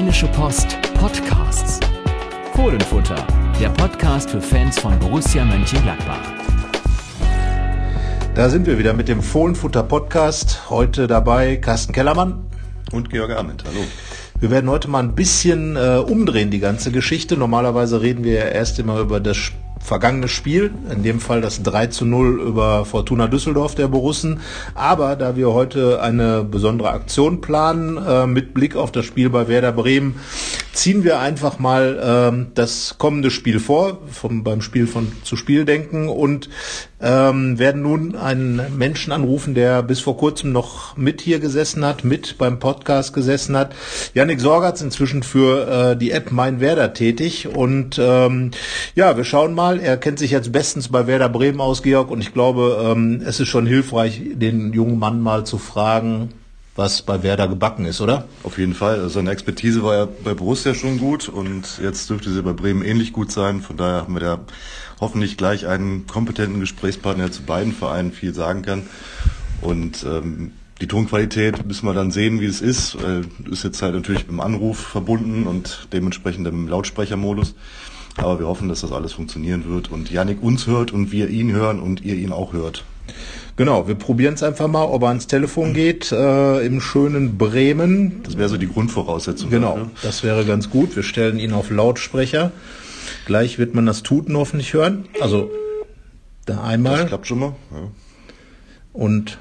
Rheinische 0.00 0.28
Post 0.28 0.78
Podcasts. 0.94 1.78
Fohlenfutter, 2.54 3.26
der 3.60 3.68
Podcast 3.68 4.30
für 4.30 4.40
Fans 4.40 4.78
von 4.78 4.98
Borussia 4.98 5.44
Mönchengladbach. 5.44 6.22
Da 8.34 8.48
sind 8.48 8.64
wir 8.66 8.78
wieder 8.78 8.94
mit 8.94 9.08
dem 9.08 9.22
Fohlenfutter 9.22 9.82
Podcast. 9.82 10.70
Heute 10.70 11.06
dabei 11.06 11.56
Carsten 11.58 11.92
Kellermann 11.92 12.46
und 12.92 13.10
Georg 13.10 13.32
Arment. 13.32 13.62
Hallo. 13.66 13.84
Wir 14.40 14.50
werden 14.50 14.70
heute 14.70 14.88
mal 14.88 15.00
ein 15.00 15.14
bisschen 15.14 15.76
äh, 15.76 15.98
umdrehen, 15.98 16.50
die 16.50 16.60
ganze 16.60 16.92
Geschichte. 16.92 17.36
Normalerweise 17.36 18.00
reden 18.00 18.24
wir 18.24 18.32
ja 18.32 18.46
erst 18.46 18.78
immer 18.78 19.00
über 19.00 19.20
das 19.20 19.36
Spiel 19.36 19.59
vergangenes 19.80 20.30
Spiel, 20.30 20.70
in 20.94 21.02
dem 21.02 21.20
Fall 21.20 21.40
das 21.40 21.62
3 21.62 21.88
zu 21.88 22.04
0 22.04 22.40
über 22.40 22.84
Fortuna 22.84 23.26
Düsseldorf 23.26 23.74
der 23.74 23.88
Borussen. 23.88 24.40
Aber 24.74 25.16
da 25.16 25.36
wir 25.36 25.52
heute 25.52 26.00
eine 26.02 26.44
besondere 26.44 26.90
Aktion 26.90 27.40
planen, 27.40 27.96
äh, 27.96 28.26
mit 28.26 28.54
Blick 28.54 28.76
auf 28.76 28.92
das 28.92 29.06
Spiel 29.06 29.30
bei 29.30 29.48
Werder 29.48 29.72
Bremen, 29.72 30.20
ziehen 30.72 31.04
wir 31.04 31.18
einfach 31.18 31.58
mal 31.58 32.32
äh, 32.32 32.50
das 32.54 32.96
kommende 32.98 33.30
Spiel 33.30 33.60
vor, 33.60 33.98
vom, 34.10 34.44
beim 34.44 34.62
Spiel 34.62 34.86
von 34.86 35.12
zu 35.24 35.36
Spiel 35.36 35.64
denken 35.64 36.08
und 36.08 36.48
ähm, 37.02 37.58
werden 37.58 37.82
nun 37.82 38.14
einen 38.14 38.60
Menschen 38.76 39.12
anrufen, 39.12 39.54
der 39.54 39.82
bis 39.82 40.00
vor 40.00 40.16
kurzem 40.16 40.52
noch 40.52 40.96
mit 40.96 41.20
hier 41.20 41.40
gesessen 41.40 41.84
hat, 41.84 42.04
mit 42.04 42.36
beim 42.38 42.58
Podcast 42.58 43.14
gesessen 43.14 43.56
hat. 43.56 43.74
Yannick 44.14 44.40
Sorgatz 44.40 44.82
inzwischen 44.82 45.22
für 45.22 45.92
äh, 45.92 45.96
die 45.96 46.10
App 46.10 46.30
Mein 46.30 46.60
Werder 46.60 46.92
tätig 46.92 47.48
und 47.48 47.98
ähm, 47.98 48.50
ja, 48.94 49.16
wir 49.16 49.24
schauen 49.24 49.54
mal. 49.54 49.80
Er 49.80 49.96
kennt 49.96 50.18
sich 50.18 50.30
jetzt 50.30 50.52
bestens 50.52 50.88
bei 50.88 51.06
Werder 51.06 51.28
Bremen 51.28 51.60
aus, 51.60 51.82
Georg, 51.82 52.10
und 52.10 52.20
ich 52.20 52.32
glaube, 52.32 52.78
ähm, 52.84 53.22
es 53.24 53.40
ist 53.40 53.48
schon 53.48 53.66
hilfreich, 53.66 54.20
den 54.34 54.72
jungen 54.72 54.98
Mann 54.98 55.20
mal 55.20 55.44
zu 55.44 55.58
fragen, 55.58 56.30
was 56.80 57.02
bei 57.02 57.22
Werder 57.22 57.46
gebacken 57.46 57.84
ist, 57.84 58.00
oder? 58.00 58.24
Auf 58.42 58.56
jeden 58.56 58.72
Fall. 58.72 59.10
Seine 59.10 59.30
Expertise 59.30 59.84
war 59.84 59.94
ja 59.96 60.08
bei 60.24 60.32
Borussia 60.32 60.74
schon 60.74 60.96
gut 60.96 61.28
und 61.28 61.78
jetzt 61.82 62.08
dürfte 62.08 62.30
sie 62.32 62.40
bei 62.42 62.54
Bremen 62.54 62.82
ähnlich 62.82 63.12
gut 63.12 63.30
sein. 63.30 63.60
Von 63.60 63.76
daher 63.76 64.00
haben 64.00 64.14
wir 64.14 64.20
da 64.20 64.40
hoffentlich 64.98 65.36
gleich 65.36 65.66
einen 65.66 66.06
kompetenten 66.06 66.58
Gesprächspartner, 66.58 67.24
der 67.24 67.32
zu 67.32 67.42
beiden 67.42 67.74
Vereinen 67.74 68.12
viel 68.12 68.32
sagen 68.32 68.62
kann. 68.62 68.84
Und 69.60 70.04
ähm, 70.04 70.52
die 70.80 70.86
Tonqualität 70.86 71.66
müssen 71.66 71.84
wir 71.84 71.92
dann 71.92 72.12
sehen, 72.12 72.40
wie 72.40 72.46
es 72.46 72.62
ist. 72.62 72.94
Äh, 72.94 73.24
ist 73.50 73.62
jetzt 73.62 73.82
halt 73.82 73.94
natürlich 73.94 74.22
mit 74.22 74.30
dem 74.30 74.40
Anruf 74.40 74.78
verbunden 74.78 75.46
und 75.46 75.86
dementsprechend 75.92 76.46
im 76.46 76.66
Lautsprechermodus. 76.66 77.54
Aber 78.16 78.38
wir 78.38 78.46
hoffen, 78.46 78.70
dass 78.70 78.80
das 78.80 78.90
alles 78.90 79.12
funktionieren 79.12 79.68
wird 79.68 79.92
und 79.92 80.10
Janik 80.10 80.42
uns 80.42 80.66
hört 80.66 80.92
und 80.92 81.12
wir 81.12 81.28
ihn 81.28 81.52
hören 81.52 81.78
und 81.78 82.00
ihr 82.00 82.14
ihn 82.14 82.32
auch 82.32 82.54
hört. 82.54 82.84
Genau, 83.60 83.86
wir 83.86 83.94
probieren 83.94 84.32
es 84.32 84.42
einfach 84.42 84.68
mal, 84.68 84.84
ob 84.84 85.02
er 85.02 85.08
ans 85.08 85.26
Telefon 85.26 85.74
geht 85.74 86.12
äh, 86.12 86.64
im 86.64 86.80
schönen 86.80 87.36
Bremen. 87.36 88.22
Das 88.22 88.38
wäre 88.38 88.48
so 88.48 88.56
die 88.56 88.66
Grundvoraussetzung. 88.66 89.50
Genau, 89.50 89.76
ne? 89.76 89.90
das 90.02 90.24
wäre 90.24 90.46
ganz 90.46 90.70
gut. 90.70 90.96
Wir 90.96 91.02
stellen 91.02 91.38
ihn 91.38 91.52
auf 91.52 91.68
Lautsprecher. 91.68 92.52
Gleich 93.26 93.58
wird 93.58 93.74
man 93.74 93.84
das 93.84 94.02
Tuten 94.02 94.34
hoffentlich 94.34 94.72
hören. 94.72 95.10
Also 95.20 95.50
da 96.46 96.62
einmal. 96.62 97.00
Das 97.00 97.08
klappt 97.08 97.26
schon 97.26 97.38
mal. 97.38 97.54
Ja. 97.70 97.88
Und 98.94 99.36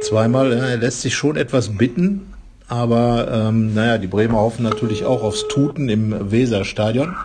zweimal. 0.00 0.56
Ja, 0.56 0.66
er 0.66 0.76
lässt 0.76 1.00
sich 1.00 1.16
schon 1.16 1.36
etwas 1.36 1.76
bitten. 1.76 2.32
Aber 2.68 3.48
ähm, 3.48 3.74
naja, 3.74 3.98
die 3.98 4.06
Bremer 4.06 4.38
hoffen 4.38 4.62
natürlich 4.62 5.04
auch 5.04 5.24
aufs 5.24 5.48
Tuten 5.48 5.88
im 5.88 6.30
Weserstadion. 6.30 7.16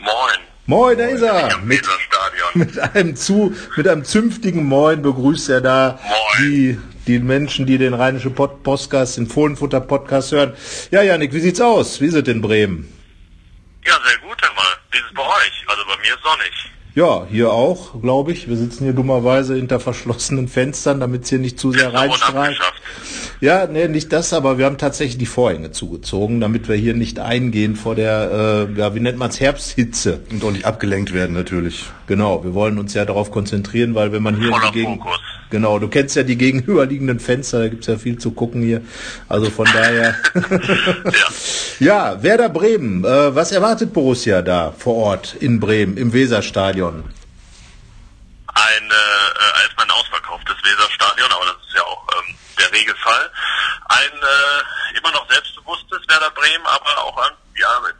Moin. 0.00 0.38
Moin, 0.64 0.96
da 0.96 1.04
ist 1.04 1.20
er. 1.20 1.58
Mit, 1.62 1.82
mit 2.58 2.78
einem 2.78 3.16
zu, 3.16 3.54
mit 3.76 3.88
einem 3.88 4.04
zünftigen 4.04 4.64
Moin 4.64 5.02
begrüßt 5.02 5.48
er 5.50 5.60
da 5.60 5.98
Moin. 6.02 6.18
die, 6.40 6.78
die 7.06 7.18
Menschen, 7.18 7.66
die 7.66 7.78
den 7.78 7.94
Rheinische 7.94 8.30
Pod 8.30 8.62
Podcast, 8.62 9.16
den 9.16 9.26
Fohlenfutter 9.26 9.80
Podcast 9.80 10.32
hören. 10.32 10.52
Ja, 10.90 11.02
Janik, 11.02 11.32
wie 11.32 11.40
sieht's 11.40 11.60
aus? 11.60 12.00
Wie 12.00 12.06
ist 12.06 12.14
es 12.14 12.28
in 12.28 12.40
Bremen? 12.40 12.88
Ja, 13.84 13.94
sehr 14.06 14.18
gut, 14.18 14.36
Herr 14.40 14.54
Mal. 14.54 14.72
Wie 14.92 14.98
ist 14.98 15.04
es 15.08 15.14
bei 15.14 15.22
euch? 15.22 15.64
Also 15.66 15.82
bei 15.84 15.96
mir 15.98 16.16
sonnig. 16.22 16.70
Ja, 16.94 17.26
hier 17.28 17.50
auch, 17.50 18.00
glaube 18.00 18.32
ich. 18.32 18.48
Wir 18.48 18.56
sitzen 18.56 18.84
hier 18.84 18.92
dummerweise 18.92 19.56
hinter 19.56 19.80
verschlossenen 19.80 20.46
Fenstern, 20.48 21.00
damit 21.00 21.24
es 21.24 21.30
hier 21.30 21.40
nicht 21.40 21.58
zu 21.58 21.72
sehr 21.72 21.92
reinstrahlt. 21.92 22.56
Ja, 23.44 23.66
nee, 23.66 23.88
nicht 23.88 24.10
das, 24.10 24.32
aber 24.32 24.56
wir 24.56 24.64
haben 24.64 24.78
tatsächlich 24.78 25.18
die 25.18 25.26
Vorhänge 25.26 25.70
zugezogen, 25.70 26.40
damit 26.40 26.66
wir 26.66 26.76
hier 26.76 26.94
nicht 26.94 27.18
eingehen 27.18 27.76
vor 27.76 27.94
der, 27.94 28.68
äh, 28.72 28.80
ja, 28.80 28.94
wie 28.94 29.00
nennt 29.00 29.18
man's, 29.18 29.38
Herbsthitze. 29.38 30.20
Und 30.30 30.42
auch 30.42 30.50
nicht 30.50 30.64
abgelenkt 30.64 31.12
werden 31.12 31.34
natürlich. 31.34 31.84
Genau, 32.06 32.42
wir 32.42 32.54
wollen 32.54 32.78
uns 32.78 32.94
ja 32.94 33.04
darauf 33.04 33.30
konzentrieren, 33.30 33.94
weil 33.94 34.12
wenn 34.12 34.22
man 34.22 34.40
hier 34.40 34.48
Voller 34.48 34.72
gegen, 34.72 34.96
Fokus. 34.96 35.20
genau, 35.50 35.78
du 35.78 35.88
kennst 35.88 36.16
ja 36.16 36.22
die 36.22 36.38
gegenüberliegenden 36.38 37.20
Fenster, 37.20 37.58
da 37.58 37.68
gibt's 37.68 37.86
ja 37.86 37.98
viel 37.98 38.16
zu 38.16 38.30
gucken 38.30 38.62
hier. 38.62 38.80
Also 39.28 39.50
von 39.50 39.66
daher. 39.66 40.14
ja. 41.78 41.80
ja, 42.14 42.22
Werder 42.22 42.48
Bremen, 42.48 43.04
äh, 43.04 43.34
was 43.34 43.52
erwartet 43.52 43.92
Borussia 43.92 44.40
da 44.40 44.72
vor 44.72 44.94
Ort 44.94 45.36
in 45.38 45.60
Bremen, 45.60 45.98
im 45.98 46.14
Weserstadion? 46.14 47.04
Ein 48.46 48.84
äh, 48.88 49.62
erstmal 49.64 49.84
ein 49.84 49.90
ausverkauftes 49.90 50.56
Weserstadion, 50.64 51.28
aber 51.30 51.44
das 51.44 51.68
ist 51.68 51.76
ja 51.76 51.82
auch 51.82 52.06
ähm, 52.08 52.34
der 52.58 52.72
Regelfall. 52.72 53.30
Ein 53.88 54.12
äh, 54.12 54.98
immer 54.98 55.10
noch 55.12 55.30
selbstbewusstes 55.30 56.08
Werder 56.08 56.30
Bremen, 56.30 56.66
aber 56.66 57.04
auch 57.04 57.16
ein, 57.18 57.36
ja, 57.56 57.68
ein 57.78 57.94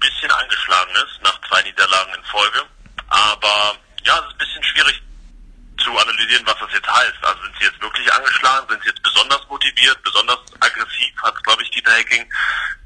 bisschen 0.00 0.30
angeschlagenes 0.30 1.08
nach 1.22 1.38
zwei 1.48 1.62
Niederlagen 1.62 2.14
in 2.14 2.24
Folge. 2.24 2.62
Aber 3.08 3.76
ja, 4.04 4.18
es 4.18 4.26
ist 4.26 4.32
ein 4.32 4.38
bisschen 4.38 4.64
schwierig 4.64 5.02
zu 5.78 5.90
analysieren, 5.98 6.46
was 6.46 6.58
das 6.58 6.72
jetzt 6.72 6.88
heißt. 6.88 7.22
Also 7.22 7.42
sind 7.42 7.54
sie 7.58 7.64
jetzt 7.64 7.82
wirklich 7.82 8.12
angeschlagen, 8.12 8.68
sind 8.68 8.82
sie 8.82 8.88
jetzt 8.90 9.02
besonders 9.02 9.46
motiviert, 9.48 10.02
besonders 10.02 10.38
aggressiv, 10.60 11.12
hat 11.22 11.42
glaube 11.44 11.62
ich 11.62 11.70
Dieter 11.70 11.92
Hecking 11.92 12.26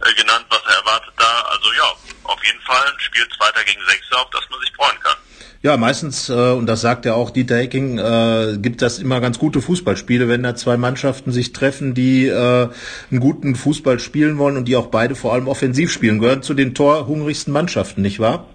äh, 0.05 0.15
genannt, 0.15 0.47
was 0.49 0.63
er 0.65 0.77
erwartet 0.77 1.15
da. 1.17 1.41
Also 1.43 1.73
ja, 1.73 1.93
auf 2.25 2.45
jeden 2.45 2.61
Fall 2.63 2.87
ein 2.87 3.01
Spiel 3.01 3.29
Zweiter 3.37 3.65
gegen 3.65 3.85
Sechser, 3.87 4.19
auf 4.19 4.31
das 4.31 4.49
man 4.51 4.61
sich 4.61 4.73
freuen 4.75 4.99
kann. 5.01 5.17
Ja, 5.61 5.77
meistens, 5.77 6.29
äh, 6.29 6.33
und 6.33 6.67
das 6.67 6.83
sagt 6.83 7.05
ja 7.05 7.15
auch 7.15 7.31
Dieter 7.31 7.57
Hecking, 7.57 7.99
äh, 7.99 8.59
gibt 8.59 8.81
das 8.81 9.01
immer 9.01 9.21
ganz 9.21 9.41
gute 9.41 9.61
Fußballspiele, 9.61 10.29
wenn 10.29 10.45
da 10.45 10.55
zwei 10.55 10.77
Mannschaften 10.77 11.33
sich 11.33 11.53
treffen, 11.53 11.95
die 11.95 12.29
äh, 12.29 12.69
einen 13.11 13.21
guten 13.21 13.57
Fußball 13.57 13.99
spielen 13.99 14.39
wollen 14.39 14.57
und 14.57 14.67
die 14.67 14.77
auch 14.77 14.87
beide 14.87 15.17
vor 15.17 15.33
allem 15.33 15.49
offensiv 15.49 15.93
spielen, 15.93 16.21
gehören 16.21 16.45
zu 16.45 16.55
den 16.55 16.77
torhungrigsten 16.77 17.53
Mannschaften, 17.53 18.03
nicht 18.03 18.21
wahr? 18.21 18.47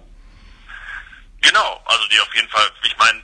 Genau, 1.42 1.82
also 1.84 2.04
die 2.08 2.20
auf 2.20 2.34
jeden 2.34 2.48
Fall, 2.48 2.64
ich 2.82 2.96
meine, 2.96 3.20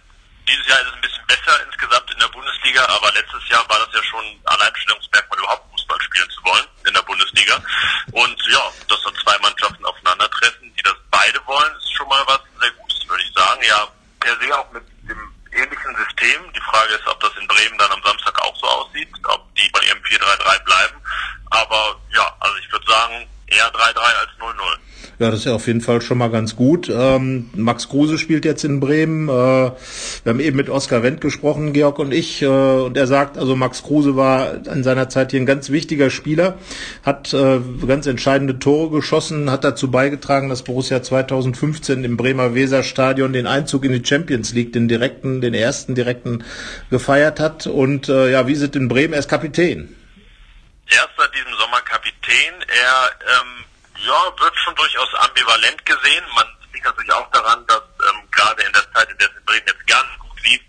dieses 0.46 0.66
Jahr 0.68 0.80
ist 0.80 0.88
es 0.88 0.94
ein 0.94 1.00
bisschen 1.00 1.26
besser 1.26 1.56
insgesamt 1.64 2.10
in 2.12 2.18
der 2.20 2.28
Bundesliga, 2.28 2.84
aber 2.84 3.08
letztes 3.16 3.48
Jahr 3.48 3.64
war 3.70 3.78
das 3.80 3.94
ja 3.96 4.02
schon 4.04 4.24
Alleinstellungsmerkmal 4.44 5.38
überhaupt 5.38 5.64
Fußball 5.72 6.00
spielen 6.02 6.28
zu 6.28 6.44
wollen 6.44 6.66
in 6.86 6.92
der 6.92 7.02
Bundesliga. 7.08 7.56
Und 8.12 8.36
ja, 8.52 8.60
dass 8.92 9.00
da 9.00 9.10
zwei 9.24 9.38
Mannschaften 9.40 9.84
aufeinandertreffen, 9.86 10.68
die 10.76 10.82
das 10.82 11.00
beide 11.10 11.40
wollen, 11.46 11.72
ist 11.80 11.96
schon 11.96 12.08
mal 12.08 12.20
was 12.26 12.40
sehr 12.60 12.70
Gutes, 12.76 12.89
würde 13.20 13.28
ich 13.28 13.34
sagen. 13.34 13.60
Ja, 13.66 13.88
per 14.20 14.36
se 14.40 14.58
auch 14.58 14.72
mit 14.72 14.82
dem 15.08 15.34
ähnlichen 15.52 15.96
System. 15.96 16.52
Die 16.52 16.60
Frage 16.60 16.94
ist, 16.94 17.06
ob 17.06 17.20
das 17.20 17.32
in 17.40 17.46
Bremen 17.46 17.78
dann 17.78 17.92
am 17.92 18.02
Samstag 18.02 18.38
auch 18.42 18.56
so 18.56 18.66
aussieht, 18.66 19.08
ob 19.24 19.54
die 19.54 19.68
bei 19.70 19.80
ihrem 19.80 19.98
4-3-3 19.98 20.64
bleiben. 20.64 20.96
Aber 21.50 22.00
ja, 22.12 22.36
also 22.40 22.56
ich 22.58 22.72
würde 22.72 22.86
sagen, 22.86 23.28
eher 23.50 23.70
3-3 23.72 23.98
als 23.98 24.30
0-0. 24.38 24.78
Ja, 25.20 25.30
das 25.30 25.40
ist 25.40 25.44
ja 25.44 25.52
auf 25.52 25.66
jeden 25.66 25.82
Fall 25.82 26.00
schon 26.00 26.16
mal 26.16 26.30
ganz 26.30 26.56
gut. 26.56 26.90
Ähm, 26.90 27.50
Max 27.54 27.90
Kruse 27.90 28.16
spielt 28.16 28.46
jetzt 28.46 28.64
in 28.64 28.80
Bremen. 28.80 29.28
Äh, 29.28 29.32
wir 29.32 29.74
haben 30.24 30.40
eben 30.40 30.56
mit 30.56 30.70
Oskar 30.70 31.02
Wendt 31.02 31.20
gesprochen, 31.20 31.74
Georg 31.74 31.98
und 31.98 32.14
ich, 32.14 32.40
äh, 32.40 32.46
und 32.46 32.96
er 32.96 33.06
sagt, 33.06 33.36
also 33.36 33.54
Max 33.54 33.82
Kruse 33.82 34.16
war 34.16 34.66
in 34.66 34.82
seiner 34.82 35.10
Zeit 35.10 35.32
hier 35.32 35.40
ein 35.40 35.44
ganz 35.44 35.68
wichtiger 35.68 36.08
Spieler, 36.08 36.56
hat 37.02 37.34
äh, 37.34 37.60
ganz 37.86 38.06
entscheidende 38.06 38.58
Tore 38.58 38.88
geschossen, 38.88 39.50
hat 39.50 39.62
dazu 39.62 39.90
beigetragen, 39.90 40.48
dass 40.48 40.62
Borussia 40.62 41.02
2015 41.02 42.02
im 42.02 42.16
Bremer 42.16 42.54
Weserstadion 42.54 43.34
den 43.34 43.46
Einzug 43.46 43.84
in 43.84 43.92
die 43.92 44.02
Champions 44.02 44.54
League, 44.54 44.72
den 44.72 44.88
direkten, 44.88 45.42
den 45.42 45.52
ersten 45.52 45.94
direkten 45.94 46.44
gefeiert 46.88 47.40
hat. 47.40 47.66
Und 47.66 48.08
äh, 48.08 48.32
ja, 48.32 48.46
wie 48.46 48.52
es 48.52 48.62
in 48.62 48.88
Bremen? 48.88 49.12
Er 49.12 49.18
ist 49.18 49.28
Kapitän. 49.28 49.99
Er 50.90 51.04
ist 51.04 51.16
seit 51.16 51.34
diesem 51.34 51.56
Sommer 51.56 51.80
Kapitän. 51.82 52.62
Er 52.68 53.10
ähm 53.26 53.64
ja, 54.04 54.38
wird 54.38 54.56
schon 54.58 54.74
durchaus 54.76 55.14
ambivalent 55.14 55.84
gesehen. 55.84 56.24
Man 56.34 56.46
liegt 56.72 56.84
natürlich 56.84 57.12
auch 57.12 57.30
daran, 57.30 57.66
dass 57.66 57.82
ähm, 58.08 58.30
gerade 58.30 58.62
in 58.62 58.72
der 58.72 58.92
Zeit, 58.92 59.10
in 59.10 59.18
der 59.18 59.28
es 59.28 59.36
in 59.36 59.44
Bremen 59.44 59.66
jetzt 59.66 59.86
nicht 59.86 60.18
gut 60.18 60.42
lief, 60.42 60.60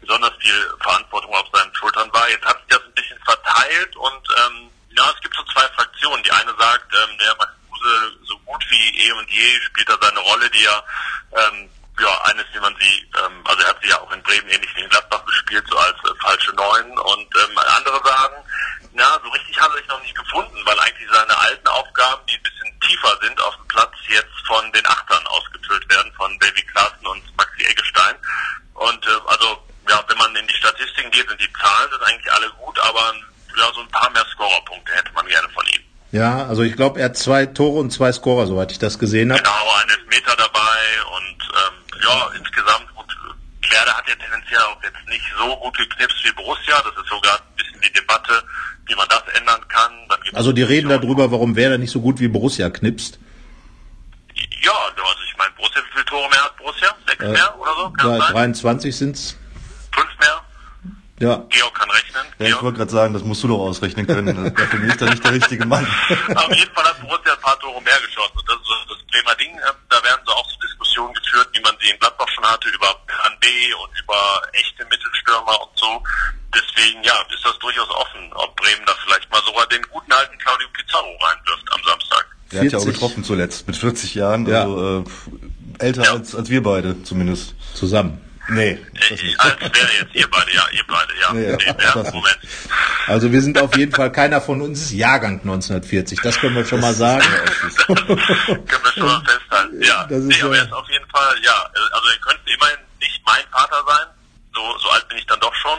besonders 0.00 0.32
viel 0.40 0.74
Verantwortung 0.80 1.34
auf 1.34 1.46
seinen 1.52 1.74
Schultern 1.74 2.12
war. 2.12 2.28
Jetzt 2.28 2.44
hat 2.44 2.58
sich 2.58 2.68
das 2.68 2.82
ein 2.82 2.94
bisschen 2.94 3.18
verteilt 3.24 3.96
und 3.96 4.28
ähm, 4.38 4.70
ja, 4.96 5.10
es 5.14 5.20
gibt 5.20 5.36
so 5.36 5.44
zwei 5.52 5.68
Fraktionen. 5.74 6.22
Die 6.24 6.32
eine 6.32 6.54
sagt, 6.58 6.92
ähm, 6.94 7.18
der 7.18 7.36
Max 7.36 7.52
Kruse 7.68 8.12
so 8.24 8.38
gut 8.40 8.64
wie 8.70 9.06
eh 9.06 9.12
und 9.12 9.30
je 9.30 9.60
spielt 9.60 9.88
er 9.88 9.98
seine 10.00 10.20
Rolle, 10.20 10.50
die 10.50 10.64
er 10.64 10.84
ähm, 11.36 11.70
ja, 12.00 12.20
eines, 12.24 12.46
wie 12.52 12.60
man 12.60 12.74
sie, 12.80 13.10
ähm, 13.18 13.44
also 13.44 13.62
er 13.62 13.68
hat 13.68 13.78
sie 13.82 13.90
ja 13.90 14.00
auch 14.00 14.10
in 14.12 14.22
Bremen 14.22 14.48
ähnlich 14.48 14.74
wie 14.74 14.80
in 14.80 14.88
Gladbach 14.88 15.24
gespielt, 15.26 15.64
so 15.68 15.76
als 15.78 15.96
äh, 16.04 16.14
falsche 16.20 16.52
Neun. 16.54 16.98
Und 16.98 17.28
ähm, 17.36 17.58
andere 17.76 18.00
sagen, 18.02 18.36
na, 18.92 19.20
so 19.22 19.28
richtig 19.30 19.60
hat 19.60 19.70
er 19.70 19.78
sich 19.78 19.88
noch 19.88 20.02
nicht 20.02 20.16
gefunden, 20.16 20.58
weil 20.64 20.78
eigentlich 20.80 21.08
seine 21.12 21.38
alten 21.38 21.68
Aufgaben, 21.68 22.26
die 22.26 22.36
ein 22.36 22.42
bisschen 22.42 22.80
tiefer 22.80 23.18
sind 23.22 23.40
auf 23.42 23.54
dem 23.56 23.68
Platz, 23.68 23.94
jetzt 24.08 24.46
von 24.46 24.72
den 24.72 24.86
Achtern 24.86 25.26
ausgefüllt 25.26 25.88
werden, 25.90 26.12
von 26.14 26.38
Davy 26.38 26.62
Klaassen 26.62 27.06
und 27.06 27.36
Maxi 27.36 27.64
Eggestein. 27.64 28.16
Und 28.74 29.06
äh, 29.06 29.20
also, 29.26 29.62
ja, 29.88 30.02
wenn 30.08 30.18
man 30.18 30.34
in 30.36 30.46
die 30.46 30.54
Statistiken 30.54 31.10
geht, 31.10 31.28
sind 31.28 31.40
die 31.40 31.52
Zahlen 31.52 31.90
sind 31.90 32.02
eigentlich 32.02 32.32
alle 32.32 32.50
gut, 32.50 32.78
aber 32.80 33.14
ja, 33.56 33.72
so 33.72 33.80
ein 33.80 33.90
paar 33.90 34.10
mehr 34.10 34.24
Scorerpunkte 34.32 34.92
hätte 34.92 35.12
man 35.12 35.26
gerne 35.26 35.48
von 35.50 35.66
ihm. 35.66 35.84
Ja, 35.84 36.08
Ja, 36.20 36.44
also 36.44 36.62
ich 36.62 36.76
glaube, 36.76 37.00
er 37.00 37.06
hat 37.06 37.16
zwei 37.16 37.46
Tore 37.46 37.80
und 37.80 37.90
zwei 37.92 38.12
Scorer, 38.12 38.46
soweit 38.46 38.70
ich 38.72 38.78
das 38.78 38.98
gesehen 38.98 39.32
habe. 39.32 39.40
Genau, 39.40 39.72
ein 39.80 39.88
Elfmeter 39.88 40.36
dabei 40.36 40.78
und 41.16 41.38
ähm, 41.48 42.02
ja, 42.02 42.30
insgesamt 42.38 42.94
gut. 42.94 43.06
Werder 43.70 43.94
hat 43.96 44.06
ja 44.06 44.14
tendenziell 44.16 44.60
auch 44.60 44.82
jetzt 44.82 45.08
nicht 45.08 45.24
so 45.38 45.56
gut 45.56 45.78
geknipst 45.78 46.22
wie 46.22 46.32
Borussia. 46.32 46.74
Das 46.82 46.92
ist 47.02 47.08
sogar 47.08 47.36
ein 47.36 47.56
bisschen 47.56 47.80
die 47.80 47.92
Debatte, 47.94 48.44
wie 48.86 48.94
man 48.96 49.08
das 49.08 49.22
ändern 49.32 49.66
kann. 49.68 49.92
also 50.34 50.52
die 50.52 50.62
reden 50.62 50.90
darüber, 50.90 51.32
warum 51.32 51.56
Werder 51.56 51.78
nicht 51.78 51.90
so 51.90 52.02
gut 52.02 52.20
wie 52.20 52.28
Borussia 52.28 52.68
knipst. 52.68 53.18
Ja, 54.60 54.72
also 54.72 55.22
ich 55.26 55.36
meine, 55.38 55.52
Borussia, 55.52 55.80
wie 55.80 55.92
viele 55.92 56.04
Tore 56.04 56.28
mehr 56.28 56.44
hat 56.44 56.54
Borussia? 56.58 56.94
Sechs 57.06 57.24
äh, 57.24 57.28
mehr 57.30 57.58
oder 57.58 57.74
so? 57.76 57.90
Kann 57.92 58.18
23 58.18 58.94
sind's. 58.94 59.38
Fünf 59.94 60.10
mehr? 60.18 60.44
Ja. 61.20 61.46
Georg 61.48 61.74
kann 61.74 61.90
rechnen. 61.90 62.26
Ja, 62.40 62.56
ich 62.56 62.62
wollte 62.62 62.78
gerade 62.78 62.90
sagen, 62.90 63.12
das 63.12 63.22
musst 63.22 63.44
du 63.44 63.48
doch 63.48 63.58
ausrechnen 63.58 64.06
können. 64.06 64.54
Dafür 64.56 64.80
bin 64.80 64.88
ich 64.88 64.96
da 64.96 65.04
nicht 65.10 65.22
der 65.22 65.32
richtige 65.32 65.66
Mann. 65.66 65.84
Auf 65.84 66.56
jeden 66.56 66.72
Fall 66.72 66.84
hat 66.84 66.98
Borussia 67.02 67.34
ein 67.34 67.40
paar 67.40 67.58
Tore 67.60 67.82
mehr 67.82 68.00
geschossen. 68.00 68.32
Und 68.32 68.48
das 68.48 68.56
ist 68.56 68.88
das 68.88 68.98
Bremer 69.12 69.36
Ding. 69.36 69.52
Ähm, 69.52 69.76
da 69.90 70.02
werden 70.02 70.22
so 70.24 70.32
auch 70.32 70.48
so 70.48 70.56
Diskussionen 70.66 71.12
geführt, 71.12 71.48
wie 71.52 71.60
man 71.60 71.76
sie 71.78 71.90
in 71.90 71.98
Gladbach 72.00 72.28
schon 72.34 72.44
hatte, 72.44 72.70
über 72.70 72.96
Plan 73.06 73.36
B 73.40 73.46
und 73.74 73.92
über 74.00 74.40
echte 74.52 74.84
Mittelstürmer 74.88 75.60
und 75.60 75.76
so. 75.76 76.02
Deswegen, 76.56 77.04
ja, 77.04 77.12
ist 77.28 77.44
das 77.44 77.58
durchaus 77.58 77.90
offen, 77.90 78.32
ob 78.32 78.56
Bremen 78.56 78.86
da 78.86 78.94
vielleicht 79.04 79.30
mal 79.30 79.42
sogar 79.44 79.66
den 79.68 79.82
guten 79.92 80.10
alten 80.10 80.38
Claudio 80.38 80.68
Pizarro 80.72 81.12
reinwirft 81.20 81.68
am 81.76 81.80
Samstag. 81.84 82.24
Der 82.52 82.64
hat 82.64 82.72
ja 82.72 82.78
auch 82.78 82.86
getroffen 82.86 83.22
zuletzt, 83.22 83.66
mit 83.66 83.76
40 83.76 84.14
Jahren. 84.14 84.46
Ja. 84.46 84.62
Also, 84.62 85.04
äh, 85.04 85.84
älter 85.84 86.04
ja. 86.04 86.12
als, 86.12 86.34
als 86.34 86.48
wir 86.48 86.62
beide 86.62 87.02
zumindest. 87.02 87.54
Zusammen. 87.74 88.29
Nee. 88.50 88.78
Das. 88.94 89.20
Als 89.38 89.60
wäre 89.60 89.88
jetzt 90.00 90.14
ihr 90.14 90.28
beide, 90.30 90.52
ja, 90.52 90.62
ihr 90.72 90.84
beide, 90.86 91.12
ja. 91.20 91.32
Nee, 91.32 91.56
nee, 91.56 91.84
ja 91.84 91.94
Moment. 91.96 92.38
Also 93.06 93.32
wir 93.32 93.42
sind 93.42 93.60
auf 93.60 93.76
jeden 93.76 93.92
Fall, 93.92 94.10
keiner 94.10 94.40
von 94.40 94.60
uns 94.60 94.80
ist 94.82 94.92
Jahrgang 94.92 95.40
1940, 95.40 96.20
das 96.22 96.38
können 96.38 96.56
wir 96.56 96.64
schon 96.64 96.80
mal 96.80 96.94
sagen. 96.94 97.24
können 97.86 98.08
wir 98.08 98.92
schon 98.92 99.06
mal 99.06 99.22
festhalten, 99.24 99.82
ja. 99.82 100.04
Das 100.08 100.18
ist 100.18 100.26
nee, 100.26 100.42
aber 100.42 100.56
jetzt 100.56 100.72
auf 100.72 100.88
jeden 100.88 101.08
Fall, 101.10 101.36
ja, 101.42 101.70
also 101.92 102.08
ihr 102.08 102.20
könnt 102.20 102.40
immerhin 102.46 102.78
nicht 103.00 103.22
mein 103.24 103.44
Vater 103.52 103.82
sein, 103.86 104.06
so, 104.54 104.78
so 104.78 104.90
alt 104.90 105.08
bin 105.08 105.18
ich 105.18 105.26
dann 105.26 105.40
doch 105.40 105.54
schon. 105.54 105.78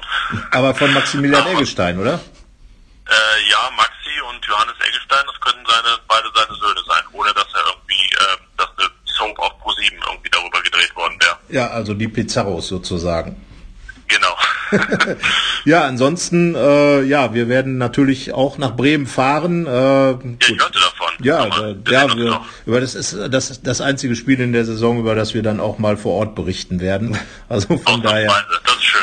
Aber 0.51 0.73
von 0.73 0.93
Maximilian 0.93 1.41
aber, 1.41 1.51
Eggestein, 1.51 1.99
oder? 1.99 2.13
Äh, 2.13 3.49
ja, 3.49 3.69
Maxi 3.75 4.21
und 4.29 4.45
Johannes 4.45 4.75
Eggestein, 4.79 5.25
das 5.25 5.39
können 5.41 5.65
seine, 5.67 5.97
beide 6.07 6.29
seine 6.33 6.57
Söhne 6.57 6.81
sein, 6.87 7.03
ohne 7.11 7.33
dass 7.33 7.47
er 7.53 7.65
irgendwie, 7.67 8.15
äh, 8.15 8.37
dass 8.57 8.69
eine 8.77 8.89
Soap 9.21 9.39
auf 9.39 9.51
Pro7 9.63 9.93
irgendwie 10.09 10.29
darüber 10.31 10.61
gedreht 10.61 10.95
worden 10.95 11.15
wäre. 11.19 11.37
Ja, 11.49 11.67
also 11.69 11.93
die 11.93 12.07
Pizarros 12.07 12.67
sozusagen. 12.67 13.35
Genau. 14.11 14.35
ja, 15.65 15.83
ansonsten, 15.85 16.55
äh, 16.55 17.01
ja, 17.03 17.33
wir 17.33 17.49
werden 17.49 17.77
natürlich 17.77 18.33
auch 18.33 18.57
nach 18.57 18.75
Bremen 18.75 19.07
fahren. 19.07 19.65
Äh, 19.65 19.69
ja, 19.69 20.15
ich 20.39 20.49
hörte 20.49 20.79
davon. 20.79 21.11
Ja, 21.23 21.45
äh, 21.45 21.75
ja 21.89 22.15
wir, 22.15 22.41
über 22.65 22.81
das 22.81 22.95
ist 22.95 23.17
das 23.29 23.61
das 23.61 23.81
einzige 23.81 24.15
Spiel 24.15 24.39
in 24.39 24.53
der 24.53 24.65
Saison, 24.65 24.99
über 24.99 25.15
das 25.15 25.33
wir 25.33 25.43
dann 25.43 25.59
auch 25.59 25.77
mal 25.77 25.97
vor 25.97 26.13
Ort 26.13 26.35
berichten 26.35 26.79
werden. 26.79 27.17
Also 27.49 27.77
von 27.77 28.01
daher 28.01 28.33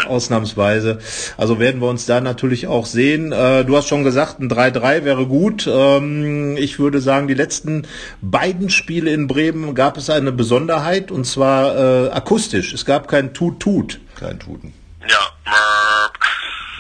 ausnahmsweise. 0.07 0.99
Also 1.37 1.59
werden 1.59 1.81
wir 1.81 1.89
uns 1.89 2.07
da 2.07 2.21
natürlich 2.21 2.67
auch 2.67 2.87
sehen. 2.87 3.33
Äh, 3.33 3.65
du 3.65 3.77
hast 3.77 3.89
schon 3.89 4.05
gesagt, 4.05 4.41
ein 4.41 4.49
3-3 4.49 5.05
wäre 5.05 5.27
gut. 5.27 5.69
Ähm, 5.71 6.57
ich 6.57 6.79
würde 6.79 7.01
sagen, 7.01 7.29
die 7.29 7.35
letzten 7.35 7.87
beiden 8.23 8.71
Spiele 8.71 9.11
in 9.13 9.27
Bremen 9.27 9.75
gab 9.75 9.97
es 9.97 10.11
eine 10.11 10.33
Besonderheit 10.33 11.11
und 11.11 11.25
zwar 11.25 12.07
äh, 12.07 12.11
akustisch. 12.11 12.73
Es 12.73 12.85
gab 12.85 13.09
kein 13.09 13.35
Tut-Tut. 13.35 14.01
Kein 14.19 14.39
Tuten. 14.39 14.73
Ja. 15.09 15.88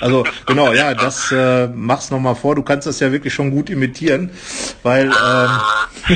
Also 0.00 0.24
genau, 0.46 0.72
ja, 0.72 0.94
das 0.94 1.32
äh, 1.32 1.68
mach's 1.68 2.10
noch 2.10 2.20
mal 2.20 2.34
vor. 2.34 2.54
Du 2.54 2.62
kannst 2.62 2.86
das 2.86 3.00
ja 3.00 3.12
wirklich 3.12 3.34
schon 3.34 3.50
gut 3.50 3.70
imitieren, 3.70 4.30
weil 4.82 5.06
ähm, 5.06 5.50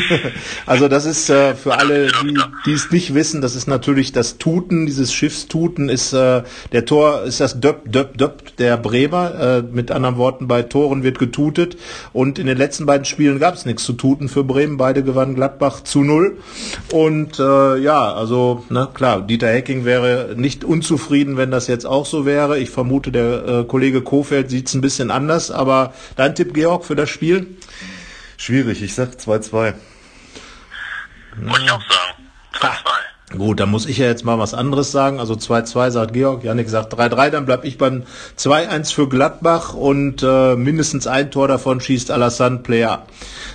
also 0.66 0.88
das 0.88 1.04
ist 1.04 1.30
äh, 1.30 1.54
für 1.54 1.74
alle, 1.74 2.08
die 2.22 2.38
die 2.66 2.72
es 2.72 2.90
nicht 2.90 3.14
wissen, 3.14 3.40
das 3.40 3.54
ist 3.54 3.66
natürlich 3.66 4.12
das 4.12 4.38
Tuten, 4.38 4.86
dieses 4.86 5.12
Schiffstuten 5.12 5.88
ist 5.88 6.12
äh, 6.12 6.42
der 6.72 6.84
Tor 6.84 7.22
ist 7.22 7.40
das 7.40 7.60
Döp 7.60 7.90
Döp 7.90 8.16
Döp 8.16 8.56
der 8.56 8.76
Bremer. 8.76 9.40
Äh, 9.40 9.62
mit 9.62 9.90
anderen 9.90 10.16
Worten, 10.16 10.48
bei 10.48 10.62
Toren 10.62 11.02
wird 11.02 11.18
getutet 11.18 11.76
und 12.12 12.38
in 12.38 12.46
den 12.46 12.58
letzten 12.58 12.86
beiden 12.86 13.04
Spielen 13.04 13.38
gab 13.38 13.54
es 13.54 13.66
nichts 13.66 13.84
zu 13.84 13.92
tuten 13.94 14.28
für 14.28 14.44
Bremen. 14.44 14.76
Beide 14.76 15.02
gewannen 15.02 15.34
Gladbach 15.34 15.82
zu 15.82 16.02
null 16.02 16.38
und 16.92 17.38
äh, 17.38 17.78
ja, 17.78 18.12
also 18.12 18.64
na 18.68 18.86
klar, 18.86 19.22
Dieter 19.22 19.48
Hecking 19.48 19.84
wäre 19.84 20.34
nicht 20.36 20.64
unzufrieden, 20.64 21.36
wenn 21.36 21.50
das 21.50 21.66
jetzt 21.66 21.86
auch 21.86 22.06
so 22.06 22.26
wäre. 22.26 22.58
Ich 22.58 22.70
vermute, 22.70 23.12
der 23.12 23.46
äh, 23.46 23.64
Kollege 23.72 24.02
Kofeld 24.02 24.50
sieht 24.50 24.68
es 24.68 24.74
ein 24.74 24.82
bisschen 24.82 25.10
anders, 25.10 25.50
aber 25.50 25.94
dein 26.16 26.34
Tipp, 26.34 26.52
Georg, 26.52 26.84
für 26.84 26.94
das 26.94 27.08
Spiel? 27.08 27.56
Schwierig, 28.36 28.82
ich 28.82 28.94
sag 28.94 29.12
2-2. 29.12 29.72
Muss 31.40 31.58
ich 31.58 31.70
auch 31.70 31.80
sagen. 31.80 32.74
2-2. 33.30 33.38
Gut, 33.38 33.60
dann 33.60 33.70
muss 33.70 33.86
ich 33.86 33.96
ja 33.96 34.08
jetzt 34.08 34.26
mal 34.26 34.38
was 34.38 34.52
anderes 34.52 34.92
sagen. 34.92 35.20
Also 35.20 35.32
2-2 35.32 35.90
sagt 35.90 36.12
Georg, 36.12 36.44
Janik 36.44 36.68
sagt 36.68 36.92
3-3, 36.92 37.30
dann 37.30 37.46
bleib 37.46 37.64
ich 37.64 37.78
beim 37.78 38.02
2-1 38.36 38.92
für 38.92 39.08
Gladbach 39.08 39.72
und 39.72 40.22
äh, 40.22 40.54
mindestens 40.54 41.06
ein 41.06 41.30
Tor 41.30 41.48
davon 41.48 41.80
schießt 41.80 42.10
Alassane 42.10 42.58
Player. 42.58 43.06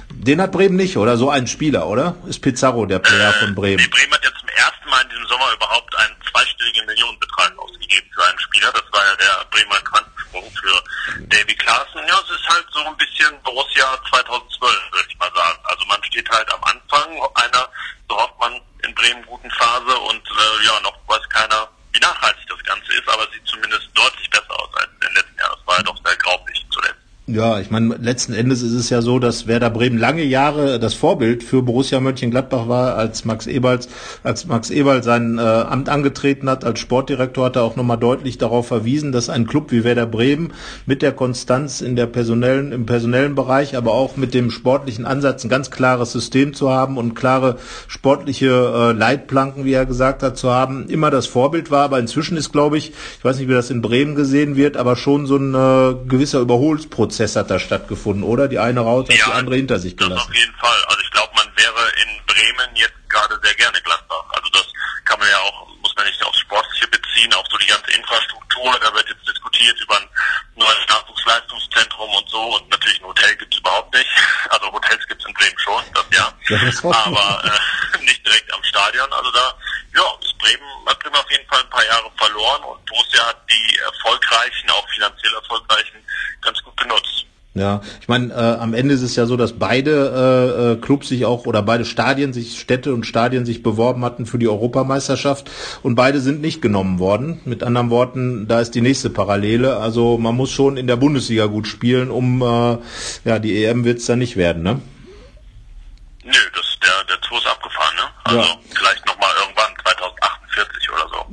Den 0.10 0.42
hat 0.42 0.52
Bremen 0.52 0.78
nicht, 0.78 0.98
oder? 0.98 1.18
So 1.18 1.30
ein 1.30 1.46
Spieler, 1.46 1.88
oder? 1.88 2.16
Ist 2.26 2.42
Pizarro 2.42 2.88
der 2.88 2.98
Player 2.98 3.30
äh, 3.30 3.34
von 3.34 3.54
Bremen? 3.54 3.78
Die 3.78 3.88
Bremen 3.88 4.14
hat 4.14 4.24
ja 4.24 4.32
zum 4.32 4.50
ersten 4.50 4.90
Mal 4.90 5.02
in 5.04 5.10
diesem 5.10 5.28
Sommer 5.28 5.46
überhaupt 5.56 5.96
einen 5.96 6.16
zweistelligen 6.38 6.86
Millionenbetrag 6.86 7.58
ausgegeben 7.58 8.10
für 8.14 8.26
einen 8.26 8.40
Spieler. 8.40 8.72
Das 8.72 8.84
war 8.92 9.06
ja 9.06 9.16
der 9.16 9.46
Bremer 9.50 9.82
Quantensprung 9.82 10.52
für 10.52 10.84
Davy 11.28 11.56
Klaassen. 11.56 12.08
Ja, 12.08 12.20
es 12.24 12.30
ist 12.30 12.48
halt 12.48 12.66
so 12.72 12.86
ein 12.86 12.98
bisschen 12.98 13.42
Borussia 13.42 13.86
2012, 14.10 14.92
würde 14.92 15.08
ich 15.10 15.18
mal 15.18 15.32
sagen. 15.34 15.60
Also 15.64 15.86
man 15.86 16.04
steht 16.04 16.30
halt 16.30 16.52
am 16.54 16.64
Anfang 16.64 17.10
einer, 17.36 17.70
so 18.08 18.16
hofft 18.16 18.40
man, 18.40 18.62
in 18.84 18.94
Bremen 18.94 19.26
guten 19.26 19.50
Phase 19.52 19.98
und 19.98 20.22
äh, 20.28 20.66
ja, 20.66 20.80
noch 20.82 20.96
weiß 21.08 21.28
keiner, 21.30 21.68
wie 21.92 22.00
nachhaltig 22.00 22.46
das 22.48 22.64
Ganze 22.64 22.94
ist, 22.94 23.10
aber 23.10 23.28
sieht 23.32 23.46
zumindest 23.48 23.90
deutlich 23.96 24.30
besser 24.30 24.60
aus 24.60 24.70
als 24.76 24.90
in 24.94 25.00
den 25.00 25.16
letzten 25.16 25.40
Jahren. 25.40 25.58
Das 25.58 25.68
war 25.68 25.78
ja 25.78 25.84
doch 25.84 25.98
sehr 26.06 26.18
zuletzt. 26.18 26.37
Ja, 27.30 27.60
ich 27.60 27.70
meine, 27.72 27.96
letzten 27.98 28.32
Endes 28.32 28.62
ist 28.62 28.72
es 28.72 28.90
ja 28.90 29.02
so, 29.02 29.20
dass 29.20 29.48
Werder 29.48 29.70
Bremen 29.70 29.98
lange 29.98 30.24
Jahre 30.24 30.80
das 30.80 30.94
Vorbild 30.94 31.44
für 31.44 31.62
Borussia 31.62 32.00
Mönchengladbach 32.00 32.70
war, 32.70 32.96
als 32.96 33.26
Max 33.26 33.48
Eberls, 33.48 33.90
als 34.24 34.46
Max 34.46 34.70
Eberl 34.70 35.04
sein 35.04 35.38
äh, 35.38 35.42
Amt 35.42 35.90
angetreten 35.90 36.50
hat 36.50 36.64
als 36.64 36.80
Sportdirektor, 36.80 37.44
hat 37.44 37.58
er 37.58 37.64
auch 37.64 37.76
nochmal 37.76 37.98
deutlich 37.98 38.38
darauf 38.38 38.68
verwiesen, 38.68 39.12
dass 39.12 39.28
ein 39.28 39.46
Club 39.46 39.74
wie 39.74 39.84
Werder 39.84 40.06
Bremen 40.06 40.54
mit 40.86 41.02
der 41.02 41.12
Konstanz 41.12 41.82
in 41.82 41.98
der 41.98 42.06
personellen, 42.06 42.72
im 42.72 42.86
personellen 42.86 43.36
Bereich, 43.36 43.76
aber 43.76 43.92
auch 43.92 44.16
mit 44.16 44.34
dem 44.34 44.50
sportlichen 44.50 45.06
Ansatz 45.06 45.44
ein 45.44 45.50
ganz 45.50 45.70
klares 45.70 46.14
System 46.14 46.54
zu 46.54 46.70
haben 46.70 46.98
und 46.98 47.14
klare 47.14 47.58
sportliche 47.90 48.48
äh, 48.48 48.92
Leitplanken, 48.94 49.66
wie 49.66 49.74
er 49.74 49.86
gesagt 49.86 50.24
hat, 50.24 50.38
zu 50.38 50.50
haben, 50.50 50.88
immer 50.88 51.12
das 51.12 51.28
Vorbild 51.28 51.72
war. 51.72 51.84
Aber 51.84 52.00
inzwischen 52.00 52.38
ist, 52.38 52.54
glaube 52.54 52.78
ich, 52.78 52.94
ich 53.18 53.26
weiß 53.26 53.38
nicht, 53.38 53.50
wie 53.50 53.54
das 53.54 53.70
in 53.70 53.82
Bremen 53.82 54.16
gesehen 54.16 54.56
wird, 54.56 54.78
aber 54.78 54.96
schon 54.96 55.26
so 55.26 55.36
ein 55.36 55.54
äh, 55.54 56.08
gewisser 56.08 56.40
Überholungsprozess 56.40 57.17
Prozess 57.18 57.36
hat 57.36 57.50
da 57.50 57.58
stattgefunden, 57.58 58.22
oder? 58.22 58.48
Die 58.48 58.60
eine 58.60 58.82
Raute 58.82 59.12
hat 59.12 59.20
ja, 59.20 59.26
die 59.26 59.32
andere 59.32 59.56
hinter 59.56 59.80
sich 59.80 59.98
gelassen. 59.98 60.18
Das 60.18 60.28
auf 60.28 60.36
jeden 60.36 60.54
Fall. 60.54 60.78
Also 60.86 61.02
ich 61.02 61.10
glaube, 61.10 61.34
man 61.34 61.48
wäre 61.58 61.82
in 62.06 62.26
Bremen 62.28 62.76
jetzt 62.76 62.94
gerade 63.10 63.40
sehr 63.42 63.56
gerne 63.56 63.82
Gladbach. 63.82 64.26
Also 64.38 64.50
das 64.54 64.68
kann 65.06 65.18
man 65.18 65.28
ja 65.28 65.40
auch, 65.40 65.68
muss 65.82 65.96
man 65.96 66.06
nicht 66.06 66.24
aufs 66.24 66.38
Sportliche 66.38 66.88
beziehen, 66.90 67.34
auch 67.34 67.48
so 67.50 67.58
die 67.58 67.66
ganze 67.66 67.90
Infrastruktur. 67.98 68.70
Da 68.80 68.94
wird 68.94 69.10
jetzt 69.10 69.28
diskutiert 69.28 69.82
über 69.82 69.98
ein 69.98 70.08
neues 70.58 70.86
Nachwuchsleistungszentrum 70.90 72.10
und 72.14 72.30
so. 72.30 72.56
Und 72.56 72.70
natürlich 72.70 73.02
ein 73.02 73.08
Hotel 73.08 73.36
gibt 73.36 73.52
es 73.52 73.60
überhaupt 73.60 73.94
nicht. 73.96 74.10
Also 74.50 74.72
Hotels 74.72 75.06
gibt 75.08 75.20
es 75.22 75.28
in 75.28 75.34
Bremen 75.34 75.60
schon, 75.60 75.84
das 75.94 76.06
ja. 76.14 76.34
ja 76.50 76.66
das 76.66 76.86
Aber 76.86 77.44
äh, 77.44 77.98
nicht 78.06 78.26
direkt 78.26 78.54
am 78.54 78.64
Stadion. 78.64 79.12
Also 79.12 79.32
da, 79.32 79.54
ja, 79.98 80.04
Bremen, 80.40 80.70
hat 80.86 81.00
Bremen 81.00 81.16
auf 81.16 81.32
jeden 81.32 81.48
Fall 81.50 81.60
ein 81.60 81.70
paar 81.70 81.86
Jahre 81.86 82.12
verloren 82.16 82.64
und 82.64 82.86
Borussia 82.86 83.26
hat 83.26 83.42
die 83.50 83.80
erfolgreichen, 83.80 84.70
auch 84.70 84.88
finanziell 84.90 85.34
erfolgreichen 85.34 85.98
ganz 86.42 86.62
gut 86.64 86.78
genutzt. 86.78 87.26
Ja, 87.56 87.82
ich 88.00 88.08
meine, 88.08 88.32
äh, 88.34 88.62
am 88.62 88.76
Ende 88.76 88.94
ist 88.94 89.02
es 89.02 89.16
ja 89.16 89.26
so, 89.26 89.36
dass 89.36 89.54
beide 89.58 89.92
äh, 89.92 90.74
äh, 90.74 90.76
Clubs 90.76 91.08
sich 91.08 91.26
auch 91.26 91.48
oder 91.48 91.64
beide 91.64 91.86
Stadien 91.86 92.32
sich, 92.32 92.60
Städte 92.60 92.94
und 92.94 93.04
Stadien 93.06 93.48
sich 93.48 93.64
beworben 93.64 94.06
hatten 94.06 94.28
für 94.28 94.38
die 94.38 94.48
Europameisterschaft 94.48 95.50
und 95.82 95.96
beide 95.96 96.20
sind 96.20 96.40
nicht 96.40 96.62
genommen 96.62 97.00
worden. 97.00 97.42
Mit 97.46 97.64
anderen 97.64 97.90
Worten, 97.90 98.48
da 98.48 98.60
ist 98.60 98.76
die 98.76 98.82
nächste 98.82 99.10
Parallele. 99.10 99.78
Also 99.78 100.20
man 100.20 100.36
muss 100.36 100.52
schon 100.52 100.78
in 100.78 100.86
der 100.86 100.98
Bundesliga 100.98 101.48
gut 101.48 101.66
spielen, 101.66 102.12
um 102.12 102.44
äh, 102.44 102.78
ja 103.26 103.40
die 103.40 103.66
EM 103.66 103.86
wird's 103.86 104.06
dann 104.06 104.20
nicht 104.20 104.38
werden, 104.38 104.62
ne? 104.62 104.80
Nö, 106.24 106.34
das 106.54 106.78
der 106.84 107.04
der 107.06 107.22
Tour 107.22 107.40
ist 107.40 107.48
abgefahren, 107.48 107.96
ne? 107.96 108.04
Also 108.24 108.40
ja. 108.40 108.60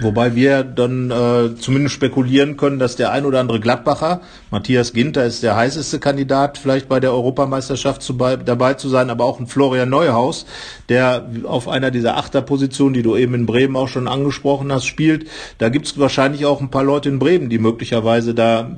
Wobei 0.00 0.34
wir 0.34 0.64
dann 0.64 1.10
äh, 1.10 1.54
zumindest 1.56 1.94
spekulieren 1.94 2.56
können, 2.56 2.80
dass 2.80 2.96
der 2.96 3.12
ein 3.12 3.24
oder 3.24 3.38
andere 3.38 3.60
Gladbacher, 3.60 4.22
Matthias 4.50 4.92
Ginter 4.92 5.24
ist 5.24 5.44
der 5.44 5.54
heißeste 5.54 6.00
Kandidat, 6.00 6.58
vielleicht 6.58 6.88
bei 6.88 6.98
der 6.98 7.12
Europameisterschaft 7.12 8.02
zu, 8.02 8.16
bei, 8.16 8.36
dabei 8.36 8.74
zu 8.74 8.88
sein, 8.88 9.08
aber 9.08 9.24
auch 9.24 9.38
ein 9.38 9.46
Florian 9.46 9.88
Neuhaus, 9.88 10.46
der 10.88 11.30
auf 11.44 11.68
einer 11.68 11.92
dieser 11.92 12.16
Achterpositionen, 12.16 12.94
die 12.94 13.02
du 13.02 13.16
eben 13.16 13.34
in 13.34 13.46
Bremen 13.46 13.76
auch 13.76 13.86
schon 13.86 14.08
angesprochen 14.08 14.72
hast, 14.72 14.86
spielt. 14.86 15.30
Da 15.58 15.68
gibt 15.68 15.86
es 15.86 15.98
wahrscheinlich 15.98 16.44
auch 16.44 16.60
ein 16.60 16.70
paar 16.70 16.84
Leute 16.84 17.08
in 17.08 17.20
Bremen, 17.20 17.48
die 17.48 17.58
möglicherweise 17.58 18.34
da 18.34 18.74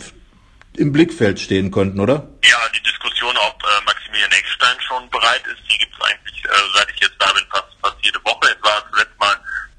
im 0.76 0.93
Blickfeld 0.93 1.40
stehen 1.40 1.71
könnten, 1.71 1.99
oder? 1.99 2.28
Ja, 2.45 2.59
die 2.76 2.83
Diskussion, 2.83 3.35
ob 3.49 3.62
äh, 3.62 3.85
Maximilian 3.87 4.33
Eckstein 4.33 4.76
schon 4.87 5.09
bereit 5.09 5.43
ist, 5.47 5.62
die 5.73 5.78
gibt 5.78 5.95
es 5.95 6.00
eigentlich, 6.07 6.25
äh, 6.47 6.71
seit 6.75 6.91
ich 6.91 7.00
jetzt 7.00 7.17
da 7.19 7.33
bin, 7.33 7.45
fast, 7.50 7.67
fast 7.83 7.97
jede 8.03 8.23
Woche. 8.25 8.49
Es 8.49 8.62
war 8.65 8.83
zuletzt 8.91 9.19
mal 9.19 9.37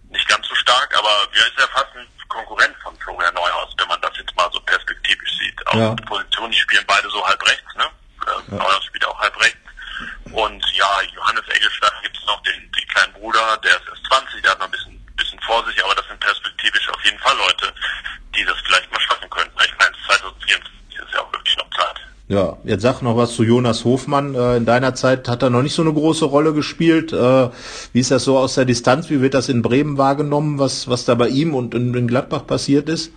nicht 0.09 0.27
ganz 0.27 0.47
so 0.47 0.55
stark, 0.55 0.95
aber 0.97 1.27
wir 1.31 1.41
ist 1.41 1.57
ja 1.59 1.67
fast 1.67 1.95
ein 1.95 2.07
Konkurrent 2.29 2.75
von 2.83 2.97
Florian 2.99 3.33
Neuhaus, 3.33 3.73
wenn 3.77 3.87
man 3.87 4.01
das 4.01 4.11
jetzt 4.17 4.35
mal 4.35 4.49
so 4.53 4.59
perspektivisch 4.61 5.37
sieht. 5.39 5.67
Auf 5.67 5.73
Ja. 5.75 5.93
der 5.95 6.05
Position, 6.05 6.51
die 6.51 6.57
spielen 6.59 6.85
beide 6.87 7.09
so 7.09 7.25
halb 7.25 7.41
rechts, 7.47 7.75
ne? 7.75 7.85
Äh, 8.27 8.55
Neuhaus 8.55 8.85
spielt 8.85 9.05
auch 9.05 9.19
halb 9.19 9.39
rechts. 9.41 9.57
Und 10.31 10.63
ja, 10.73 11.01
Johannes 11.15 11.47
Eggestein 11.49 11.91
gibt 12.03 12.17
es 12.17 12.25
noch 12.25 12.41
den, 12.43 12.71
den 12.71 12.87
kleinen 12.89 13.13
Bruder, 13.13 13.57
der 13.57 13.71
ist 13.77 13.87
erst 13.89 14.05
20, 14.07 14.41
der 14.41 14.51
hat 14.51 14.59
noch 14.59 14.65
ein 14.65 14.71
bisschen, 14.71 15.05
bisschen 15.15 15.39
vor 15.41 15.65
sich, 15.65 15.83
aber 15.83 15.95
das 15.95 16.05
sind 16.07 16.19
perspektivisch 16.19 16.89
auf 16.89 17.03
jeden 17.03 17.17
Fall 17.19 17.35
Leute, 17.37 17.73
die 18.35 18.43
das 18.45 18.57
vielleicht 18.65 18.91
mal 18.91 18.99
schaffen 19.01 19.29
könnten. 19.29 19.57
Ich 19.63 19.73
meine, 19.79 19.95
2024 20.05 20.99
ist 20.99 21.13
ja 21.13 21.21
auch 21.21 21.31
wirklich 21.33 21.57
noch 21.57 21.69
Zeit. 21.71 21.99
Ja, 22.29 22.57
jetzt 22.65 22.81
sag 22.81 23.01
noch 23.01 23.15
was 23.15 23.33
zu 23.35 23.43
Jonas 23.43 23.85
Hofmann. 23.85 24.35
Äh, 24.35 24.57
in 24.57 24.65
deiner 24.65 24.93
Zeit 24.95 25.29
hat 25.29 25.43
er 25.43 25.49
noch 25.49 25.61
nicht 25.61 25.73
so 25.73 25.81
eine 25.81 25.93
große 25.93 26.25
Rolle 26.25 26.53
gespielt. 26.53 27.13
Äh, 27.13 27.49
wie 27.93 27.99
ist 28.01 28.11
das 28.11 28.25
so 28.25 28.37
aus 28.37 28.55
der 28.55 28.65
Distanz? 28.65 29.09
Wie 29.09 29.21
wird 29.21 29.33
das 29.33 29.47
in 29.47 29.61
Bremen 29.61 29.97
wahrgenommen, 29.97 30.59
was, 30.59 30.89
was 30.89 31.05
da 31.05 31.15
bei 31.15 31.29
ihm 31.29 31.55
und 31.55 31.73
in, 31.73 32.07
Gladbach 32.07 32.45
passiert 32.45 32.89
ist? 32.89 33.13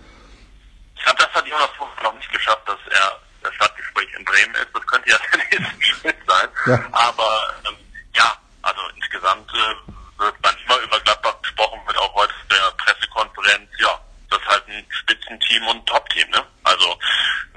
Ich 0.95 1.03
glaube, 1.03 1.19
das 1.19 1.33
hat 1.33 1.45
Jonas 1.45 1.69
Vogt 1.77 2.01
noch 2.01 2.15
nicht 2.15 2.31
geschafft, 2.31 2.61
dass 2.65 2.79
er 2.89 3.19
das 3.43 3.53
Stadtgespräch 3.55 4.07
in 4.17 4.23
Bremen 4.23 4.55
ist. 4.55 4.69
Das 4.73 4.87
könnte 4.87 5.09
ja 5.09 5.17
der 5.51 5.59
nächste 5.59 5.83
Schritt 5.83 6.15
sein. 6.25 6.47
Ja. 6.67 6.79
Aber 6.93 7.53
ähm, 7.67 7.75
ja, 8.15 8.31
also 8.61 8.79
insgesamt 8.95 9.51
äh, 9.51 10.21
wird 10.23 10.35
man 10.41 10.55
immer 10.65 10.79
über 10.87 10.99
Gladbach 11.01 11.35
gesprochen, 11.41 11.81
wird 11.85 11.97
auch 11.97 12.15
heute 12.15 12.33
in 12.43 12.55
der 12.55 12.71
Pressekonferenz, 12.77 13.67
ja, 13.77 13.91
das 14.29 14.39
ist 14.39 14.47
halt 14.47 14.63
ein 14.69 14.85
Spitzenteam 14.87 15.67
und 15.67 15.77
ein 15.83 15.85
Top-Team, 15.85 16.29
ne? 16.31 16.45
Also 16.63 16.87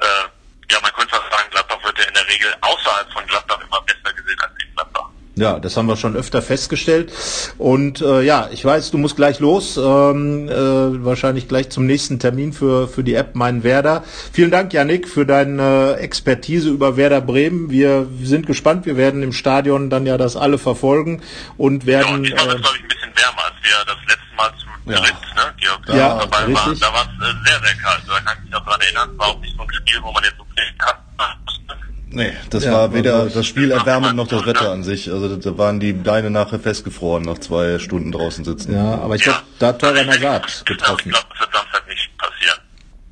äh, 0.02 0.28
ja, 0.70 0.78
man 0.82 0.90
könnte 0.92 1.14
fast 1.14 1.30
sagen, 1.30 1.48
Gladbach 1.50 1.78
wird 1.84 1.98
ja 1.98 2.04
in 2.04 2.14
der 2.14 2.26
Regel 2.28 2.48
außerhalb 2.60 3.12
von 3.12 3.26
Gladbach 3.26 3.58
immer 3.60 3.80
besser 3.82 4.14
gesehen 4.14 4.38
als 4.40 4.52
in 4.62 4.74
Gladbach. 4.74 5.08
Ja, 5.36 5.58
das 5.58 5.76
haben 5.76 5.86
wir 5.86 5.96
schon 5.96 6.14
öfter 6.14 6.42
festgestellt. 6.42 7.12
Und 7.58 8.00
äh, 8.00 8.22
ja, 8.22 8.48
ich 8.52 8.64
weiß, 8.64 8.92
du 8.92 8.98
musst 8.98 9.16
gleich 9.16 9.40
los, 9.40 9.76
ähm, 9.76 10.48
äh, 10.48 11.04
wahrscheinlich 11.04 11.48
gleich 11.48 11.70
zum 11.70 11.86
nächsten 11.86 12.20
Termin 12.20 12.52
für, 12.52 12.86
für 12.86 13.02
die 13.02 13.14
App 13.14 13.34
Mein 13.34 13.64
Werder. 13.64 14.04
Vielen 14.32 14.52
Dank, 14.52 14.72
Yannick, 14.72 15.08
für 15.08 15.26
deine 15.26 15.96
Expertise 15.98 16.68
über 16.70 16.96
Werder 16.96 17.20
Bremen. 17.20 17.68
Wir 17.68 18.06
sind 18.22 18.46
gespannt. 18.46 18.86
Wir 18.86 18.96
werden 18.96 19.24
im 19.24 19.32
Stadion 19.32 19.90
dann 19.90 20.06
ja 20.06 20.16
das 20.18 20.36
alle 20.36 20.56
verfolgen 20.56 21.20
und 21.56 21.82
Ja, 21.82 21.88
werden. 21.88 22.14
und 22.14 22.22
diesmal 22.22 22.46
Äh, 22.46 22.54
es, 22.54 22.60
glaube 22.62 22.76
ich, 22.76 22.82
ein 22.84 22.88
bisschen 22.88 23.12
wärmer, 23.16 23.44
als 23.44 23.54
wir 23.62 23.84
das 23.86 23.96
letzte 24.06 24.34
Mal 24.36 24.50
zu 24.56 24.66
Ja. 24.92 25.00
dritt, 25.00 25.14
ne, 25.34 25.54
Georg, 25.60 25.86
da 25.86 25.96
Ja, 25.96 26.18
dabei 26.20 26.44
richtig. 26.44 26.56
waren. 26.64 26.78
Da 26.78 26.92
war 26.92 27.02
es 27.02 27.26
äh, 27.28 27.48
sehr, 27.50 27.60
sehr 27.60 27.74
kalt. 27.82 28.02
Da 28.06 28.20
kann 28.20 28.36
ich 28.38 28.42
mich 28.44 28.52
noch 28.52 28.64
dran 28.66 28.80
erinnern. 28.80 29.10
Es 29.12 29.18
war 29.18 29.26
auch 29.26 29.40
nicht 29.40 29.56
so 29.56 29.62
ein 29.62 29.72
Spiel, 29.74 30.00
wo 30.02 30.12
man 30.12 30.22
jetzt 30.22 30.36
so 30.38 30.44
viel 30.54 30.64
Kasten 30.78 31.16
machen 31.18 31.38
musste. 31.44 31.76
Nee, 32.14 32.32
das 32.50 32.64
Ja, 32.64 32.72
war 32.72 32.94
weder 32.94 33.22
durch. 33.22 33.34
das 33.34 33.46
Spiel 33.46 33.70
erwärmend 33.72 34.14
noch 34.16 34.28
das 34.28 34.46
Wetter 34.46 34.70
an 34.70 34.84
sich. 34.84 35.10
Also 35.10 35.36
da 35.36 35.58
waren 35.58 35.80
die 35.80 35.92
Beine 35.92 36.30
nachher 36.30 36.60
festgefroren, 36.60 37.24
nach 37.24 37.38
zwei 37.38 37.78
Stunden 37.78 38.12
draußen 38.12 38.44
sitzen. 38.44 38.72
ja, 38.74 38.94
aber 38.98 39.16
ich 39.16 39.22
glaube, 39.24 39.40
da 39.58 39.68
hat 39.68 39.80
Torgan 39.80 40.06
Hazard 40.08 40.64
getroffen. 40.64 41.08
Ich 41.08 41.12
glaube, 41.12 41.26
das 41.30 41.40
wird 41.40 41.52
Samstag 41.52 41.88
nicht 41.88 42.10
passieren. 42.18 42.58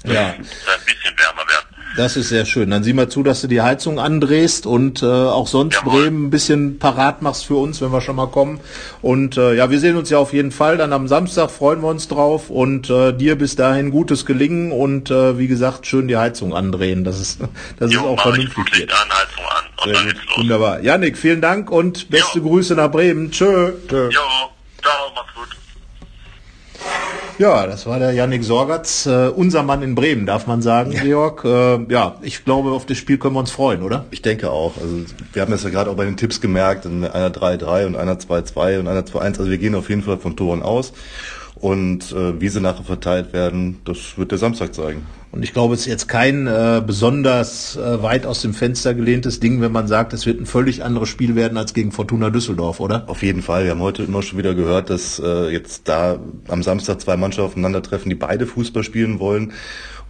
Ja. 0.05 0.31
Es 0.31 0.39
wird 0.39 0.79
ein 0.79 0.85
bisschen 0.87 1.19
wärmer 1.19 1.43
werden. 1.49 1.67
Das 1.97 2.17
ist 2.17 2.31
sehr 2.31 2.47
schön. 2.47 2.71
Dann 2.71 2.83
sieh 2.83 2.93
mal 2.95 3.09
zu, 3.09 3.23
dass 3.23 3.43
du 3.43 3.49
die 3.49 3.61
Heizung 3.61 3.99
andrehst 4.01 4.65
und 4.67 5.03
äh, 5.03 5.07
auch 5.07 5.47
sonst 5.47 5.75
Jawohl. 5.77 6.03
Bremen 6.05 6.27
ein 6.27 6.31
bisschen 6.31 6.79
parat 6.79 7.21
machst 7.23 7.45
für 7.47 7.57
uns, 7.57 7.81
wenn 7.83 7.93
wir 7.93 8.01
schon 8.01 8.17
mal 8.17 8.29
kommen. 8.29 8.61
Und 9.03 9.37
äh, 9.37 9.55
ja, 9.55 9.71
wir 9.71 9.79
sehen 9.79 9.97
uns 9.97 10.09
ja 10.09 10.19
auf 10.19 10.33
jeden 10.33 10.53
Fall. 10.53 10.77
Dann 10.79 10.93
am 10.93 11.07
Samstag 11.09 11.51
freuen 11.51 11.83
wir 11.83 11.89
uns 11.89 12.09
drauf 12.09 12.49
und 12.51 12.89
äh, 12.89 13.13
dir 13.13 13.37
bis 13.37 13.57
dahin 13.57 13.91
gutes 13.91 14.25
Gelingen 14.25 14.73
und 14.73 15.11
äh, 15.11 15.39
wie 15.39 15.49
gesagt, 15.49 15.87
schön 15.87 16.09
die 16.09 16.17
Heizung 16.17 16.55
andrehen. 16.55 17.05
Das 17.05 17.21
ist, 17.21 17.41
das 17.79 17.91
ist 17.91 17.95
Jo, 17.97 18.03
auch 18.09 18.17
mache 18.17 18.39
ich 18.41 18.49
vernünftig. 18.49 18.79
Jetzt. 18.81 18.93
an, 18.95 19.09
Heizung 19.11 19.45
an 19.45 19.65
und 19.77 19.85
Sehr 19.85 19.93
dann 19.95 20.05
gut. 20.05 20.13
geht's 20.15 20.27
los. 20.29 20.39
Wunderbar. 20.39 20.81
Janik, 20.83 21.19
vielen 21.19 21.41
Dank 21.41 21.71
und 21.71 22.09
beste 22.11 22.39
Jo. 22.39 22.45
Grüße 22.45 22.75
nach 22.75 22.91
Bremen. 22.91 23.31
Tschö. 23.31 23.73
Tschö. 23.89 24.09
Jo, 24.09 24.21
ciao, 24.81 24.93
mach's 25.15 25.35
gut. 25.35 25.49
Ja, 27.39 27.67
das 27.67 27.87
war 27.87 27.99
der 27.99 28.13
Yannick 28.13 28.45
Sorgatz, 28.45 29.07
äh, 29.07 29.29
unser 29.29 29.63
Mann 29.63 29.83
in 29.83 29.95
Bremen, 29.95 30.27
darf 30.27 30.47
man 30.47 30.63
sagen, 30.63 30.91
Georg. 30.91 31.45
Äh, 31.45 31.93
ja, 31.93 32.17
ich 32.23 32.45
glaube, 32.45 32.71
auf 32.71 32.87
das 32.87 32.99
Spiel 32.99 33.19
können 33.19 33.35
wir 33.35 33.41
uns 33.41 33.51
freuen, 33.51 33.83
oder? 33.83 34.05
Ich 34.11 34.23
denke 34.23 34.51
auch. 34.51 34.75
Also 34.81 34.97
wir 35.33 35.43
haben 35.43 35.51
das 35.51 35.65
ja 35.65 35.71
gerade 35.71 35.91
auch 35.91 35.97
bei 35.97 36.05
den 36.05 36.17
Tipps 36.17 36.41
gemerkt, 36.41 36.85
in 36.85 37.05
einer 37.05 37.31
3-3 37.31 37.87
und 37.87 37.97
einer 37.97 38.17
2-2 38.17 38.81
und 38.81 38.89
einer 38.89 39.03
2-1. 39.03 39.39
Also 39.39 39.51
wir 39.51 39.59
gehen 39.59 39.75
auf 39.75 39.89
jeden 39.89 40.03
Fall 40.03 40.19
von 40.19 40.37
Toren 40.37 40.63
aus. 40.63 40.93
Und 41.63 42.11
äh, 42.11 42.41
wie 42.41 42.49
sie 42.49 42.61
nachher 42.61 42.83
verteilt 42.83 43.33
werden, 43.33 43.79
das 43.85 44.19
wird 44.19 44.33
der 44.33 44.39
Samstag 44.39 44.75
zeigen. 44.75 45.07
Und 45.31 45.45
ich 45.45 45.53
glaube, 45.53 45.75
es 45.75 45.83
ist 45.83 45.87
jetzt 45.87 46.09
kein 46.09 46.49
äh, 46.49 46.83
besonders 46.85 47.77
äh, 47.77 48.03
weit 48.03 48.27
aus 48.27 48.43
dem 48.43 48.53
Fenster 48.53 48.95
gelehntes 48.95 49.39
Ding, 49.39 49.61
wenn 49.61 49.71
man 49.71 49.87
sagt, 49.87 50.13
es 50.13 50.27
wird 50.27 50.41
ein 50.41 50.47
völlig 50.47 50.83
anderes 50.83 51.09
Spiel 51.09 51.37
werden 51.37 51.57
als 51.57 51.73
gegen 51.73 51.93
Fortuna 51.93 52.31
Düsseldorf, 52.31 52.81
oder? 52.81 53.09
Auf 53.09 53.23
jeden 53.23 53.43
Fall. 53.43 53.63
Wir 53.63 53.71
haben 53.71 53.81
heute 53.81 54.03
immer 54.03 54.23
schon 54.23 54.39
wieder 54.39 54.57
gehört, 54.57 54.91
dass 54.91 55.21
äh, 55.21 55.51
jetzt 55.51 55.89
da 55.89 56.19
am 56.49 56.65
Samstag 56.65 57.01
zwei 57.01 57.17
Mannschaften 57.17 57.53
aufeinandertreffen, 57.53 58.09
die 58.09 58.17
beide 58.17 58.49
Fußball 58.49 58.83
spielen 58.83 59.21
wollen. 59.21 59.53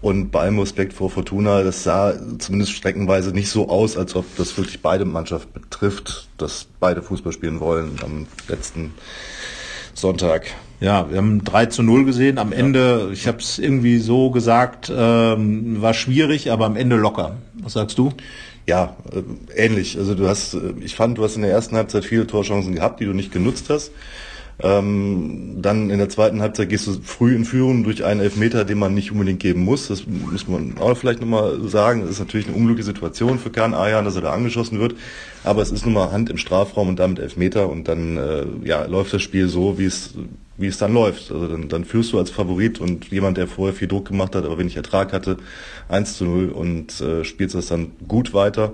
Und 0.01 0.31
bei 0.31 0.41
allem 0.41 0.59
Respekt 0.59 0.95
vor 0.95 1.11
Fortuna, 1.11 1.63
das 1.63 1.85
sah 1.85 2.15
zumindest 2.39 2.73
streckenweise 2.73 3.33
nicht 3.33 3.51
so 3.51 3.69
aus, 3.69 3.99
als 3.99 4.17
ob 4.17 4.25
das 4.39 4.57
wirklich 4.57 4.81
beide 4.81 5.05
Mannschaften 5.05 5.53
betrifft, 5.53 6.29
dass 6.39 6.67
beide 6.81 7.03
Fußball 7.03 7.33
spielen 7.33 7.61
wollen 7.61 7.99
am 8.03 8.27
letzten 8.49 8.95
Sonntag. 9.95 10.47
Ja, 10.81 11.09
wir 11.11 11.19
haben 11.19 11.45
3 11.45 11.67
zu 11.67 11.83
0 11.83 12.05
gesehen. 12.05 12.39
Am 12.39 12.53
Ende, 12.53 13.11
ich 13.13 13.29
habe 13.29 13.39
es 13.39 13.59
irgendwie 13.59 13.99
so 13.99 14.31
gesagt, 14.31 14.93
ähm, 14.95 15.81
war 15.81 15.95
schwierig, 15.95 16.51
aber 16.51 16.67
am 16.67 16.77
Ende 16.77 16.97
locker. 16.97 17.37
Was 17.55 17.75
sagst 17.75 17.99
du? 17.99 18.13
Ja, 18.67 18.97
äh, 19.13 19.65
ähnlich. 19.65 19.97
Also 19.97 20.15
du 20.15 20.27
hast, 20.29 20.55
äh, 20.55 20.73
ich 20.81 20.97
fand, 20.97 21.19
du 21.19 21.25
hast 21.25 21.37
in 21.37 21.43
der 21.43 21.53
ersten 21.53 21.77
Halbzeit 21.77 22.05
viele 22.05 22.27
Torchancen 22.27 22.75
gehabt, 22.75 23.01
die 23.01 23.05
du 23.05 23.13
nicht 23.13 23.33
genutzt 23.33 23.67
hast. 23.69 23.93
Ähm, 24.61 25.59
dann 25.61 25.91
in 25.91 25.99
der 25.99 26.09
zweiten 26.09 26.41
Halbzeit 26.41 26.69
gehst 26.69 26.87
du 26.87 26.93
früh 27.03 27.35
in 27.35 27.45
Führung 27.45 27.85
durch 27.85 28.05
einen 28.05 28.21
Elfmeter, 28.21 28.65
den 28.65 28.79
man 28.79 28.95
nicht 28.95 29.11
unbedingt 29.11 29.41
geben 29.41 29.65
muss. 29.65 29.89
Das 29.89 30.05
muss 30.07 30.47
man 30.47 30.79
auch 30.79 30.97
vielleicht 30.97 31.21
nochmal 31.21 31.69
sagen. 31.69 32.03
Das 32.03 32.11
ist 32.11 32.21
natürlich 32.21 32.47
eine 32.47 32.57
unglückliche 32.57 32.87
Situation 32.87 33.39
für 33.39 33.51
Kahn 33.51 33.75
Ayan, 33.75 34.05
dass 34.05 34.17
er 34.17 34.23
da 34.23 34.33
angeschossen 34.33 34.79
wird. 34.79 34.95
Aber 35.45 35.63
es 35.63 35.73
ist 35.73 35.85
nun 35.85 35.95
mal 35.95 36.13
Hand 36.13 36.31
im 36.31 36.37
Strafraum 36.37 36.89
und 36.89 36.99
damit 36.99 37.19
Elfmeter 37.19 37.69
und 37.69 37.89
dann 37.89 38.17
äh, 38.17 38.45
ja, 38.65 38.85
läuft 38.85 39.13
das 39.13 39.23
Spiel 39.23 39.49
so, 39.49 39.79
wie 39.79 39.87
es 39.87 40.15
wie 40.57 40.67
es 40.67 40.79
dann 40.79 40.95
läuft. 40.95 41.31
Also 41.31 41.49
dann, 41.49 41.69
dann 41.69 41.85
führst 41.85 42.13
du 42.13 42.19
als 42.19 42.31
Favorit 42.31 42.81
und 42.81 43.09
jemand, 43.11 43.37
der 43.37 43.47
vorher 43.49 43.75
viel 43.75 43.89
Druck 43.89 44.09
gemacht 44.09 44.35
hat, 44.35 44.45
aber 44.45 44.59
wenig 44.59 44.77
Ertrag 44.77 45.13
hatte, 45.13 45.39
1 45.89 46.17
zu 46.17 46.25
0 46.25 46.49
und 46.51 47.01
äh, 47.01 47.25
spielst 47.25 47.55
das 47.55 47.67
dann 47.67 47.93
gut 48.07 48.35
weiter. 48.35 48.73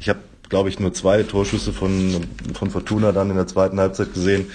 Ich 0.00 0.08
habe, 0.08 0.20
glaube 0.48 0.68
ich, 0.68 0.78
nur 0.78 0.92
zwei 0.92 1.22
Torschüsse 1.22 1.72
von, 1.72 2.26
von 2.54 2.70
Fortuna 2.70 3.12
dann 3.12 3.30
in 3.30 3.36
der 3.36 3.46
zweiten 3.46 3.80
Halbzeit 3.80 4.14
gesehen. 4.14 4.50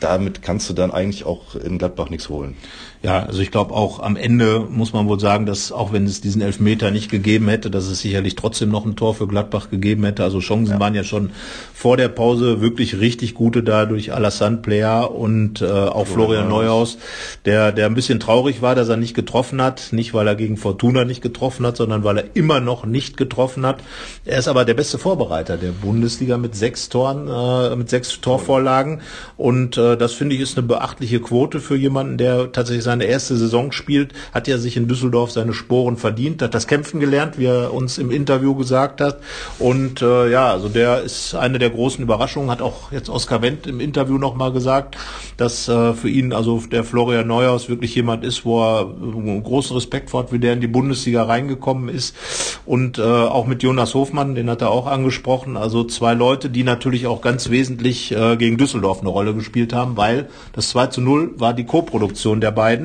Damit 0.00 0.42
kannst 0.42 0.68
du 0.68 0.74
dann 0.74 0.90
eigentlich 0.90 1.24
auch 1.24 1.54
in 1.54 1.78
Gladbach 1.78 2.10
nichts 2.10 2.28
holen. 2.28 2.56
Ja, 3.02 3.24
also 3.24 3.40
ich 3.40 3.50
glaube 3.50 3.74
auch 3.74 4.00
am 4.00 4.16
Ende 4.16 4.66
muss 4.70 4.92
man 4.92 5.06
wohl 5.06 5.20
sagen, 5.20 5.46
dass 5.46 5.70
auch 5.70 5.92
wenn 5.92 6.06
es 6.06 6.20
diesen 6.20 6.40
Elfmeter 6.40 6.90
nicht 6.90 7.10
gegeben 7.10 7.48
hätte, 7.48 7.70
dass 7.70 7.86
es 7.86 8.00
sicherlich 8.00 8.36
trotzdem 8.36 8.70
noch 8.70 8.86
ein 8.86 8.96
Tor 8.96 9.14
für 9.14 9.28
Gladbach 9.28 9.70
gegeben 9.70 10.04
hätte. 10.04 10.24
Also 10.24 10.40
Chancen 10.40 10.80
waren 10.80 10.94
ja 10.94 11.04
schon 11.04 11.30
vor 11.74 11.96
der 11.96 12.08
Pause 12.08 12.60
wirklich 12.60 12.98
richtig 12.98 13.34
gute 13.34 13.62
da 13.62 13.84
durch 13.84 14.12
Alassane 14.12 14.56
Player 14.56 15.14
und 15.14 15.60
äh, 15.60 15.66
auch 15.66 16.06
Florian 16.06 16.48
Neuhaus, 16.48 16.98
der 17.44 17.70
der 17.70 17.86
ein 17.86 17.94
bisschen 17.94 18.18
traurig 18.18 18.62
war, 18.62 18.74
dass 18.74 18.88
er 18.88 18.96
nicht 18.96 19.14
getroffen 19.14 19.60
hat, 19.60 19.92
nicht 19.92 20.14
weil 20.14 20.26
er 20.26 20.34
gegen 20.34 20.56
Fortuna 20.56 21.04
nicht 21.04 21.20
getroffen 21.20 21.66
hat, 21.66 21.76
sondern 21.76 22.02
weil 22.02 22.18
er 22.18 22.24
immer 22.34 22.60
noch 22.60 22.86
nicht 22.86 23.16
getroffen 23.16 23.66
hat. 23.66 23.80
Er 24.24 24.38
ist 24.38 24.48
aber 24.48 24.64
der 24.64 24.74
beste 24.74 24.98
Vorbereiter 24.98 25.58
der 25.58 25.72
Bundesliga 25.72 26.38
mit 26.38 26.54
sechs 26.54 26.88
Toren, 26.88 27.28
äh, 27.28 27.76
mit 27.76 27.90
sechs 27.90 28.20
Torvorlagen 28.20 29.02
und 29.36 29.76
äh, 29.76 29.96
das 29.96 30.14
finde 30.14 30.34
ich 30.34 30.40
ist 30.40 30.56
eine 30.56 30.66
beachtliche 30.66 31.20
Quote 31.20 31.60
für 31.60 31.76
jemanden, 31.76 32.16
der 32.16 32.52
tatsächlich 32.52 32.84
seine 32.84 32.95
erste 33.04 33.36
Saison 33.36 33.72
spielt, 33.72 34.12
hat 34.32 34.48
ja 34.48 34.58
sich 34.58 34.76
in 34.76 34.88
Düsseldorf 34.88 35.30
seine 35.30 35.52
Sporen 35.52 35.96
verdient, 35.96 36.42
hat 36.42 36.54
das 36.54 36.66
Kämpfen 36.66 37.00
gelernt, 37.00 37.38
wie 37.38 37.46
er 37.46 37.72
uns 37.72 37.98
im 37.98 38.10
Interview 38.10 38.54
gesagt 38.54 39.00
hat. 39.00 39.18
Und 39.58 40.02
äh, 40.02 40.30
ja, 40.30 40.50
also 40.50 40.68
der 40.68 41.02
ist 41.02 41.34
eine 41.34 41.58
der 41.58 41.70
großen 41.70 42.02
Überraschungen, 42.02 42.50
hat 42.50 42.62
auch 42.62 42.92
jetzt 42.92 43.08
Oskar 43.08 43.42
Wendt 43.42 43.66
im 43.66 43.80
Interview 43.80 44.18
nochmal 44.18 44.52
gesagt, 44.52 44.96
dass 45.36 45.68
äh, 45.68 45.92
für 45.92 46.08
ihn 46.08 46.32
also 46.32 46.62
der 46.70 46.84
Florian 46.84 47.26
Neuhaus 47.26 47.68
wirklich 47.68 47.94
jemand 47.94 48.24
ist, 48.24 48.44
wo 48.44 48.62
er 48.62 48.82
äh, 48.82 49.40
großen 49.40 49.76
Respekt 49.76 50.10
vor 50.10 50.22
hat, 50.22 50.32
wie 50.32 50.38
der 50.38 50.54
in 50.54 50.60
die 50.60 50.66
Bundesliga 50.66 51.24
reingekommen 51.24 51.88
ist. 51.88 52.16
Und 52.64 52.98
äh, 52.98 53.02
auch 53.02 53.46
mit 53.46 53.62
Jonas 53.62 53.94
Hofmann, 53.94 54.34
den 54.34 54.50
hat 54.50 54.62
er 54.62 54.70
auch 54.70 54.86
angesprochen, 54.86 55.56
also 55.56 55.84
zwei 55.84 56.14
Leute, 56.14 56.50
die 56.50 56.64
natürlich 56.64 57.06
auch 57.06 57.20
ganz 57.20 57.50
wesentlich 57.50 58.12
äh, 58.12 58.36
gegen 58.36 58.56
Düsseldorf 58.56 59.00
eine 59.00 59.08
Rolle 59.08 59.34
gespielt 59.34 59.72
haben, 59.72 59.96
weil 59.96 60.28
das 60.52 60.70
2 60.70 60.86
zu 60.88 61.00
0 61.00 61.34
war 61.38 61.54
die 61.54 61.64
Co-Produktion 61.64 62.40
der 62.40 62.50
beiden. 62.50 62.75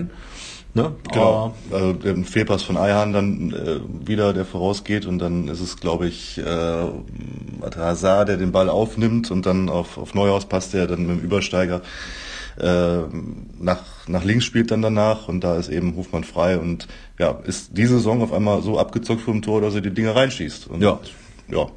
Ne? 0.73 0.95
Genau. 1.11 1.53
Also 1.69 1.93
der 1.93 2.15
Fehlpass 2.23 2.63
von 2.63 2.77
Eihan 2.77 3.11
dann 3.11 3.51
äh, 3.51 4.07
wieder, 4.07 4.31
der 4.31 4.45
vorausgeht 4.45 5.05
und 5.05 5.19
dann 5.19 5.49
ist 5.49 5.59
es, 5.59 5.77
glaube 5.77 6.07
ich, 6.07 6.37
äh, 6.37 6.85
Hazard, 7.75 8.29
der 8.29 8.37
den 8.37 8.53
Ball 8.53 8.69
aufnimmt 8.69 9.31
und 9.31 9.45
dann 9.45 9.67
auf, 9.67 9.97
auf 9.97 10.13
Neuhaus 10.13 10.45
passt, 10.45 10.73
der 10.73 10.87
dann 10.87 11.05
mit 11.05 11.17
dem 11.17 11.25
Übersteiger 11.25 11.81
äh, 12.57 12.99
nach, 13.59 13.83
nach 14.07 14.23
links 14.23 14.45
spielt 14.45 14.71
dann 14.71 14.81
danach 14.81 15.27
und 15.27 15.43
da 15.43 15.57
ist 15.57 15.69
eben 15.69 15.95
Hofmann 15.95 16.23
frei 16.23 16.57
und 16.57 16.87
ja, 17.19 17.39
ist 17.43 17.77
diese 17.77 17.95
Saison 17.95 18.21
auf 18.21 18.31
einmal 18.31 18.61
so 18.61 18.79
abgezockt 18.79 19.21
vom 19.21 19.41
Tor, 19.41 19.61
dass 19.61 19.75
er 19.75 19.81
die 19.81 19.93
Dinge 19.93 20.15
reinschießt. 20.15 20.67
Und 20.67 20.81
Ja. 20.81 20.99
Ja, 21.51 21.67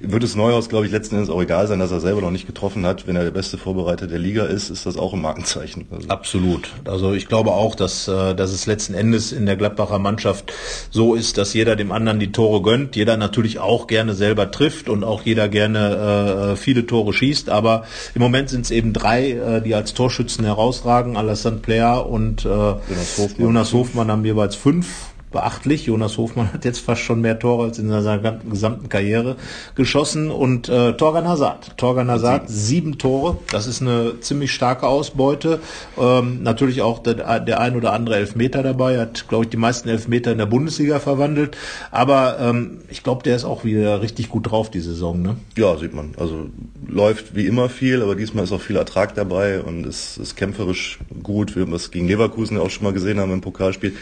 wird 0.00 0.24
es 0.24 0.36
Neuhaus, 0.36 0.68
glaube 0.68 0.86
ich, 0.86 0.92
letzten 0.92 1.16
Endes 1.16 1.30
auch 1.30 1.40
egal 1.40 1.66
sein, 1.66 1.78
dass 1.78 1.90
er 1.90 2.00
selber 2.00 2.20
noch 2.20 2.30
nicht 2.30 2.46
getroffen 2.46 2.84
hat. 2.86 3.06
Wenn 3.06 3.16
er 3.16 3.24
der 3.24 3.30
beste 3.30 3.58
Vorbereiter 3.58 4.06
der 4.06 4.18
Liga 4.18 4.44
ist, 4.44 4.70
ist 4.70 4.86
das 4.86 4.96
auch 4.96 5.14
ein 5.14 5.20
Markenzeichen. 5.20 5.86
Also, 5.90 6.08
Absolut. 6.08 6.70
Also 6.84 7.12
ich 7.12 7.28
glaube 7.28 7.52
auch, 7.52 7.74
dass, 7.74 8.08
äh, 8.08 8.34
dass 8.34 8.52
es 8.52 8.66
letzten 8.66 8.94
Endes 8.94 9.32
in 9.32 9.46
der 9.46 9.56
Gladbacher 9.56 9.98
Mannschaft 9.98 10.52
so 10.90 11.14
ist, 11.14 11.38
dass 11.38 11.54
jeder 11.54 11.76
dem 11.76 11.92
anderen 11.92 12.18
die 12.18 12.32
Tore 12.32 12.62
gönnt, 12.62 12.96
jeder 12.96 13.16
natürlich 13.16 13.58
auch 13.58 13.86
gerne 13.86 14.14
selber 14.14 14.50
trifft 14.50 14.88
und 14.88 15.04
auch 15.04 15.22
jeder 15.22 15.48
gerne 15.48 16.52
äh, 16.52 16.56
viele 16.56 16.86
Tore 16.86 17.12
schießt. 17.12 17.50
Aber 17.50 17.84
im 18.14 18.22
Moment 18.22 18.50
sind 18.50 18.62
es 18.62 18.70
eben 18.70 18.92
drei, 18.92 19.30
äh, 19.32 19.62
die 19.62 19.74
als 19.74 19.94
Torschützen 19.94 20.44
herausragen. 20.44 21.16
Alassane 21.16 21.58
Player 21.58 22.08
und 22.08 22.44
äh, 22.44 22.48
Jonas, 22.48 23.18
Hofmann. 23.18 23.46
Jonas 23.46 23.72
Hofmann 23.72 24.10
haben 24.10 24.24
jeweils 24.24 24.56
fünf. 24.56 25.08
Beachtlich. 25.30 25.86
Jonas 25.86 26.16
Hofmann 26.18 26.52
hat 26.52 26.64
jetzt 26.64 26.80
fast 26.80 27.02
schon 27.02 27.20
mehr 27.20 27.38
Tore 27.38 27.64
als 27.64 27.78
in 27.78 27.88
seiner 27.88 28.38
gesamten 28.48 28.88
Karriere 28.88 29.36
geschossen. 29.74 30.30
Und 30.30 30.68
äh, 30.68 30.94
Torgan 30.94 31.28
Hazard. 31.28 31.76
Torgan 31.76 32.10
Hazard, 32.10 32.48
sieben 32.48 32.98
Tore. 32.98 33.38
Das 33.50 33.66
ist 33.66 33.82
eine 33.82 34.20
ziemlich 34.20 34.52
starke 34.52 34.86
Ausbeute. 34.86 35.60
Ähm, 35.98 36.42
natürlich 36.42 36.82
auch 36.82 37.00
der, 37.00 37.40
der 37.40 37.60
ein 37.60 37.76
oder 37.76 37.92
andere 37.92 38.16
Elfmeter 38.16 38.62
dabei. 38.62 38.94
Er 38.94 39.02
hat, 39.02 39.28
glaube 39.28 39.44
ich, 39.44 39.50
die 39.50 39.56
meisten 39.56 39.88
Elfmeter 39.88 40.32
in 40.32 40.38
der 40.38 40.46
Bundesliga 40.46 40.98
verwandelt. 40.98 41.56
Aber 41.90 42.38
ähm, 42.40 42.78
ich 42.88 43.02
glaube, 43.02 43.22
der 43.22 43.36
ist 43.36 43.44
auch 43.44 43.64
wieder 43.64 44.00
richtig 44.02 44.28
gut 44.28 44.50
drauf, 44.50 44.70
die 44.70 44.80
Saison. 44.80 45.20
Ne? 45.22 45.36
ja, 45.58 45.76
sieht 45.76 45.94
man. 45.94 46.14
Also 46.16 46.46
läuft 46.86 47.34
wie 47.34 47.46
immer 47.46 47.68
viel, 47.68 48.02
aber 48.02 48.14
diesmal 48.14 48.44
ist 48.44 48.52
auch 48.52 48.60
viel 48.60 48.76
Ertrag 48.76 49.14
dabei 49.14 49.60
und 49.60 49.84
ist, 49.84 50.16
ist 50.18 50.36
kämpferisch 50.36 50.98
gut, 51.22 51.56
wie 51.56 51.66
wir 51.66 51.74
es 51.74 51.90
gegen 51.90 52.08
Leverkusen 52.08 52.56
ja 52.56 52.62
auch 52.62 52.70
schon 52.70 52.84
mal 52.84 52.92
gesehen 52.92 53.20
haben 53.20 53.32
im 53.32 53.40
Pokalspiel. 53.40 53.94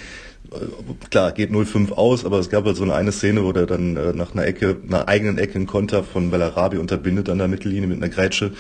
Klar, 1.10 1.32
geht 1.32 1.50
0-5 1.50 1.92
aus, 1.92 2.24
aber 2.24 2.38
es 2.38 2.50
gab 2.50 2.64
halt 2.64 2.76
so 2.76 2.84
eine, 2.84 2.94
eine 2.94 3.12
Szene, 3.12 3.44
wo 3.44 3.52
der 3.52 3.66
dann 3.66 3.96
äh, 3.96 4.12
nach 4.12 4.32
einer 4.32 4.46
Ecke, 4.46 4.76
einer 4.86 5.08
eigenen 5.08 5.38
Ecke 5.38 5.56
einen 5.56 5.66
Konter 5.66 6.04
von 6.04 6.30
Bellarabi 6.30 6.78
unterbindet 6.78 7.28
an 7.28 7.38
der 7.38 7.48
Mittellinie 7.48 7.88
mit 7.88 7.98
einer 7.98 8.08
Grätsche, 8.08 8.52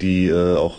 die 0.00 0.28
äh, 0.28 0.56
auch 0.56 0.78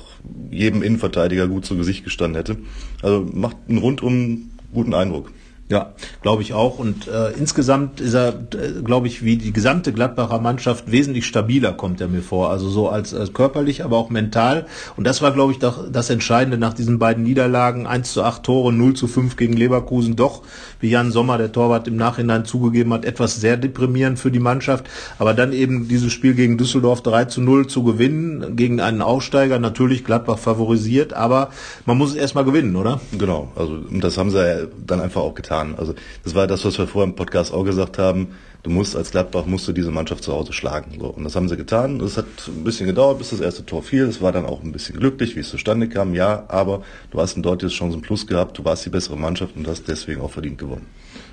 jedem 0.49 0.83
Innenverteidiger 0.83 1.47
gut 1.47 1.65
zu 1.65 1.77
Gesicht 1.77 2.03
gestanden 2.03 2.35
hätte. 2.35 2.57
Also 3.01 3.27
macht 3.33 3.57
einen 3.67 3.79
rundum 3.79 4.51
guten 4.73 4.93
Eindruck. 4.93 5.31
Ja, 5.71 5.93
glaube 6.21 6.41
ich 6.41 6.53
auch. 6.53 6.79
Und 6.79 7.07
äh, 7.07 7.31
insgesamt 7.31 8.01
ist 8.01 8.13
er, 8.13 8.33
äh, 8.33 8.81
glaube 8.83 9.07
ich, 9.07 9.23
wie 9.23 9.37
die 9.37 9.53
gesamte 9.53 9.93
Gladbacher 9.93 10.41
Mannschaft 10.41 10.91
wesentlich 10.91 11.25
stabiler, 11.25 11.71
kommt 11.71 12.01
er 12.01 12.09
mir 12.09 12.21
vor. 12.21 12.49
Also 12.49 12.67
so 12.67 12.89
als, 12.89 13.13
als 13.13 13.31
körperlich, 13.31 13.81
aber 13.81 13.95
auch 13.95 14.09
mental. 14.09 14.65
Und 14.97 15.05
das 15.05 15.21
war, 15.21 15.31
glaube 15.31 15.53
ich, 15.53 15.59
doch 15.59 15.89
das 15.89 16.09
Entscheidende 16.09 16.57
nach 16.57 16.73
diesen 16.73 16.99
beiden 16.99 17.23
Niederlagen. 17.23 17.87
1 17.87 18.11
zu 18.11 18.21
8 18.21 18.43
Tore, 18.43 18.73
0 18.73 18.95
zu 18.95 19.07
5 19.07 19.37
gegen 19.37 19.53
Leverkusen. 19.53 20.17
Doch, 20.17 20.41
wie 20.81 20.89
Jan 20.89 21.13
Sommer, 21.13 21.37
der 21.37 21.53
Torwart, 21.53 21.87
im 21.87 21.95
Nachhinein 21.95 22.43
zugegeben 22.43 22.91
hat, 22.91 23.05
etwas 23.05 23.39
sehr 23.39 23.55
deprimierend 23.55 24.19
für 24.19 24.29
die 24.29 24.39
Mannschaft. 24.39 24.85
Aber 25.19 25.33
dann 25.33 25.53
eben 25.53 25.87
dieses 25.87 26.11
Spiel 26.11 26.33
gegen 26.33 26.57
Düsseldorf 26.57 27.01
3 27.01 27.25
zu 27.25 27.39
0 27.39 27.67
zu 27.67 27.85
gewinnen, 27.85 28.57
gegen 28.57 28.81
einen 28.81 29.01
Aufsteiger, 29.01 29.57
natürlich 29.57 30.03
Gladbach 30.03 30.37
favorisiert, 30.37 31.13
aber 31.13 31.49
man 31.85 31.97
muss 31.97 32.09
es 32.09 32.15
erstmal 32.17 32.43
gewinnen, 32.43 32.75
oder? 32.75 32.99
Genau, 33.17 33.53
also 33.55 33.75
und 33.89 34.03
das 34.03 34.17
haben 34.17 34.31
sie 34.31 34.45
ja 34.45 34.67
dann 34.85 34.99
einfach 34.99 35.21
auch 35.21 35.33
getan. 35.33 35.60
Also 35.77 35.95
das 36.23 36.35
war 36.35 36.47
das, 36.47 36.65
was 36.65 36.77
wir 36.77 36.87
vorher 36.87 37.09
im 37.09 37.15
Podcast 37.15 37.53
auch 37.53 37.63
gesagt 37.63 37.97
haben. 37.97 38.35
Du 38.63 38.69
musst 38.69 38.95
als 38.95 39.11
Gladbach 39.11 39.45
musst 39.45 39.67
du 39.67 39.73
diese 39.73 39.89
Mannschaft 39.89 40.23
zu 40.23 40.33
Hause 40.33 40.53
schlagen. 40.53 40.97
So, 40.99 41.07
und 41.07 41.23
das 41.23 41.35
haben 41.35 41.49
sie 41.49 41.57
getan. 41.57 41.99
Es 42.01 42.17
hat 42.17 42.25
ein 42.47 42.63
bisschen 42.63 42.85
gedauert, 42.85 43.17
bis 43.17 43.31
das 43.31 43.39
erste 43.39 43.65
Tor 43.65 43.81
fiel. 43.81 44.03
Es 44.03 44.21
war 44.21 44.31
dann 44.31 44.45
auch 44.45 44.61
ein 44.61 44.71
bisschen 44.71 44.99
glücklich, 44.99 45.35
wie 45.35 45.39
es 45.39 45.49
zustande 45.49 45.89
kam, 45.89 46.13
ja, 46.13 46.43
aber 46.47 46.83
du 47.09 47.19
hast 47.19 47.37
ein 47.37 47.43
deutliches 47.43 47.73
Chancen 47.75 48.01
Plus 48.01 48.27
gehabt, 48.27 48.57
du 48.57 48.65
warst 48.65 48.85
die 48.85 48.89
bessere 48.89 49.17
Mannschaft 49.17 49.55
und 49.55 49.67
hast 49.67 49.87
deswegen 49.87 50.21
auch 50.21 50.31
verdient 50.31 50.59
gewonnen. 50.59 50.85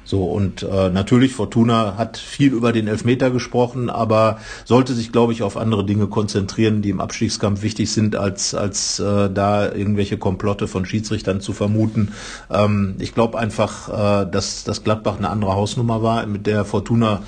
So, 0.08 0.24
und 0.24 0.62
äh, 0.62 0.88
natürlich, 0.88 1.34
Fortuna 1.34 1.98
hat 1.98 2.16
viel 2.16 2.54
über 2.54 2.72
den 2.72 2.88
Elfmeter 2.88 3.30
gesprochen, 3.30 3.90
aber 3.90 4.38
sollte 4.64 4.94
sich, 4.94 5.12
glaube 5.12 5.34
ich, 5.34 5.42
auf 5.42 5.58
andere 5.58 5.84
Dinge 5.84 6.06
konzentrieren, 6.06 6.80
die 6.80 6.88
im 6.88 7.02
Abstiegskampf 7.02 7.60
wichtig 7.60 7.92
sind, 7.92 8.16
als, 8.16 8.54
als 8.54 9.00
äh, 9.00 9.28
da 9.28 9.71
irgendwelche 9.71 10.16
Komplotte 10.16 10.66
von 10.66 10.86
Schiedsrichtern 10.86 11.42
zu 11.42 11.52
vermuten. 11.52 12.12
Ähm, 12.50 12.94
ich 13.00 13.12
glaube 13.12 13.38
einfach, 13.38 14.23
äh, 14.25 14.30
dass, 14.30 14.64
dass 14.64 14.82
Gladbach 14.82 15.18
eine 15.18 15.28
andere 15.28 15.52
Hausnummer 15.52 16.02
war, 16.02 16.25
mit 16.25 16.47
der 16.47 16.64
Fortuna 16.64 17.21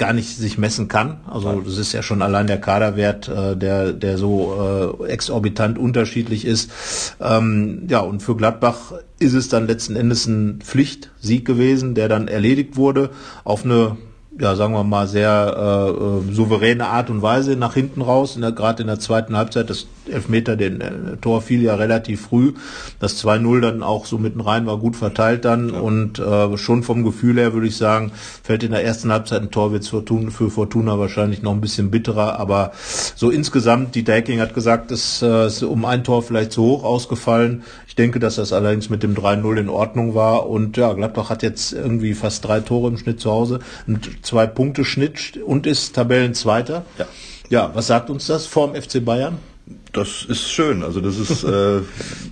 gar 0.00 0.14
nicht 0.14 0.34
sich 0.34 0.56
messen 0.56 0.88
kann. 0.88 1.18
Also 1.30 1.60
das 1.60 1.76
ist 1.76 1.92
ja 1.92 2.02
schon 2.02 2.22
allein 2.22 2.46
der 2.46 2.58
Kaderwert, 2.58 3.28
äh, 3.28 3.54
der 3.54 3.92
der 3.92 4.16
so 4.16 4.96
äh, 5.04 5.08
exorbitant 5.08 5.78
unterschiedlich 5.78 6.46
ist. 6.46 6.72
Ähm, 7.20 7.86
ja, 7.88 8.00
und 8.00 8.22
für 8.22 8.34
Gladbach 8.34 8.94
ist 9.18 9.34
es 9.34 9.50
dann 9.50 9.66
letzten 9.66 9.96
Endes 9.96 10.26
ein 10.26 10.60
Pflichtsieg 10.62 11.44
gewesen, 11.44 11.94
der 11.94 12.08
dann 12.08 12.28
erledigt 12.28 12.76
wurde 12.76 13.10
auf 13.44 13.66
eine 13.66 13.98
ja, 14.38 14.54
sagen 14.54 14.74
wir 14.74 14.84
mal, 14.84 15.08
sehr 15.08 15.54
äh, 15.56 16.30
äh, 16.30 16.32
souveräne 16.32 16.86
Art 16.86 17.10
und 17.10 17.20
Weise 17.20 17.56
nach 17.56 17.74
hinten 17.74 18.00
raus, 18.00 18.36
in 18.36 18.42
der, 18.42 18.52
gerade 18.52 18.82
in 18.82 18.86
der 18.86 19.00
zweiten 19.00 19.36
Halbzeit. 19.36 19.68
Das 19.68 19.88
Elfmeter, 20.08 20.56
den 20.56 20.80
äh, 20.80 21.16
Tor 21.20 21.42
fiel 21.42 21.62
ja 21.62 21.74
relativ 21.74 22.22
früh. 22.22 22.52
Das 23.00 23.22
2-0 23.24 23.60
dann 23.60 23.82
auch 23.82 24.06
so 24.06 24.18
mitten 24.18 24.40
rein 24.40 24.66
war 24.66 24.78
gut 24.78 24.96
verteilt 24.96 25.44
dann 25.44 25.72
ja. 25.72 25.80
und 25.80 26.18
äh, 26.18 26.56
schon 26.56 26.82
vom 26.82 27.02
Gefühl 27.02 27.38
her 27.38 27.52
würde 27.54 27.66
ich 27.66 27.76
sagen, 27.76 28.12
fällt 28.42 28.62
in 28.62 28.70
der 28.70 28.84
ersten 28.84 29.12
Halbzeit 29.12 29.42
ein 29.42 29.50
Tor 29.50 29.72
wird 29.72 29.86
Fortuna, 29.86 30.30
für 30.30 30.50
Fortuna 30.50 30.98
wahrscheinlich 30.98 31.42
noch 31.42 31.52
ein 31.52 31.60
bisschen 31.60 31.90
bitterer, 31.90 32.38
aber 32.38 32.72
so 33.16 33.30
insgesamt, 33.30 33.94
Dieter 33.94 34.14
Hecking 34.14 34.40
hat 34.40 34.54
gesagt, 34.54 34.90
es 34.90 35.22
äh, 35.22 35.46
ist 35.46 35.62
um 35.62 35.84
ein 35.84 36.04
Tor 36.04 36.22
vielleicht 36.22 36.52
zu 36.52 36.62
hoch 36.62 36.84
ausgefallen. 36.84 37.64
Ich 37.88 37.96
denke, 37.96 38.20
dass 38.20 38.36
das 38.36 38.52
allerdings 38.52 38.90
mit 38.90 39.02
dem 39.02 39.14
3-0 39.14 39.58
in 39.58 39.68
Ordnung 39.68 40.14
war 40.14 40.48
und 40.48 40.76
ja, 40.76 40.92
Gladbach 40.92 41.30
hat 41.30 41.42
jetzt 41.42 41.72
irgendwie 41.72 42.14
fast 42.14 42.46
drei 42.46 42.60
Tore 42.60 42.88
im 42.88 42.96
Schnitt 42.96 43.20
zu 43.20 43.30
Hause, 43.30 43.58
ein 43.88 44.00
zwei 44.22 44.46
Punkte 44.46 44.84
Schnitt 44.84 45.38
und 45.44 45.66
ist 45.66 45.94
Tabellenzweiter. 45.94 46.84
Ja. 46.98 47.06
Ja, 47.48 47.74
was 47.74 47.88
sagt 47.88 48.10
uns 48.10 48.26
das 48.26 48.46
vorm 48.46 48.74
FC 48.74 49.04
Bayern? 49.04 49.38
Das 49.92 50.24
ist 50.24 50.50
schön. 50.50 50.84
Also 50.84 51.00
das 51.00 51.18
ist, 51.18 51.42
äh, 51.42 51.80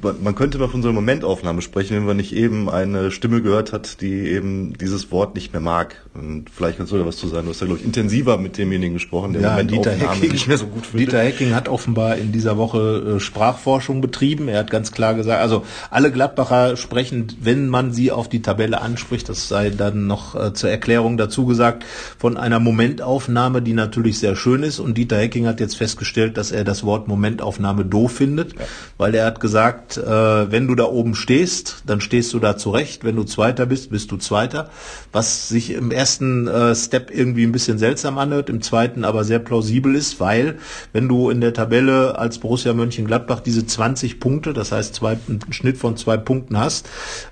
man 0.22 0.34
könnte 0.34 0.58
mal 0.58 0.68
von 0.68 0.82
so 0.82 0.88
einer 0.88 0.94
Momentaufnahme 0.94 1.60
sprechen, 1.60 1.96
wenn 1.96 2.04
man 2.04 2.16
nicht 2.16 2.32
eben 2.32 2.70
eine 2.70 3.10
Stimme 3.10 3.42
gehört 3.42 3.72
hat, 3.72 4.00
die 4.00 4.28
eben 4.28 4.74
dieses 4.78 5.10
Wort 5.10 5.34
nicht 5.34 5.52
mehr 5.52 5.60
mag. 5.60 5.96
Und 6.14 6.50
vielleicht 6.50 6.78
kannst 6.78 6.92
du 6.92 6.98
da 6.98 7.04
was 7.04 7.16
zu 7.16 7.26
sagen. 7.26 7.46
Du 7.46 7.50
hast 7.50 7.60
ja, 7.60 7.66
glaube 7.66 7.80
ich, 7.80 7.86
intensiver 7.86 8.38
mit 8.38 8.58
demjenigen 8.58 8.94
gesprochen, 8.94 9.32
der 9.32 9.42
ja, 9.42 9.62
Dieter 9.62 9.90
Hecking, 9.92 10.30
nicht 10.30 10.46
mehr 10.46 10.58
so 10.58 10.66
gut 10.66 10.86
findet. 10.86 11.08
Dieter 11.08 11.20
Hecking 11.20 11.54
hat 11.54 11.68
offenbar 11.68 12.16
in 12.16 12.30
dieser 12.30 12.56
Woche 12.56 13.16
äh, 13.16 13.20
Sprachforschung 13.20 14.00
betrieben. 14.00 14.48
Er 14.48 14.60
hat 14.60 14.70
ganz 14.70 14.92
klar 14.92 15.14
gesagt, 15.14 15.40
also 15.40 15.64
alle 15.90 16.12
Gladbacher 16.12 16.76
sprechen, 16.76 17.26
wenn 17.40 17.68
man 17.68 17.92
sie 17.92 18.12
auf 18.12 18.28
die 18.28 18.42
Tabelle 18.42 18.80
anspricht, 18.80 19.28
das 19.28 19.48
sei 19.48 19.70
dann 19.70 20.06
noch 20.06 20.36
äh, 20.36 20.52
zur 20.54 20.70
Erklärung 20.70 21.16
dazu 21.16 21.46
gesagt, 21.46 21.84
von 22.18 22.36
einer 22.36 22.60
Momentaufnahme, 22.60 23.62
die 23.62 23.72
natürlich 23.72 24.18
sehr 24.20 24.36
schön 24.36 24.62
ist. 24.62 24.78
Und 24.78 24.96
Dieter 24.96 25.18
Hecking 25.18 25.46
hat 25.46 25.58
jetzt 25.58 25.76
festgestellt, 25.76 26.36
dass 26.36 26.52
er 26.52 26.62
das 26.62 26.84
Wort 26.84 27.08
Momentaufnahme 27.08 27.47
Aufnahme 27.48 27.86
doof 27.86 28.12
findet, 28.12 28.52
ja. 28.52 28.66
weil 28.98 29.14
er 29.14 29.24
hat 29.24 29.40
gesagt, 29.40 29.96
äh, 29.96 30.50
wenn 30.52 30.68
du 30.68 30.74
da 30.74 30.84
oben 30.84 31.14
stehst, 31.14 31.82
dann 31.86 32.02
stehst 32.02 32.34
du 32.34 32.38
da 32.38 32.58
zurecht. 32.58 33.04
Wenn 33.04 33.16
du 33.16 33.24
Zweiter 33.24 33.64
bist, 33.64 33.90
bist 33.90 34.12
du 34.12 34.18
Zweiter. 34.18 34.68
Was 35.12 35.48
sich 35.48 35.70
im 35.70 35.90
ersten 35.90 36.46
äh, 36.46 36.74
Step 36.74 37.10
irgendwie 37.10 37.44
ein 37.44 37.52
bisschen 37.52 37.78
seltsam 37.78 38.18
anhört, 38.18 38.50
im 38.50 38.60
zweiten 38.60 39.04
aber 39.04 39.24
sehr 39.24 39.38
plausibel 39.38 39.94
ist, 39.94 40.20
weil 40.20 40.58
wenn 40.92 41.08
du 41.08 41.30
in 41.30 41.40
der 41.40 41.54
Tabelle 41.54 42.18
als 42.18 42.38
Borussia 42.38 42.74
Mönchengladbach 42.74 43.40
diese 43.40 43.66
20 43.66 44.20
Punkte, 44.20 44.52
das 44.52 44.72
heißt 44.72 44.94
zwei, 44.94 45.16
einen 45.26 45.40
Schnitt 45.50 45.78
von 45.78 45.96
zwei 45.96 46.18
Punkten 46.18 46.58
hast, 46.58 46.86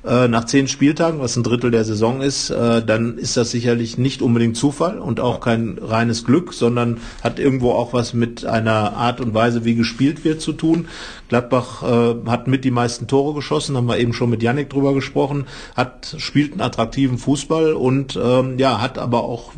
äh, 0.07 0.29
nach 0.29 0.47
zehn 0.47 0.67
Spieltagen, 0.67 1.21
was 1.21 1.37
ein 1.37 1.43
Drittel 1.43 1.71
der 1.71 1.85
Saison 1.85 2.23
ist, 2.23 2.49
äh, 2.49 2.83
dann 2.83 3.19
ist 3.19 3.37
das 3.37 3.51
sicherlich 3.51 3.99
nicht 3.99 4.23
unbedingt 4.23 4.57
Zufall 4.57 4.99
und 4.99 5.21
auch 5.21 5.41
kein 5.41 5.79
reines 5.79 6.25
Glück, 6.25 6.55
sondern 6.55 6.99
hat 7.23 7.39
irgendwo 7.39 7.73
auch 7.73 7.93
was 7.93 8.15
mit 8.15 8.47
einer 8.47 8.95
Art 8.95 9.21
und 9.21 9.35
Weise, 9.35 9.65
wie 9.65 9.75
gespielt 9.75 10.06
wird, 10.25 10.41
zu 10.41 10.53
tun. 10.53 10.89
Gladbach 11.29 11.83
äh, 11.83 12.29
hat 12.29 12.47
mit 12.47 12.65
die 12.65 12.71
meisten 12.71 13.07
Tore 13.07 13.35
geschossen, 13.35 13.77
haben 13.77 13.89
wir 13.89 13.99
eben 13.99 14.13
schon 14.13 14.31
mit 14.31 14.43
Yannick 14.43 14.71
drüber 14.71 14.95
gesprochen, 14.95 15.47
hat 15.75 16.15
spielt 16.19 16.53
einen 16.53 16.61
attraktiven 16.61 17.19
Fußball 17.19 17.73
und 17.73 18.19
ähm, 18.23 18.59
ja, 18.59 18.81
hat 18.81 18.99
aber 18.99 19.25
auch 19.25 19.53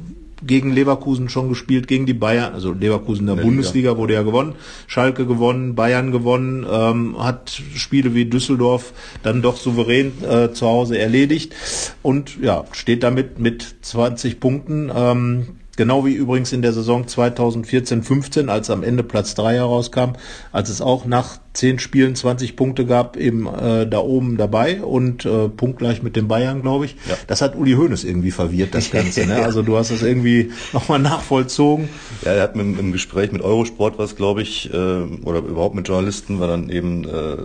gegen 0.44 0.72
Leverkusen 0.72 1.28
schon 1.28 1.48
gespielt, 1.48 1.88
gegen 1.88 2.06
die 2.06 2.14
Bayern, 2.14 2.54
also 2.54 2.72
Leverkusen 2.72 3.22
in 3.22 3.26
der, 3.26 3.36
der 3.36 3.42
Bundesliga 3.42 3.90
Liga. 3.90 4.00
wurde 4.00 4.14
ja 4.14 4.22
gewonnen, 4.22 4.54
Schalke 4.86 5.26
gewonnen, 5.26 5.74
Bayern 5.74 6.12
gewonnen, 6.12 6.66
ähm, 6.70 7.22
hat 7.22 7.60
Spiele 7.74 8.14
wie 8.14 8.24
Düsseldorf 8.24 8.92
dann 9.22 9.42
doch 9.42 9.56
souverän 9.56 10.12
äh, 10.22 10.52
zu 10.52 10.66
Hause 10.66 10.98
erledigt 10.98 11.54
und 12.02 12.38
ja, 12.40 12.64
steht 12.72 13.02
damit 13.02 13.38
mit 13.38 13.76
20 13.82 14.40
Punkten. 14.40 14.90
Ähm, 14.94 15.57
Genau 15.78 16.04
wie 16.04 16.12
übrigens 16.12 16.52
in 16.52 16.60
der 16.60 16.72
Saison 16.72 17.04
2014-15, 17.04 18.48
als 18.48 18.68
am 18.68 18.82
Ende 18.82 19.04
Platz 19.04 19.36
3 19.36 19.54
herauskam, 19.54 20.14
als 20.50 20.70
es 20.70 20.80
auch 20.80 21.06
nach 21.06 21.38
10 21.52 21.78
Spielen 21.78 22.16
20 22.16 22.56
Punkte 22.56 22.84
gab, 22.84 23.16
eben 23.16 23.46
äh, 23.46 23.86
da 23.86 24.00
oben 24.00 24.36
dabei 24.38 24.82
und 24.82 25.24
äh, 25.24 25.48
punktgleich 25.48 26.02
mit 26.02 26.16
den 26.16 26.26
Bayern, 26.26 26.62
glaube 26.62 26.86
ich. 26.86 26.96
Ja. 27.08 27.16
Das 27.28 27.42
hat 27.42 27.54
Uli 27.54 27.74
Hoeneß 27.74 28.02
irgendwie 28.02 28.32
verwirrt, 28.32 28.74
das 28.74 28.90
Ganze. 28.90 29.24
ne? 29.24 29.36
Also 29.44 29.62
du 29.62 29.76
hast 29.76 29.92
das 29.92 30.02
irgendwie 30.02 30.50
nochmal 30.72 30.98
nachvollzogen. 30.98 31.88
Ja, 32.24 32.32
er 32.32 32.42
hat 32.42 32.56
mit, 32.56 32.76
im 32.76 32.90
Gespräch 32.90 33.30
mit 33.30 33.42
Eurosport 33.42 33.98
was, 33.98 34.16
glaube 34.16 34.42
ich, 34.42 34.74
äh, 34.74 34.76
oder 34.76 35.38
überhaupt 35.38 35.76
mit 35.76 35.86
Journalisten, 35.86 36.40
war 36.40 36.48
dann 36.48 36.70
eben, 36.70 37.04
äh, 37.04 37.36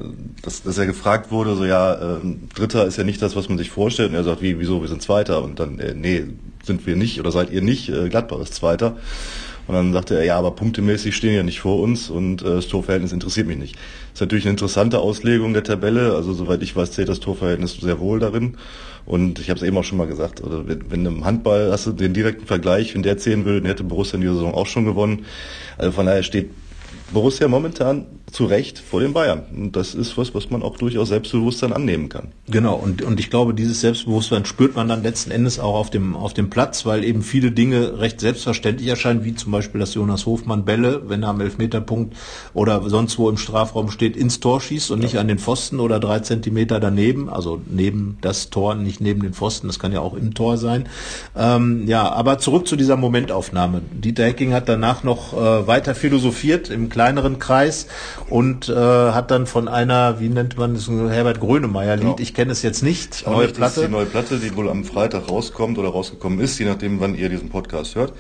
dass, 0.41 0.63
dass 0.63 0.80
er 0.80 0.88
gefragt 0.88 1.32
wurde, 1.32 1.56
so 1.56 1.65
ja, 1.65 1.93
äh, 1.93 2.19
Dritter 2.56 2.88
ist 2.88 2.98
ja 2.98 3.04
nicht 3.04 3.22
das, 3.22 3.36
was 3.36 3.48
man 3.48 3.60
sich 3.60 3.69
vorstellt. 3.69 4.10
Und 4.10 4.15
er 4.15 4.24
sagt, 4.24 4.41
wie, 4.41 4.58
wieso, 4.58 4.82
wir 4.82 4.89
sind 4.89 5.04
Zweiter. 5.04 5.43
Und 5.43 5.60
dann, 5.60 5.78
äh, 5.78 5.93
nee, 5.93 6.24
sind 6.63 6.86
wir 6.88 6.95
nicht 6.95 7.19
oder 7.19 7.32
seid 7.32 7.52
ihr 7.52 7.62
nicht. 7.62 7.89
Äh, 7.89 8.10
Gladbach 8.10 8.39
ist 8.39 8.56
Zweiter. 8.56 8.97
Und 9.65 9.76
dann 9.76 9.93
sagte 9.93 10.15
er, 10.15 10.26
ja, 10.26 10.38
aber 10.38 10.52
punktemäßig 10.52 11.15
stehen 11.15 11.36
ja 11.36 11.43
nicht 11.43 11.62
vor 11.62 11.80
uns 11.80 12.10
und 12.10 12.41
äh, 12.41 12.56
das 12.56 12.67
Torverhältnis 12.67 13.13
interessiert 13.13 13.47
mich 13.47 13.58
nicht. 13.58 13.76
Das 13.76 14.15
ist 14.15 14.21
natürlich 14.21 14.43
eine 14.43 14.52
interessante 14.52 14.99
Auslegung 14.99 15.54
der 15.54 15.63
Tabelle. 15.63 16.15
Also 16.15 16.34
soweit 16.34 16.62
ich 16.62 16.76
weiß, 16.76 16.91
zählt 16.91 17.08
das 17.08 17.21
Torverhältnis 17.21 17.78
sehr 17.78 17.99
wohl 17.99 18.19
darin. 18.19 18.58
Und 19.06 19.39
ich 19.39 19.49
habe 19.49 19.58
es 19.58 19.65
eben 19.65 19.78
auch 19.78 19.84
schon 19.84 19.97
mal 19.97 20.08
gesagt, 20.08 20.43
also 20.43 20.67
wenn, 20.67 20.91
wenn 20.91 21.06
im 21.06 21.26
Handball 21.26 21.71
hast 21.71 21.88
du 21.88 21.91
den 21.91 22.13
direkten 22.13 22.45
Vergleich, 22.45 22.93
wenn 22.93 23.04
der 23.04 23.17
zählen 23.17 23.45
würde, 23.45 23.62
dann 23.62 23.69
hätte 23.69 23.84
Borussia 23.84 24.15
in 24.15 24.21
dieser 24.21 24.36
Saison 24.36 24.54
auch 24.54 24.67
schon 24.67 24.86
gewonnen. 24.86 25.26
Also 25.78 25.91
von 25.91 26.06
daher 26.06 26.23
steht 26.23 26.49
Borussia 27.12 27.48
momentan 27.48 28.06
zu 28.34 28.46
Recht 28.46 28.80
vor 28.80 29.00
den 29.00 29.13
Bayern. 29.13 29.44
Und 29.56 29.76
das 29.76 29.94
ist 29.94 30.18
was, 30.18 30.34
was 30.34 30.50
man 30.50 30.63
auch 30.63 30.78
durchaus 30.78 31.10
selbstbewusst 31.10 31.62
dann 31.62 31.72
annehmen 31.72 32.10
kann. 32.10 32.30
Genau, 32.48 32.74
und, 32.74 33.04
und 33.04 33.20
ich 33.20 33.30
glaube, 33.30 33.54
dieses 33.54 33.82
Selbstbewusstsein 33.82 34.46
spürt 34.46 34.76
man 34.76 34.88
dann 34.88 35.04
letzten 35.04 35.30
Endes 35.30 35.60
auch 35.60 35.76
auf 35.76 35.92
dem, 35.92 36.16
auf 36.16 36.34
dem 36.34 36.50
Platz, 36.50 36.86
weil 36.86 37.04
eben 37.04 37.22
viele 37.22 37.52
Dinge 37.52 38.00
recht 38.00 38.20
selbstverständlich 38.20 38.89
erscheinen, 38.89 39.24
wie 39.24 39.36
zum 39.36 39.52
Beispiel, 39.52 39.80
dass 39.80 39.94
Jonas 39.94 40.26
Hofmann 40.26 40.66
Bälle, 40.66 41.04
wenn 41.08 41.22
er 41.22 41.30
am 41.30 41.42
Elfmeterpunkt 41.42 42.16
oder 42.56 42.82
sonst 42.89 43.20
wo 43.20 43.30
im 43.30 43.38
Strafraum 43.38 43.92
steht, 43.92 44.18
ins 44.18 44.39
Tor 44.39 44.62
schießt 44.62 44.89
und 44.89 45.00
ja. 45.00 45.04
nicht 45.04 45.18
an 45.20 45.28
den 45.28 45.38
Pfosten 45.38 45.80
oder 45.80 46.00
drei 46.00 46.20
Zentimeter 46.20 46.80
daneben, 46.80 47.30
also 47.30 47.62
neben 47.68 48.18
das 48.22 48.50
Tor, 48.50 48.74
nicht 48.74 49.00
neben 49.00 49.22
den 49.22 49.34
Pfosten, 49.34 49.68
das 49.68 49.78
kann 49.78 49.92
ja 49.92 50.00
auch 50.00 50.16
im 50.16 50.34
Tor 50.34 50.58
sein. 50.58 50.89
Ähm, 51.38 51.88
ja, 51.88 52.12
aber 52.12 52.39
zurück 52.39 52.68
zu 52.68 52.76
dieser 52.76 52.98
Momentaufnahme. 52.98 53.82
Dieter 53.92 54.26
Hecking 54.26 54.54
hat 54.54 54.68
danach 54.68 55.04
noch 55.04 55.34
äh, 55.34 55.68
weiter 55.68 55.94
philosophiert 55.94 56.72
im 56.72 56.89
kleineren 57.04 57.38
Kreis 57.38 57.88
und 58.30 58.70
äh, 58.70 58.76
hat 58.76 59.30
dann 59.30 59.46
von 59.46 59.68
einer, 59.68 60.22
wie 60.22 60.30
nennt 60.30 60.58
man 60.58 60.76
das, 60.76 60.88
Herbert 60.88 61.42
Grönemeyer 61.42 61.98
Lied, 61.98 62.04
genau. 62.04 62.16
ich 62.20 62.34
kenne 62.34 62.54
es 62.54 62.62
jetzt 62.62 62.82
nicht, 62.82 63.28
neue 63.28 63.50
Platte. 63.50 63.82
die 63.82 63.92
neue 63.92 64.06
Platte, 64.06 64.38
die 64.38 64.56
wohl 64.56 64.70
am 64.70 64.86
Freitag 64.86 65.30
rauskommt 65.30 65.78
oder 65.78 65.89
rausgekommen 65.89 66.39
ist, 66.39 66.58
je 66.60 66.66
nachdem, 66.66 67.02
wann 67.02 67.16
ihr 67.16 67.28
diesen 67.28 67.50
Podcast 67.50 67.96
hört. 67.96 68.13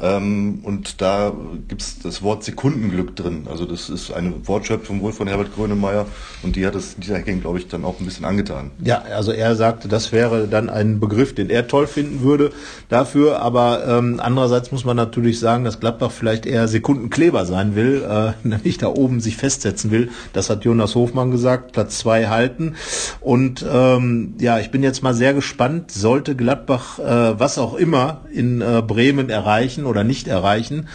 Ähm, 0.00 0.60
und 0.62 1.00
da 1.00 1.32
gibt's 1.68 1.98
das 2.02 2.22
Wort 2.22 2.44
Sekundenglück 2.44 3.16
drin. 3.16 3.46
Also 3.50 3.64
das 3.64 3.88
ist 3.88 4.12
eine 4.12 4.46
Wortschöpfung 4.46 5.00
wohl 5.00 5.12
von 5.12 5.26
Herbert 5.26 5.54
Grönemeyer 5.54 6.06
und 6.42 6.56
die 6.56 6.66
hat 6.66 6.74
es 6.74 6.96
dieser 6.96 7.16
Hacking, 7.16 7.40
glaube 7.40 7.58
ich, 7.58 7.68
dann 7.68 7.84
auch 7.84 7.98
ein 7.98 8.04
bisschen 8.04 8.24
angetan. 8.24 8.70
Ja, 8.82 9.02
also 9.02 9.32
er 9.32 9.56
sagte, 9.56 9.88
das 9.88 10.12
wäre 10.12 10.46
dann 10.48 10.68
ein 10.68 11.00
Begriff, 11.00 11.34
den 11.34 11.50
er 11.50 11.66
toll 11.66 11.86
finden 11.86 12.20
würde 12.20 12.50
dafür. 12.88 13.40
Aber 13.40 13.86
ähm, 13.86 14.20
andererseits 14.22 14.70
muss 14.72 14.84
man 14.84 14.96
natürlich 14.96 15.38
sagen, 15.38 15.64
dass 15.64 15.80
Gladbach 15.80 16.10
vielleicht 16.10 16.46
eher 16.46 16.68
Sekundenkleber 16.68 17.46
sein 17.46 17.74
will, 17.74 18.04
äh, 18.08 18.32
nämlich 18.46 18.78
da 18.78 18.88
oben 18.88 19.20
sich 19.20 19.36
festsetzen 19.36 19.90
will. 19.90 20.10
Das 20.32 20.50
hat 20.50 20.64
Jonas 20.64 20.94
Hofmann 20.94 21.30
gesagt, 21.30 21.72
Platz 21.72 21.98
zwei 21.98 22.26
halten. 22.26 22.74
Und 23.20 23.64
ähm, 23.70 24.34
ja, 24.38 24.58
ich 24.58 24.70
bin 24.70 24.82
jetzt 24.82 25.02
mal 25.02 25.14
sehr 25.14 25.32
gespannt, 25.32 25.90
sollte 25.90 26.36
Gladbach 26.36 26.98
äh, 26.98 27.38
was 27.38 27.58
auch 27.58 27.74
immer 27.74 28.22
in 28.32 28.60
äh, 28.60 28.82
Bremen 28.86 29.30
erreichen 29.30 29.85
oder 29.86 30.04
nicht 30.04 30.28
erreichen. 30.28 30.88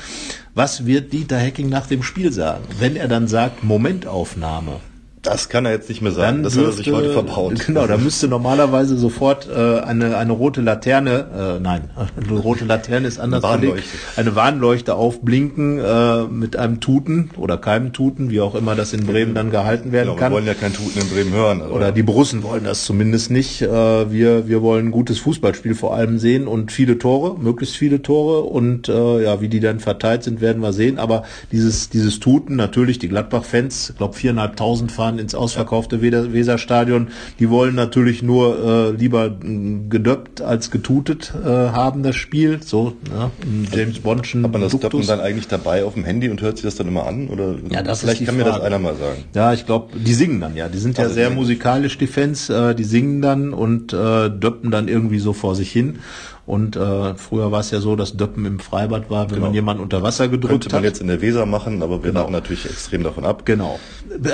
Was 0.53 0.85
wird 0.85 1.13
Dieter 1.13 1.37
Hecking 1.37 1.69
nach 1.69 1.87
dem 1.87 2.03
Spiel 2.03 2.31
sagen, 2.31 2.63
wenn 2.79 2.95
er 2.95 3.07
dann 3.07 3.27
sagt 3.27 3.63
Momentaufnahme? 3.63 4.79
Das 5.21 5.49
kann 5.49 5.65
er 5.65 5.71
jetzt 5.71 5.87
nicht 5.87 6.01
mehr 6.01 6.11
sagen, 6.11 6.41
das 6.41 6.53
dürfte, 6.53 6.71
hat 6.71 6.77
er 6.79 6.83
sich 6.83 6.93
heute 6.93 7.13
verbaut. 7.13 7.65
Genau, 7.67 7.85
da 7.85 7.97
müsste 7.97 8.27
normalerweise 8.27 8.97
sofort 8.97 9.47
äh, 9.47 9.79
eine, 9.79 10.17
eine 10.17 10.31
rote 10.31 10.61
Laterne, 10.61 11.57
äh, 11.57 11.59
nein, 11.59 11.91
eine 12.17 12.39
rote 12.39 12.65
Laterne 12.65 13.07
ist 13.07 13.19
anders 13.19 13.43
eine 13.43 13.61
Warnleuchte. 13.61 13.97
eine 14.15 14.35
Warnleuchte 14.35 14.95
aufblinken 14.95 15.77
äh, 15.79 16.23
mit 16.23 16.55
einem 16.55 16.79
Tuten 16.79 17.29
oder 17.37 17.57
keinem 17.57 17.93
Tuten, 17.93 18.31
wie 18.31 18.41
auch 18.41 18.55
immer 18.55 18.73
das 18.75 18.93
in 18.93 19.05
Bremen 19.05 19.35
dann 19.35 19.51
gehalten 19.51 19.91
werden 19.91 20.07
genau, 20.07 20.15
kann. 20.19 20.31
Wir 20.31 20.37
wollen 20.37 20.47
ja 20.47 20.55
kein 20.55 20.73
Tuten 20.73 20.99
in 20.99 21.09
Bremen 21.09 21.33
hören. 21.33 21.61
Also. 21.61 21.73
Oder 21.75 21.91
die 21.91 22.03
Borussen 22.03 22.41
wollen 22.41 22.63
das 22.63 22.85
zumindest 22.85 23.29
nicht. 23.29 23.61
Äh, 23.61 24.11
wir, 24.11 24.47
wir 24.47 24.63
wollen 24.63 24.87
ein 24.87 24.91
gutes 24.91 25.19
Fußballspiel 25.19 25.75
vor 25.75 25.95
allem 25.95 26.17
sehen 26.17 26.47
und 26.47 26.71
viele 26.71 26.97
Tore, 26.97 27.37
möglichst 27.37 27.77
viele 27.77 28.01
Tore 28.01 28.41
und 28.41 28.89
äh, 28.89 29.23
ja, 29.23 29.39
wie 29.39 29.49
die 29.49 29.59
dann 29.59 29.79
verteilt 29.79 30.23
sind, 30.23 30.41
werden 30.41 30.63
wir 30.63 30.73
sehen. 30.73 30.97
Aber 30.97 31.23
dieses, 31.51 31.89
dieses 31.89 32.19
Tuten, 32.19 32.55
natürlich 32.55 32.97
die 32.97 33.07
Gladbach-Fans, 33.07 33.91
ich 33.91 33.97
glaube 33.97 34.15
viereinhalbtausend 34.15 34.91
fahren 34.91 35.10
fahren 35.11 35.19
ins 35.19 35.35
ausverkaufte 35.35 36.01
Weserstadion. 36.01 37.09
Die 37.39 37.49
wollen 37.49 37.75
natürlich 37.75 38.23
nur 38.23 38.91
äh, 38.91 38.91
lieber 38.91 39.29
gedöppt 39.29 40.41
als 40.41 40.71
getutet 40.71 41.33
äh, 41.43 41.47
haben 41.47 42.03
das 42.03 42.15
Spiel. 42.15 42.59
So, 42.63 42.93
ne? 43.09 43.31
James 43.71 43.99
Bondschen. 43.99 44.43
Hat 44.43 44.51
man 44.51 44.61
das 44.61 44.71
Duktus. 44.71 45.07
dann 45.07 45.19
eigentlich 45.19 45.47
dabei 45.47 45.83
auf 45.83 45.93
dem 45.93 46.05
Handy 46.05 46.29
und 46.29 46.41
hört 46.41 46.57
sich 46.57 46.63
das 46.65 46.75
dann 46.75 46.87
immer 46.87 47.05
an? 47.05 47.27
Oder 47.27 47.55
ja, 47.69 47.83
das 47.83 48.01
vielleicht 48.01 48.25
kann 48.25 48.35
Frage. 48.35 48.49
mir 48.49 48.55
das 48.55 48.61
einer 48.61 48.79
mal 48.79 48.95
sagen. 48.95 49.23
Ja, 49.35 49.53
ich 49.53 49.65
glaube, 49.65 49.97
die 49.97 50.13
singen 50.13 50.39
dann 50.41 50.55
ja. 50.55 50.69
Die 50.69 50.77
sind 50.77 50.97
ja 50.97 51.03
also 51.03 51.15
sehr 51.15 51.29
musikalisch, 51.29 51.97
die 51.97 52.07
Fans. 52.07 52.49
Äh, 52.49 52.75
die 52.75 52.83
singen 52.83 53.21
dann 53.21 53.53
und 53.53 53.93
äh, 53.93 54.29
döppen 54.29 54.71
dann 54.71 54.87
irgendwie 54.87 55.19
so 55.19 55.33
vor 55.33 55.55
sich 55.55 55.71
hin. 55.71 55.99
Und 56.45 56.75
äh, 56.75 57.15
früher 57.15 57.51
war 57.51 57.59
es 57.59 57.71
ja 57.71 57.79
so, 57.79 57.95
dass 57.95 58.17
Döppen 58.17 58.45
im 58.45 58.59
Freibad 58.59 59.09
war, 59.09 59.25
wenn 59.29 59.35
genau. 59.35 59.45
man 59.47 59.53
jemanden 59.53 59.83
unter 59.83 60.01
Wasser 60.01 60.27
gedrückt 60.27 60.63
Könnte 60.63 60.69
man 60.69 60.77
hat. 60.79 60.83
jetzt 60.85 61.01
in 61.01 61.07
der 61.07 61.21
Weser 61.21 61.45
machen, 61.45 61.83
aber 61.83 62.03
wir 62.03 62.11
genau. 62.11 62.29
natürlich 62.29 62.65
extrem 62.65 63.03
davon 63.03 63.25
ab. 63.25 63.45
Genau. 63.45 63.79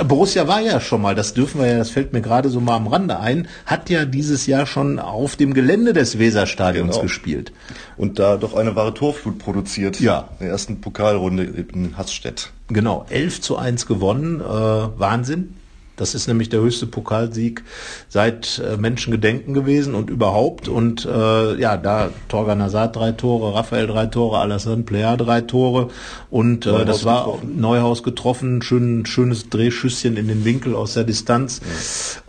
Borussia 0.07 0.47
war 0.47 0.61
ja 0.61 0.79
schon 0.79 1.01
mal, 1.01 1.15
das 1.15 1.33
dürfen 1.33 1.59
wir 1.61 1.67
ja, 1.67 1.77
das 1.77 1.89
fällt 1.89 2.13
mir 2.13 2.21
gerade 2.21 2.49
so 2.49 2.61
mal 2.61 2.77
am 2.77 2.87
Rande 2.87 3.19
ein, 3.19 3.47
hat 3.65 3.89
ja 3.89 4.05
dieses 4.05 4.47
Jahr 4.47 4.65
schon 4.65 4.99
auf 4.99 5.35
dem 5.35 5.53
Gelände 5.53 5.93
des 5.93 6.17
Weserstadions 6.17 6.91
genau. 6.91 7.01
gespielt. 7.03 7.51
Und 7.97 8.19
da 8.19 8.37
doch 8.37 8.55
eine 8.55 8.75
wahre 8.75 8.93
Torflut 8.93 9.37
produziert. 9.37 9.99
Ja. 9.99 10.29
In 10.39 10.45
der 10.45 10.49
ersten 10.49 10.81
Pokalrunde 10.81 11.43
in 11.43 11.97
Hassstedt. 11.97 12.51
Genau, 12.69 13.05
11 13.09 13.41
zu 13.41 13.57
1 13.57 13.85
gewonnen, 13.85 14.41
äh, 14.41 14.43
Wahnsinn. 14.43 15.55
Das 15.97 16.15
ist 16.15 16.27
nämlich 16.27 16.49
der 16.49 16.61
höchste 16.61 16.85
Pokalsieg 16.85 17.63
seit 18.07 18.59
äh, 18.59 18.77
Menschengedenken 18.77 19.53
gewesen 19.53 19.95
und 19.95 20.09
überhaupt. 20.09 20.67
Und 20.69 21.05
äh, 21.05 21.59
ja, 21.59 21.75
da 21.75 22.11
Torgan 22.29 22.61
Hazard 22.61 22.95
drei 22.95 23.11
Tore, 23.11 23.55
Raphael 23.55 23.87
drei 23.87 24.05
Tore, 24.05 24.37
Alassane 24.37 24.83
Plea 24.83 25.17
drei 25.17 25.41
Tore. 25.41 25.89
Und 26.29 26.67
äh, 26.67 26.85
das 26.85 27.03
war 27.03 27.25
getroffen. 27.25 27.59
Neuhaus 27.59 28.03
getroffen, 28.03 28.61
schön, 28.61 29.05
schönes 29.07 29.49
Drehschüsschen 29.49 30.17
in 30.17 30.27
den 30.27 30.45
Winkel 30.45 30.75
aus 30.75 30.93
der 30.93 31.03
Distanz. 31.03 31.61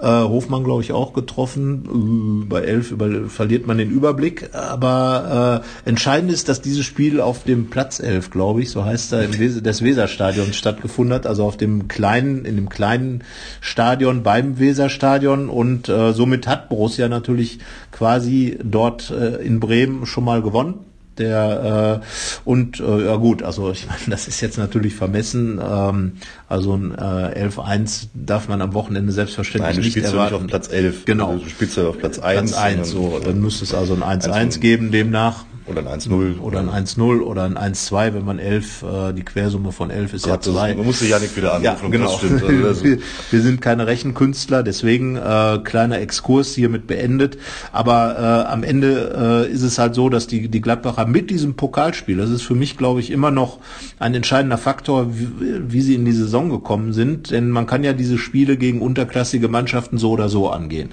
Ja. 0.00 0.24
Äh, 0.24 0.28
Hofmann, 0.28 0.64
glaube 0.64 0.82
ich, 0.82 0.92
auch 0.92 1.12
getroffen. 1.12 2.44
Äh, 2.44 2.48
bei 2.48 2.62
elf 2.62 2.90
über, 2.90 3.28
verliert 3.28 3.66
man 3.66 3.76
den 3.76 3.90
Überblick. 3.90 4.50
Aber 4.54 5.62
äh, 5.84 5.88
entscheidend 5.88 6.32
ist, 6.32 6.48
dass 6.48 6.62
dieses 6.62 6.86
Spiel 6.86 7.20
auf 7.20 7.44
dem 7.44 7.68
Platz 7.68 8.00
elf, 8.00 8.30
glaube 8.30 8.62
ich, 8.62 8.70
so 8.70 8.84
heißt 8.84 9.12
er, 9.12 9.24
im 9.24 9.38
Weser, 9.38 9.60
des 9.60 9.84
Weserstadions 9.84 10.56
stattgefunden 10.56 11.14
hat. 11.14 11.26
Also 11.26 11.44
auf 11.44 11.58
dem 11.58 11.86
kleinen, 11.86 12.46
in 12.46 12.56
dem 12.56 12.70
kleinen 12.70 13.24
Stadion 13.60 14.22
beim 14.22 14.58
Weserstadion 14.58 15.48
und 15.48 15.88
äh, 15.88 16.12
somit 16.12 16.46
hat 16.46 16.68
Borussia 16.68 17.08
natürlich 17.08 17.58
quasi 17.92 18.58
dort 18.62 19.10
äh, 19.10 19.36
in 19.36 19.60
Bremen 19.60 20.06
schon 20.06 20.24
mal 20.24 20.42
gewonnen 20.42 20.84
der 21.18 22.00
äh, 22.02 22.40
und 22.44 22.80
äh, 22.80 23.06
ja 23.06 23.16
gut, 23.16 23.42
also 23.42 23.70
ich 23.70 23.86
meine, 23.88 24.00
das 24.08 24.28
ist 24.28 24.40
jetzt 24.40 24.58
natürlich 24.58 24.94
vermessen. 24.94 25.60
Ähm, 25.62 26.12
also 26.48 26.74
ein 26.74 26.92
äh, 26.92 27.48
11-1 27.48 28.08
darf 28.14 28.48
man 28.48 28.62
am 28.62 28.74
Wochenende 28.74 29.12
selbstverständlich 29.12 29.76
Nein, 29.76 29.84
nicht 29.84 29.96
erwarten. 29.96 30.34
Nicht 30.34 30.42
auf 30.42 30.46
Platz 30.48 30.72
11. 30.72 31.04
Genau. 31.04 31.36
Du 31.36 31.48
spielst 31.48 31.76
ja 31.76 31.88
auf 31.88 31.98
Platz 31.98 32.18
1. 32.18 32.52
Platz 32.52 32.62
1, 32.62 32.90
so. 32.90 33.20
Dann 33.22 33.40
müsste 33.40 33.64
es 33.64 33.74
also 33.74 33.94
ein 33.94 34.20
1-1 34.20 34.60
geben 34.60 34.90
demnach. 34.90 35.44
Oder 35.68 35.80
ein 35.80 36.00
1-0. 36.00 36.40
Oder 36.40 36.60
ein 36.60 36.70
1-0 36.70 37.20
oder 37.20 37.44
ein 37.44 37.58
1-2, 37.58 38.14
wenn 38.14 38.24
man 38.24 38.38
11, 38.38 38.82
äh, 38.82 39.12
die 39.12 39.22
Quersumme 39.22 39.72
von 39.72 39.90
11 39.90 40.14
ist 40.14 40.22
Gott, 40.24 40.46
ja 40.46 40.52
2. 40.52 40.74
Man 40.76 40.86
muss 40.86 41.00
sich 41.00 41.10
ja 41.10 41.18
nicht 41.18 41.36
wieder 41.36 41.54
anrufen. 41.54 41.64
Ja, 41.64 41.88
genau. 41.90 42.16
Stimmt, 42.16 42.42
also 42.42 42.84
wir, 42.84 42.98
wir, 43.30 43.40
sind 43.42 43.60
keine 43.60 43.86
Rechenkünstler, 43.86 44.62
deswegen 44.62 45.16
äh, 45.16 45.58
kleiner 45.62 46.00
Exkurs 46.00 46.54
hiermit 46.54 46.86
beendet. 46.86 47.38
Aber 47.72 48.46
äh, 48.46 48.50
am 48.50 48.62
Ende 48.62 49.46
äh, 49.48 49.52
ist 49.52 49.62
es 49.62 49.78
halt 49.78 49.94
so, 49.94 50.08
dass 50.08 50.26
die, 50.26 50.48
die 50.48 50.60
Gladbacher 50.60 51.06
mit 51.06 51.30
diesem 51.30 51.54
Pokalspiel, 51.54 52.16
das 52.16 52.30
ist 52.30 52.42
für 52.42 52.54
mich, 52.54 52.78
glaube 52.78 53.00
ich, 53.00 53.10
immer 53.10 53.30
noch 53.30 53.58
ein 53.98 54.14
entscheidender 54.14 54.58
Faktor, 54.58 55.18
wie, 55.18 55.28
wie 55.68 55.80
sie 55.82 55.94
in 55.94 56.04
die 56.04 56.12
Saison 56.12 56.48
gekommen 56.48 56.94
sind. 56.94 57.30
Denn 57.30 57.50
man 57.50 57.66
kann 57.66 57.84
ja 57.84 57.92
diese 57.92 58.16
Spiele 58.16 58.56
gegen 58.56 58.80
unterklassige 58.80 59.48
Mannschaften 59.48 59.98
so 59.98 60.12
oder 60.12 60.30
so 60.30 60.48
angehen. 60.48 60.90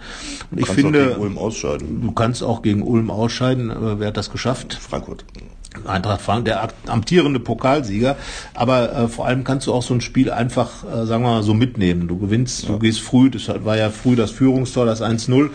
Und 0.51 0.59
ich 0.59 0.67
finde, 0.67 1.15
du 1.15 1.21
kannst 1.21 1.21
auch 1.21 1.21
gegen 1.21 1.21
Ulm 1.21 1.37
ausscheiden. 1.37 2.01
Du 2.01 2.11
kannst 2.11 2.43
auch 2.43 2.61
gegen 2.61 2.81
Ulm 2.81 3.09
ausscheiden. 3.09 3.73
Wer 3.99 4.07
hat 4.07 4.17
das 4.17 4.29
geschafft? 4.29 4.64
Frankfurt. 4.73 5.25
Eintracht 5.87 6.21
Frankfurt, 6.21 6.47
der 6.47 6.69
amtierende 6.87 7.39
Pokalsieger. 7.39 8.15
Aber 8.53 8.93
äh, 8.93 9.07
vor 9.07 9.25
allem 9.25 9.43
kannst 9.43 9.67
du 9.67 9.73
auch 9.73 9.83
so 9.83 9.93
ein 9.93 10.01
Spiel 10.01 10.31
einfach, 10.31 10.83
äh, 10.83 11.05
sagen 11.05 11.23
wir 11.23 11.31
mal, 11.31 11.43
so 11.43 11.53
mitnehmen. 11.53 12.07
Du 12.07 12.17
gewinnst, 12.17 12.63
ja. 12.63 12.69
du 12.69 12.79
gehst 12.79 13.01
früh, 13.01 13.29
das 13.29 13.49
war 13.63 13.77
ja 13.77 13.89
früh 13.89 14.15
das 14.15 14.31
Führungstor, 14.31 14.85
das 14.85 15.01
1-0. 15.01 15.49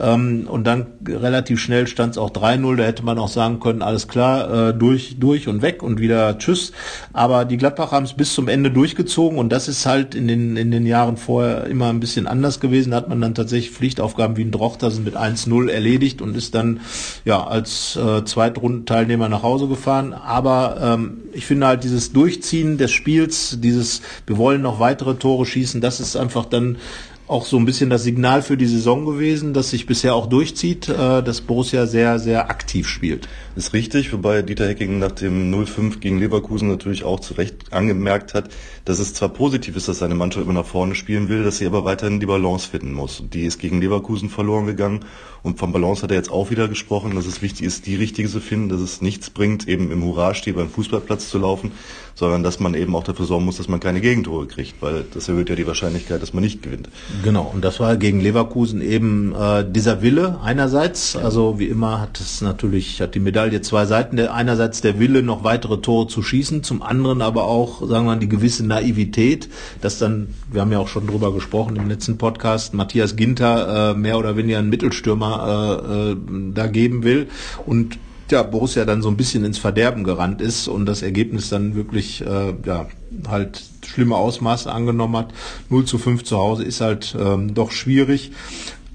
Ähm, 0.00 0.46
und 0.48 0.66
dann 0.66 0.86
relativ 1.06 1.60
schnell 1.60 1.86
stand 1.86 2.12
es 2.12 2.18
auch 2.18 2.30
3-0. 2.30 2.76
Da 2.76 2.84
hätte 2.84 3.04
man 3.04 3.18
auch 3.18 3.28
sagen 3.28 3.60
können, 3.60 3.82
alles 3.82 4.08
klar, 4.08 4.68
äh, 4.68 4.74
durch, 4.74 5.16
durch 5.18 5.48
und 5.48 5.62
weg 5.62 5.82
und 5.82 6.00
wieder 6.00 6.38
Tschüss. 6.38 6.72
Aber 7.12 7.44
die 7.44 7.56
Gladbach 7.56 7.92
haben 7.92 8.04
es 8.04 8.14
bis 8.14 8.34
zum 8.34 8.48
Ende 8.48 8.70
durchgezogen 8.70 9.38
und 9.38 9.50
das 9.50 9.68
ist 9.68 9.86
halt 9.86 10.14
in 10.14 10.28
den, 10.28 10.56
in 10.56 10.70
den 10.70 10.86
Jahren 10.86 11.16
vorher 11.16 11.64
immer 11.66 11.88
ein 11.88 12.00
bisschen 12.00 12.26
anders 12.26 12.60
gewesen. 12.60 12.90
Da 12.90 12.98
hat 12.98 13.08
man 13.08 13.20
dann 13.20 13.34
tatsächlich 13.34 13.70
Pflichtaufgaben 13.70 14.36
wie 14.36 14.44
ein 14.44 14.50
Drochter 14.50 14.90
sind 14.90 15.04
mit 15.04 15.16
1-0 15.16 15.70
erledigt 15.70 16.22
und 16.22 16.36
ist 16.36 16.54
dann 16.54 16.80
ja 17.24 17.46
als 17.46 17.96
äh, 17.96 18.24
Zweitrundenteilnehmer 18.24 19.28
nach 19.28 19.42
Hause 19.42 19.66
gefahren. 19.74 20.12
Aber 20.12 20.78
ähm, 20.80 21.22
ich 21.32 21.46
finde 21.46 21.66
halt 21.66 21.84
dieses 21.84 22.12
Durchziehen 22.12 22.78
des 22.78 22.90
Spiels, 22.92 23.58
dieses 23.60 24.02
wir 24.26 24.38
wollen 24.38 24.62
noch 24.62 24.80
weitere 24.80 25.14
Tore 25.14 25.46
schießen, 25.46 25.80
das 25.80 26.00
ist 26.00 26.16
einfach 26.16 26.46
dann 26.46 26.76
auch 27.26 27.46
so 27.46 27.56
ein 27.56 27.64
bisschen 27.64 27.88
das 27.88 28.02
Signal 28.02 28.42
für 28.42 28.56
die 28.56 28.66
Saison 28.66 29.06
gewesen, 29.06 29.54
dass 29.54 29.70
sich 29.70 29.86
bisher 29.86 30.14
auch 30.14 30.26
durchzieht, 30.26 30.88
äh, 30.88 31.22
dass 31.22 31.40
Borussia 31.40 31.86
sehr, 31.86 32.18
sehr 32.18 32.50
aktiv 32.50 32.86
spielt. 32.86 33.28
Ist 33.56 33.72
richtig, 33.72 34.12
wobei 34.12 34.42
Dieter 34.42 34.68
Hecking 34.68 34.98
nach 34.98 35.12
dem 35.12 35.50
0-5 35.50 36.00
gegen 36.00 36.18
Leverkusen 36.18 36.68
natürlich 36.68 37.04
auch 37.04 37.20
zu 37.20 37.34
Recht 37.34 37.72
angemerkt 37.72 38.34
hat, 38.34 38.50
dass 38.84 38.98
es 38.98 39.14
zwar 39.14 39.30
positiv 39.30 39.76
ist, 39.76 39.88
dass 39.88 40.00
seine 40.00 40.14
Mannschaft 40.14 40.44
immer 40.44 40.52
nach 40.52 40.66
vorne 40.66 40.94
spielen 40.94 41.28
will, 41.28 41.44
dass 41.44 41.58
sie 41.58 41.66
aber 41.66 41.84
weiterhin 41.84 42.20
die 42.20 42.26
Balance 42.26 42.68
finden 42.68 42.92
muss. 42.92 43.22
Die 43.32 43.44
ist 43.44 43.58
gegen 43.58 43.80
Leverkusen 43.80 44.28
verloren 44.28 44.66
gegangen 44.66 45.00
und 45.42 45.58
vom 45.58 45.72
Balance 45.72 46.02
hat 46.02 46.10
er 46.10 46.16
jetzt 46.16 46.30
auch 46.30 46.50
wieder 46.50 46.68
gesprochen, 46.68 47.14
dass 47.14 47.26
es 47.26 47.40
wichtig 47.40 47.66
ist, 47.66 47.86
die 47.86 47.96
richtige 47.96 48.28
zu 48.28 48.40
finden, 48.40 48.68
dass 48.68 48.80
es 48.80 49.00
nichts 49.00 49.30
bringt, 49.30 49.66
eben 49.66 49.90
im 49.90 50.04
Hurra-Stil 50.04 50.52
beim 50.52 50.68
Fußballplatz 50.68 51.30
zu 51.30 51.38
laufen, 51.38 51.72
sondern 52.14 52.42
dass 52.42 52.60
man 52.60 52.74
eben 52.74 52.94
auch 52.94 53.04
dafür 53.04 53.26
sorgen 53.26 53.44
muss, 53.44 53.56
dass 53.56 53.68
man 53.68 53.80
keine 53.80 54.00
Gegentore 54.00 54.46
kriegt, 54.46 54.80
weil 54.80 55.04
das 55.12 55.28
erhöht 55.28 55.48
ja 55.48 55.56
die 55.56 55.66
Wahrscheinlichkeit, 55.66 56.22
dass 56.22 56.32
man 56.32 56.42
nicht 56.42 56.62
gewinnt. 56.62 56.88
Genau, 57.22 57.50
und 57.52 57.64
das 57.64 57.80
war 57.80 57.96
gegen 57.96 58.20
Leverkusen 58.20 58.80
eben 58.80 59.34
äh, 59.34 59.64
dieser 59.68 60.02
Wille 60.02 60.38
einerseits, 60.42 61.16
also 61.16 61.58
wie 61.58 61.66
immer 61.66 62.00
hat 62.00 62.20
es 62.20 62.40
natürlich, 62.40 63.00
hat 63.00 63.14
die 63.14 63.20
Medaille 63.20 63.60
zwei 63.60 63.86
Seiten, 63.86 64.16
der, 64.16 64.34
einerseits 64.34 64.80
der 64.80 64.98
Wille, 64.98 65.22
noch 65.22 65.44
weitere 65.44 65.78
Tore 65.78 66.06
zu 66.06 66.22
schießen, 66.22 66.62
zum 66.62 66.82
anderen 66.82 67.22
aber 67.22 67.44
auch, 67.44 67.80
sagen 67.80 68.06
wir 68.06 68.14
mal, 68.14 68.18
die 68.18 68.28
gewisse 68.28 68.64
Naivität, 68.64 69.48
dass 69.80 69.98
dann, 69.98 70.28
wir 70.50 70.60
haben 70.60 70.72
ja 70.72 70.78
auch 70.78 70.88
schon 70.88 71.06
drüber 71.06 71.32
gesprochen 71.32 71.76
im 71.76 71.88
letzten 71.88 72.18
Podcast, 72.18 72.74
Matthias 72.74 73.16
Ginter 73.16 73.92
äh, 73.92 73.94
mehr 73.94 74.18
oder 74.18 74.36
weniger 74.36 74.58
ein 74.58 74.68
Mittelstürmer 74.68 75.88
äh, 75.88 76.12
äh, 76.12 76.16
da 76.54 76.66
geben 76.66 77.02
will. 77.04 77.28
Und 77.66 77.98
ja, 78.30 78.42
Borussia 78.42 78.84
dann 78.84 79.02
so 79.02 79.08
ein 79.08 79.16
bisschen 79.16 79.44
ins 79.44 79.58
Verderben 79.58 80.04
gerannt 80.04 80.40
ist 80.40 80.68
und 80.68 80.86
das 80.86 81.02
Ergebnis 81.02 81.48
dann 81.48 81.74
wirklich 81.74 82.22
äh, 82.22 82.54
ja, 82.64 82.86
halt 83.28 83.62
schlimme 83.84 84.16
Ausmaße 84.16 84.70
angenommen 84.72 85.16
hat. 85.16 85.34
0 85.70 85.84
zu 85.84 85.98
5 85.98 86.24
zu 86.24 86.38
Hause 86.38 86.64
ist 86.64 86.80
halt 86.80 87.16
ähm, 87.18 87.54
doch 87.54 87.70
schwierig. 87.70 88.32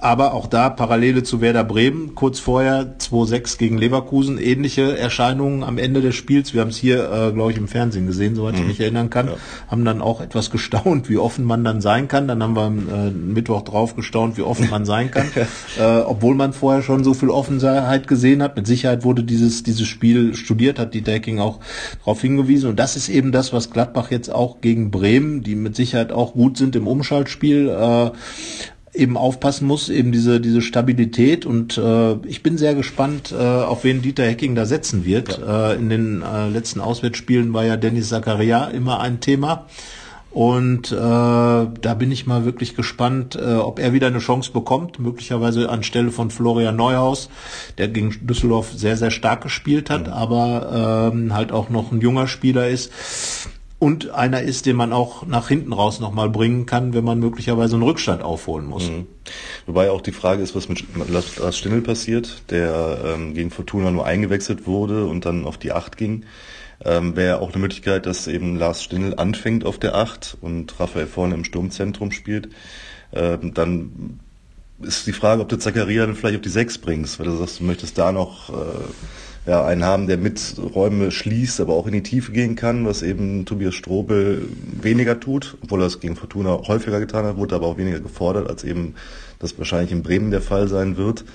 Aber 0.02 0.34
auch 0.34 0.48
da 0.48 0.70
Parallele 0.70 1.24
zu 1.24 1.42
Werder 1.42 1.66
Bremen, 1.66 2.16
kurz 2.16 2.40
vorher 2.40 2.96
2-6 3.00 3.58
gegen 3.58 3.78
Leverkusen, 3.78 4.38
ähnliche 4.38 4.98
Erscheinungen 4.98 5.64
am 5.64 5.78
Ende 5.78 6.02
des 6.02 6.16
Spiels. 6.16 6.54
Wir 6.54 6.62
haben 6.62 6.70
es 6.70 6.78
hier, 6.78 7.04
äh, 7.12 7.32
glaube 7.34 7.52
ich, 7.52 7.58
im 7.58 7.68
Fernsehen 7.68 8.08
gesehen, 8.08 8.34
soweit 8.36 8.54
mhm. 8.54 8.62
ich 8.62 8.68
mich 8.68 8.80
erinnern 8.80 9.10
kann. 9.10 9.28
Ja. 9.28 9.34
Haben 9.68 9.84
dann 9.84 10.02
auch 10.02 10.22
etwas 10.22 10.52
gestaunt, 10.52 11.10
wie 11.10 11.18
offen 11.18 11.44
man 11.44 11.66
dann 11.66 11.82
sein 11.82 12.08
kann. 12.08 12.30
Dann 12.30 12.42
haben 12.42 12.56
wir 12.56 12.62
am 12.62 12.78
äh, 12.90 13.10
Mittwoch 13.12 13.64
drauf 13.64 13.96
gestaunt, 13.96 14.38
wie 14.38 14.42
offen 14.42 14.70
man 14.70 14.86
sein 14.86 15.12
kann. 15.12 15.28
äh, 15.80 16.00
obwohl 16.00 16.36
man 16.36 16.54
vorher 16.54 16.82
schon 16.82 17.04
so 17.04 17.14
viel 17.14 17.30
Offenheit 17.30 18.08
gesehen 18.08 18.42
hat. 18.42 18.56
Mit 18.56 18.68
Sicherheit 18.68 19.04
wurde 19.04 19.24
dieses, 19.24 19.64
dieses 19.64 19.88
Spiel 19.88 20.34
studiert, 20.34 20.80
hat 20.80 20.94
die 20.94 21.02
Decking 21.02 21.40
auch 21.40 21.60
darauf 22.00 22.22
hingewiesen. 22.22 22.70
Und 22.70 22.80
das 22.80 22.96
ist 22.96 23.10
eben 23.10 23.34
das, 23.34 23.52
was 23.52 23.70
Gladbach 23.70 24.12
jetzt 24.12 24.32
auch 24.34 24.62
gegen 24.62 24.92
Bremen, 24.92 25.44
die 25.44 25.56
mit 25.56 25.76
Sicherheit 25.76 26.14
auch 26.14 26.34
gut 26.34 26.58
sind 26.58 26.76
im 26.78 26.88
Umschaltspiel, 26.88 27.68
äh, 27.70 28.12
eben 28.93 29.17
aufpassen 29.17 29.67
muss, 29.67 29.89
eben 29.89 30.12
diese, 30.12 30.39
diese 30.41 30.62
Stabilität. 30.62 31.45
Und 31.45 31.78
äh, 31.78 32.13
ich 32.28 32.43
bin 32.43 32.58
sehr 32.58 32.75
gespannt, 32.75 33.32
äh, 33.32 33.36
auf 33.36 33.84
wen 33.84 34.02
Dieter 34.02 34.25
Hecking 34.25 34.56
da 34.56 34.65
setzen 34.65 35.06
wird. 35.06 35.39
Ja. 35.39 35.71
Äh, 35.71 35.75
in 35.75 35.89
den 35.89 36.21
äh, 36.21 36.49
letzten 36.49 36.80
Auswärtsspielen 36.80 37.54
war 37.54 37.65
ja 37.65 37.78
Dennis 37.78 38.10
Zakaria 38.10 38.65
immer 38.65 38.99
ein 38.99 39.19
Thema. 39.19 39.67
Und 40.32 40.91
äh, 40.91 40.95
da 40.95 41.93
bin 41.97 42.12
ich 42.12 42.28
mal 42.28 42.45
wirklich 42.45 42.75
gespannt, 42.75 43.36
äh, 43.36 43.56
ob 43.56 43.80
er 43.80 43.93
wieder 43.93 44.08
eine 44.08 44.19
Chance 44.19 44.52
bekommt, 44.52 44.99
möglicherweise 44.99 45.69
anstelle 45.69 46.12
von 46.12 46.30
Florian 46.30 46.75
Neuhaus, 46.75 47.30
der 47.80 47.88
gegen 47.88 48.15
Düsseldorf 48.28 48.71
sehr, 48.71 48.95
sehr 48.95 49.10
stark 49.10 49.41
gespielt 49.41 49.89
hat, 49.89 50.06
mhm. 50.06 50.13
aber 50.13 51.12
ähm, 51.13 51.34
halt 51.34 51.52
auch 51.52 51.69
noch 51.69 51.91
ein 51.91 51.99
junger 51.99 52.28
Spieler 52.28 52.67
ist 52.67 52.91
und 53.80 54.10
einer 54.12 54.42
ist, 54.42 54.65
den 54.65 54.76
man 54.76 54.92
auch 54.92 55.26
nach 55.26 55.48
hinten 55.48 55.72
raus 55.72 56.02
nochmal 56.02 56.30
bringen 56.30 56.65
kann, 56.65 56.94
wenn 56.94 57.06
man 57.06 57.20
möglicherweise 57.20 57.76
einen 57.76 57.84
Rückstand 57.84 58.22
aufholen 58.22 58.65
muss. 58.65 58.89
Mhm. 58.89 59.08
Wobei 59.65 59.89
auch 59.89 60.02
die 60.02 60.12
Frage 60.12 60.44
ist, 60.44 60.54
was 60.54 60.68
mit 60.68 60.84
Lars 61.10 61.58
Stindl 61.58 61.82
passiert, 61.82 62.44
der 62.50 63.00
ähm, 63.06 63.34
gegen 63.34 63.52
Fortuna 63.52 63.89
nur 63.92 64.06
eingewechselt 64.06 64.68
wurde 64.68 65.06
und 65.06 65.26
dann 65.26 65.46
auf 65.46 65.58
die 65.58 65.72
Acht 65.72 65.96
ging. 65.96 66.26
Ähm, 66.84 67.15
Wäre 67.15 67.39
auch 67.39 67.52
eine 67.52 67.62
Möglichkeit, 67.62 68.06
dass 68.06 68.28
eben 68.28 68.58
Lars 68.58 68.84
Stindl 68.84 69.15
anfängt 69.15 69.65
auf 69.65 69.78
der 69.80 69.96
Acht 69.96 70.38
und 70.42 70.78
Raphael 70.80 71.08
vorne 71.08 71.36
im 71.36 71.46
Sturmzentrum 71.46 72.12
spielt. 72.12 72.50
Ähm, 73.13 73.54
dann 73.54 74.20
ist 74.82 75.08
die 75.08 75.13
Frage, 75.13 75.42
ob 75.42 75.50
du 75.50 75.58
Zakaria 75.58 76.06
dann 76.06 76.15
vielleicht 76.15 76.38
auf 76.38 76.42
die 76.42 76.50
Sechs 76.50 76.78
bringst, 76.78 77.20
weil 77.20 77.26
du 77.26 77.36
sagst, 77.36 77.60
du 77.60 77.63
möchtest 77.63 77.98
da 77.98 78.12
noch 78.12 78.50
äh, 78.50 79.50
ja, 79.50 79.65
einen 79.65 79.84
haben, 79.84 80.08
der 80.08 80.18
mit 80.18 80.56
Räume 80.76 81.12
schließt, 81.12 81.60
aber 81.62 81.74
auch 81.74 81.88
in 81.88 81.94
die 81.94 82.04
Tiefe 82.04 82.32
gehen 82.32 82.56
kann, 82.56 82.86
was 82.86 83.02
eben 83.02 83.46
Tobias 83.46 83.76
Strobel 83.76 84.48
weniger 84.82 85.20
tut, 85.20 85.58
obwohl 85.62 85.82
er 85.82 85.88
es 85.88 86.00
gegen 86.00 86.15
Fortuna 86.15 86.62
häufiger 86.68 87.00
getan 87.00 87.26
hat, 87.26 87.38
wurde 87.38 87.56
aber 87.56 87.68
auch 87.68 87.78
weniger 87.78 88.00
gefordert, 88.00 88.50
als 88.50 88.63
eben 88.63 88.96
das 89.39 89.58
wahrscheinlich 89.58 89.92
in 89.92 90.04
Bremen 90.04 90.32
der 90.32 90.42
Fall 90.42 90.68
sein 90.68 90.98
wird 90.98 91.26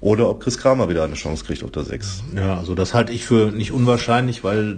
oder 0.00 0.30
ob 0.30 0.40
Chris 0.40 0.58
Kramer 0.58 0.88
wieder 0.88 1.02
eine 1.02 1.14
Chance 1.14 1.44
kriegt 1.44 1.64
auf 1.64 1.72
der 1.72 1.82
6. 1.82 2.22
Ja, 2.36 2.56
also 2.56 2.76
das 2.76 2.94
halte 2.94 3.12
ich 3.12 3.24
für 3.24 3.50
nicht 3.50 3.72
unwahrscheinlich, 3.72 4.44
weil 4.44 4.76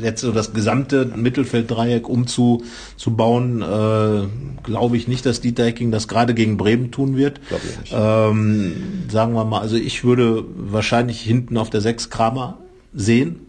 jetzt 0.00 0.20
so 0.20 0.30
das 0.30 0.52
gesamte 0.52 1.04
Mittelfelddreieck 1.04 2.08
umzubauen, 2.08 3.62
äh, 3.62 4.62
glaube 4.62 4.96
ich 4.96 5.08
nicht, 5.08 5.26
dass 5.26 5.40
Dieter 5.40 5.64
Hecking 5.64 5.90
das 5.90 6.06
gerade 6.06 6.32
gegen 6.32 6.56
Bremen 6.56 6.92
tun 6.92 7.16
wird. 7.16 7.40
Glaube 7.48 7.64
ich 7.68 7.80
nicht. 7.80 7.94
Ähm, 7.96 8.74
sagen 9.10 9.32
wir 9.34 9.44
mal, 9.44 9.60
also 9.60 9.76
ich 9.76 10.04
würde 10.04 10.44
wahrscheinlich 10.54 11.20
hinten 11.20 11.56
auf 11.56 11.68
der 11.68 11.80
6 11.80 12.10
Kramer 12.10 12.58
sehen. 12.94 13.40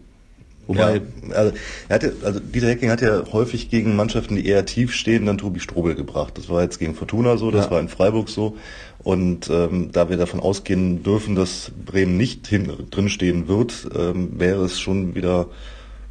Wobei, 0.66 0.96
ja, 0.96 1.34
also, 1.34 1.52
er 1.88 1.94
hatte, 1.94 2.16
also 2.24 2.40
Dieter 2.40 2.68
Hecking 2.68 2.90
hat 2.90 3.02
ja 3.02 3.22
häufig 3.32 3.68
gegen 3.68 3.96
Mannschaften, 3.96 4.36
die 4.36 4.46
eher 4.46 4.64
tief 4.64 4.94
stehen, 4.94 5.26
dann 5.26 5.38
Tobi 5.38 5.60
Strobel 5.60 5.94
gebracht. 5.94 6.38
Das 6.38 6.48
war 6.48 6.62
jetzt 6.62 6.78
gegen 6.78 6.94
Fortuna 6.94 7.36
so, 7.36 7.50
das 7.50 7.66
ja. 7.66 7.70
war 7.70 7.80
in 7.80 7.88
Freiburg 7.88 8.28
so. 8.28 8.56
Und 9.04 9.50
ähm, 9.50 9.90
da 9.92 10.08
wir 10.08 10.16
davon 10.16 10.40
ausgehen 10.40 11.02
dürfen, 11.02 11.34
dass 11.34 11.70
Bremen 11.84 12.16
nicht 12.16 12.46
hin, 12.46 12.72
drinstehen 12.90 13.48
wird, 13.48 13.86
ähm, 13.94 14.40
wäre 14.40 14.64
es 14.64 14.80
schon 14.80 15.14
wieder 15.14 15.48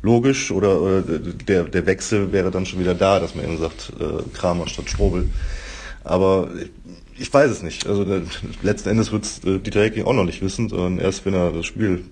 logisch 0.03 0.51
oder, 0.51 0.79
oder 0.79 1.01
der, 1.01 1.63
der 1.63 1.85
Wechsel 1.87 2.31
wäre 2.31 2.51
dann 2.51 2.67
schon 2.67 2.79
wieder 2.79 2.93
da, 2.93 3.19
dass 3.19 3.33
man 3.33 3.45
eben 3.45 3.57
sagt, 3.57 3.93
äh, 3.99 4.21
Kramer 4.33 4.67
statt 4.67 4.89
Strobel. 4.89 5.27
Aber 6.03 6.49
ich 7.17 7.33
weiß 7.33 7.49
es 7.49 7.63
nicht. 7.63 7.87
Also 7.87 8.05
letzten 8.61 8.89
Endes 8.89 9.11
wird 9.11 9.25
äh, 9.45 9.57
Dieter 9.59 9.81
Hecking 9.81 10.05
auch 10.05 10.13
noch 10.13 10.25
nicht 10.25 10.43
wissen, 10.43 10.69
sondern 10.69 10.99
erst 10.99 11.25
wenn 11.25 11.33
er 11.33 11.51
das 11.51 11.65
Spiel 11.65 12.03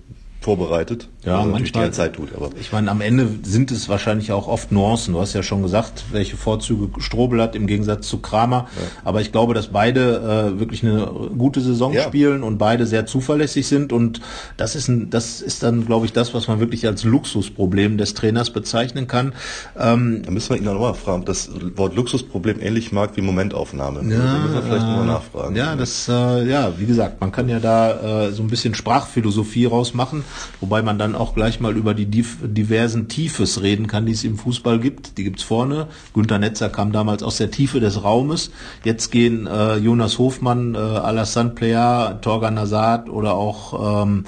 vorbereitet. 0.42 1.08
Ja, 1.24 1.38
also 1.38 1.50
manchmal. 1.50 1.86
Die 1.86 1.92
Zeit 1.92 2.14
tut, 2.14 2.34
aber. 2.34 2.50
Ich 2.60 2.72
meine, 2.72 2.90
am 2.90 3.00
Ende 3.00 3.28
sind 3.42 3.70
es 3.70 3.88
wahrscheinlich 3.88 4.32
auch 4.32 4.48
oft 4.48 4.72
Nuancen. 4.72 5.14
Du 5.14 5.20
hast 5.20 5.34
ja 5.34 5.42
schon 5.42 5.62
gesagt, 5.62 6.04
welche 6.10 6.36
Vorzüge 6.36 6.88
Strobel 7.00 7.40
hat 7.40 7.54
im 7.54 7.66
Gegensatz 7.66 8.08
zu 8.08 8.18
Kramer. 8.18 8.66
Ja. 8.74 8.82
Aber 9.04 9.20
ich 9.20 9.30
glaube, 9.30 9.54
dass 9.54 9.68
beide 9.68 10.52
äh, 10.56 10.58
wirklich 10.58 10.82
eine 10.82 11.06
gute 11.38 11.60
Saison 11.60 11.92
ja. 11.92 12.02
spielen 12.02 12.42
und 12.42 12.58
beide 12.58 12.86
sehr 12.86 13.06
zuverlässig 13.06 13.68
sind. 13.68 13.92
Und 13.92 14.20
das 14.56 14.74
ist 14.74 14.88
ein, 14.88 15.10
das 15.10 15.40
ist 15.40 15.62
dann, 15.62 15.86
glaube 15.86 16.06
ich, 16.06 16.12
das, 16.12 16.34
was 16.34 16.48
man 16.48 16.58
wirklich 16.58 16.86
als 16.86 17.04
Luxusproblem 17.04 17.98
des 17.98 18.14
Trainers 18.14 18.50
bezeichnen 18.50 19.06
kann. 19.06 19.32
Ähm, 19.78 20.22
da 20.24 20.30
müssen 20.32 20.50
wir 20.50 20.56
ihn 20.56 20.64
noch 20.64 20.78
mal 20.78 20.94
fragen, 20.94 21.24
das 21.24 21.50
Wort 21.76 21.94
Luxusproblem 21.94 22.60
ähnlich 22.60 22.90
mag 22.90 23.16
wie 23.16 23.20
Momentaufnahme. 23.20 24.00
Ja, 24.12 24.18
da 24.18 24.38
müssen 24.40 24.54
wir 24.54 24.62
vielleicht 24.62 24.84
äh, 24.84 24.88
nochmal 24.88 25.06
nachfragen. 25.06 25.54
Ja, 25.54 25.76
das, 25.76 26.08
äh, 26.08 26.48
ja, 26.48 26.72
wie 26.78 26.86
gesagt, 26.86 27.20
man 27.20 27.30
kann 27.30 27.48
ja 27.48 27.60
da 27.60 28.26
äh, 28.26 28.32
so 28.32 28.42
ein 28.42 28.48
bisschen 28.48 28.74
Sprachphilosophie 28.74 29.66
rausmachen 29.66 30.24
wobei 30.60 30.82
man 30.82 30.98
dann 30.98 31.14
auch 31.14 31.34
gleich 31.34 31.60
mal 31.60 31.76
über 31.76 31.94
die 31.94 32.06
diversen 32.06 33.08
Tiefes 33.08 33.62
reden 33.62 33.86
kann, 33.86 34.06
die 34.06 34.12
es 34.12 34.24
im 34.24 34.36
Fußball 34.36 34.80
gibt. 34.80 35.18
Die 35.18 35.24
gibt's 35.24 35.42
vorne. 35.42 35.88
Günter 36.14 36.38
Netzer 36.38 36.68
kam 36.68 36.92
damals 36.92 37.22
aus 37.22 37.36
der 37.36 37.50
Tiefe 37.50 37.80
des 37.80 38.02
Raumes. 38.02 38.50
Jetzt 38.84 39.10
gehen 39.10 39.46
äh, 39.46 39.76
Jonas 39.76 40.18
Hofmann, 40.18 40.74
äh, 40.74 40.78
Alassane 40.78 41.50
Plea, 41.50 42.18
Torgan 42.20 42.54
Nazad 42.54 43.08
oder 43.08 43.34
auch 43.34 44.02
ähm, 44.02 44.24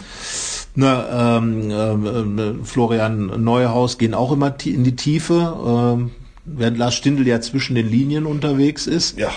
ne, 0.75 1.05
ähm, 1.13 1.71
äh, 1.71 2.65
Florian 2.65 3.43
Neuhaus 3.43 3.99
gehen 3.99 4.15
auch 4.15 4.33
immer 4.33 4.55
in 4.65 4.85
die 4.85 4.97
Tiefe. 4.97 5.57
Ähm, 5.67 6.11
während 6.45 6.79
Lars 6.79 6.95
Stindl 6.95 7.27
ja 7.27 7.41
zwischen 7.41 7.75
den 7.75 7.89
Linien 7.89 8.27
unterwegs 8.27 8.87
ist. 8.87 9.19
Ja. 9.19 9.31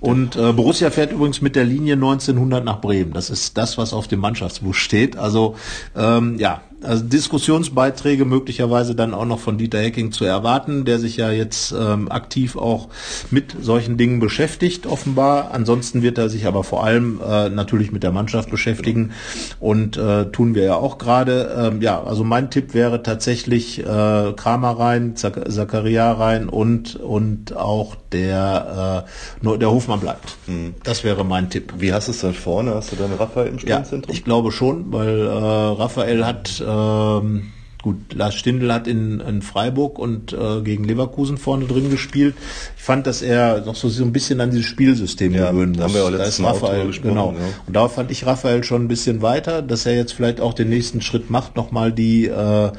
Und 0.00 0.36
äh, 0.36 0.52
Borussia 0.52 0.90
fährt 0.90 1.12
übrigens 1.12 1.40
mit 1.40 1.56
der 1.56 1.64
Linie 1.64 1.94
1900 1.94 2.64
nach 2.64 2.80
Bremen. 2.80 3.12
Das 3.12 3.30
ist 3.30 3.56
das, 3.56 3.78
was 3.78 3.92
auf 3.92 4.08
dem 4.08 4.20
Mannschaftsbuch 4.20 4.74
steht. 4.74 5.16
Also 5.16 5.56
ähm, 5.96 6.38
ja, 6.38 6.62
also 6.84 7.04
Diskussionsbeiträge 7.04 8.24
möglicherweise 8.24 8.94
dann 8.94 9.14
auch 9.14 9.24
noch 9.24 9.40
von 9.40 9.58
Dieter 9.58 9.78
Hecking 9.78 10.12
zu 10.12 10.24
erwarten, 10.24 10.84
der 10.84 10.98
sich 10.98 11.16
ja 11.16 11.30
jetzt 11.30 11.72
ähm, 11.72 12.10
aktiv 12.10 12.56
auch 12.56 12.88
mit 13.30 13.54
solchen 13.60 13.96
Dingen 13.96 14.20
beschäftigt, 14.20 14.86
offenbar. 14.86 15.50
Ansonsten 15.52 16.02
wird 16.02 16.18
er 16.18 16.28
sich 16.28 16.46
aber 16.46 16.64
vor 16.64 16.84
allem 16.84 17.20
äh, 17.26 17.48
natürlich 17.48 17.92
mit 17.92 18.02
der 18.02 18.12
Mannschaft 18.12 18.50
beschäftigen 18.50 19.12
und 19.60 19.96
äh, 19.96 20.26
tun 20.26 20.54
wir 20.54 20.64
ja 20.64 20.74
auch 20.76 20.98
gerade. 20.98 21.70
Ähm, 21.72 21.82
ja, 21.82 22.02
also 22.02 22.24
mein 22.24 22.50
Tipp 22.50 22.74
wäre 22.74 23.02
tatsächlich 23.02 23.80
äh, 23.80 23.84
Kramer 23.84 24.78
rein, 24.78 25.16
Zak 25.16 25.50
Zakaria 25.50 26.12
rein 26.12 26.48
und 26.48 26.96
und 26.96 27.56
auch 27.56 27.96
der 28.12 29.04
äh, 29.06 29.44
nur 29.44 29.58
der 29.58 29.70
Hofmann 29.70 30.00
bleibt. 30.00 30.36
Mhm. 30.46 30.74
Das 30.82 31.04
wäre 31.04 31.24
mein 31.24 31.50
Tipp. 31.50 31.74
Wie 31.78 31.92
hast 31.92 32.08
du 32.08 32.12
es 32.12 32.20
dann 32.20 32.34
vorne? 32.34 32.74
Hast 32.74 32.92
du 32.92 32.96
dann 32.96 33.12
Raphael 33.14 33.48
im 33.48 33.58
Sturmzentrum? 33.58 34.12
Ja, 34.12 34.18
ich 34.18 34.24
glaube 34.24 34.52
schon, 34.52 34.92
weil 34.92 35.20
äh, 35.20 35.30
Raphael 35.30 36.24
hat 36.24 36.60
ähm, 36.74 37.53
Gut, 37.84 38.14
Lars 38.14 38.34
Stindl 38.34 38.72
hat 38.72 38.88
in, 38.88 39.20
in 39.20 39.42
Freiburg 39.42 39.98
und 39.98 40.32
äh, 40.32 40.62
gegen 40.62 40.84
Leverkusen 40.84 41.36
vorne 41.36 41.66
drin 41.66 41.90
gespielt. 41.90 42.34
Ich 42.78 42.82
fand, 42.82 43.06
dass 43.06 43.20
er 43.20 43.60
noch 43.66 43.76
so, 43.76 43.90
so 43.90 44.04
ein 44.04 44.10
bisschen 44.10 44.40
an 44.40 44.50
dieses 44.52 44.64
Spielsystem 44.64 45.34
ja, 45.34 45.50
gewöhnen 45.50 45.72
muss. 45.72 45.82
Haben 45.82 45.92
wir 45.92 46.04
auch 46.06 46.10
da 46.10 46.24
ist 46.24 46.42
Raphael, 46.42 46.90
genau. 47.02 47.32
Ja. 47.32 47.44
Und 47.66 47.76
da 47.76 47.88
fand 47.88 48.10
ich 48.10 48.24
Raphael 48.24 48.64
schon 48.64 48.84
ein 48.84 48.88
bisschen 48.88 49.20
weiter, 49.20 49.60
dass 49.60 49.84
er 49.84 49.94
jetzt 49.96 50.14
vielleicht 50.14 50.40
auch 50.40 50.54
den 50.54 50.70
nächsten 50.70 51.02
Schritt 51.02 51.28
macht, 51.28 51.56
nochmal 51.56 51.92
die, 51.92 52.24
äh, 52.24 52.72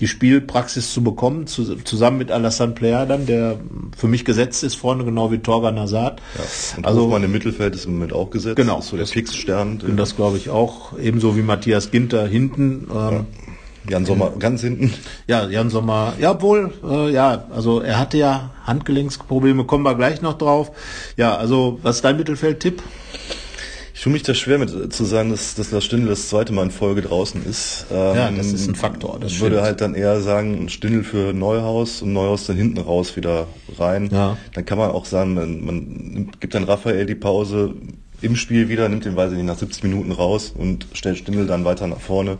die 0.00 0.08
Spielpraxis 0.08 0.92
zu 0.92 1.04
bekommen, 1.04 1.46
zu, 1.46 1.76
zusammen 1.76 2.18
mit 2.18 2.32
Alassane 2.32 2.72
Player 2.72 3.06
dann, 3.06 3.26
der 3.26 3.60
für 3.96 4.08
mich 4.08 4.24
gesetzt 4.24 4.64
ist 4.64 4.74
vorne, 4.74 5.04
genau 5.04 5.30
wie 5.30 5.38
Torgan 5.38 5.76
Nazad. 5.76 6.20
Ja. 6.34 6.78
Und 6.78 6.84
also 6.84 7.02
Hofmann 7.02 7.22
im 7.22 7.30
Mittelfeld 7.30 7.76
ist 7.76 7.84
im 7.84 7.92
Moment 7.92 8.12
auch 8.12 8.30
gesetzt. 8.30 8.56
Genau. 8.56 8.80
Ist 8.80 8.88
so 8.88 8.96
der 8.96 9.06
Fixstern. 9.06 9.80
Und 9.86 9.96
das 9.96 10.16
glaube 10.16 10.36
ich 10.36 10.50
auch, 10.50 10.98
ebenso 10.98 11.36
wie 11.36 11.42
Matthias 11.42 11.92
Ginter 11.92 12.26
hinten. 12.26 12.88
Ähm, 12.92 13.26
Jan 13.88 14.04
Sommer 14.04 14.32
ganz 14.38 14.60
hinten. 14.62 14.94
Ja, 15.26 15.48
Jan 15.48 15.70
Sommer, 15.70 16.14
ja 16.18 16.40
wohl, 16.40 16.72
äh, 16.84 17.10
ja, 17.12 17.44
also 17.54 17.80
er 17.80 17.98
hatte 17.98 18.18
ja 18.18 18.50
Handgelenksprobleme, 18.64 19.64
kommen 19.64 19.84
wir 19.84 19.94
gleich 19.94 20.22
noch 20.22 20.38
drauf. 20.38 20.72
Ja, 21.16 21.36
also 21.36 21.78
was 21.82 21.96
ist 21.96 22.04
dein 22.04 22.16
Mittelfeldtipp? 22.16 22.82
Ich 23.98 24.04
tue 24.04 24.12
mich 24.12 24.22
da 24.22 24.32
schwer 24.32 24.58
mit 24.58 24.92
zu 24.92 25.04
sagen, 25.04 25.30
dass, 25.30 25.56
dass 25.56 25.72
Lars 25.72 25.84
Stindl 25.84 26.08
das 26.08 26.28
zweite 26.28 26.52
Mal 26.52 26.62
in 26.62 26.70
Folge 26.70 27.02
draußen 27.02 27.44
ist. 27.44 27.86
Ähm, 27.90 28.16
ja, 28.16 28.30
das 28.30 28.52
ist 28.52 28.68
ein 28.68 28.76
Faktor. 28.76 29.18
Ich 29.26 29.40
würde 29.40 29.60
halt 29.62 29.80
dann 29.80 29.96
eher 29.96 30.20
sagen, 30.20 30.68
Stindl 30.68 31.02
für 31.02 31.32
Neuhaus 31.32 32.00
und 32.02 32.12
Neuhaus 32.12 32.46
dann 32.46 32.56
hinten 32.56 32.78
raus 32.78 33.16
wieder 33.16 33.48
rein. 33.76 34.08
Ja. 34.12 34.36
Dann 34.54 34.64
kann 34.64 34.78
man 34.78 34.92
auch 34.92 35.04
sagen, 35.04 35.34
man, 35.34 35.64
man 35.64 36.30
gibt 36.38 36.54
dann 36.54 36.62
Raphael 36.62 37.06
die 37.06 37.16
Pause 37.16 37.74
im 38.20 38.36
Spiel 38.36 38.68
wieder, 38.68 38.88
nimmt 38.88 39.04
den, 39.04 39.16
weiß 39.16 39.32
ich 39.32 39.36
nicht, 39.36 39.46
nach 39.46 39.58
70 39.58 39.82
Minuten 39.82 40.12
raus 40.12 40.54
und 40.56 40.86
stellt 40.92 41.18
Stindl 41.18 41.48
dann 41.48 41.64
weiter 41.64 41.88
nach 41.88 42.00
vorne 42.00 42.38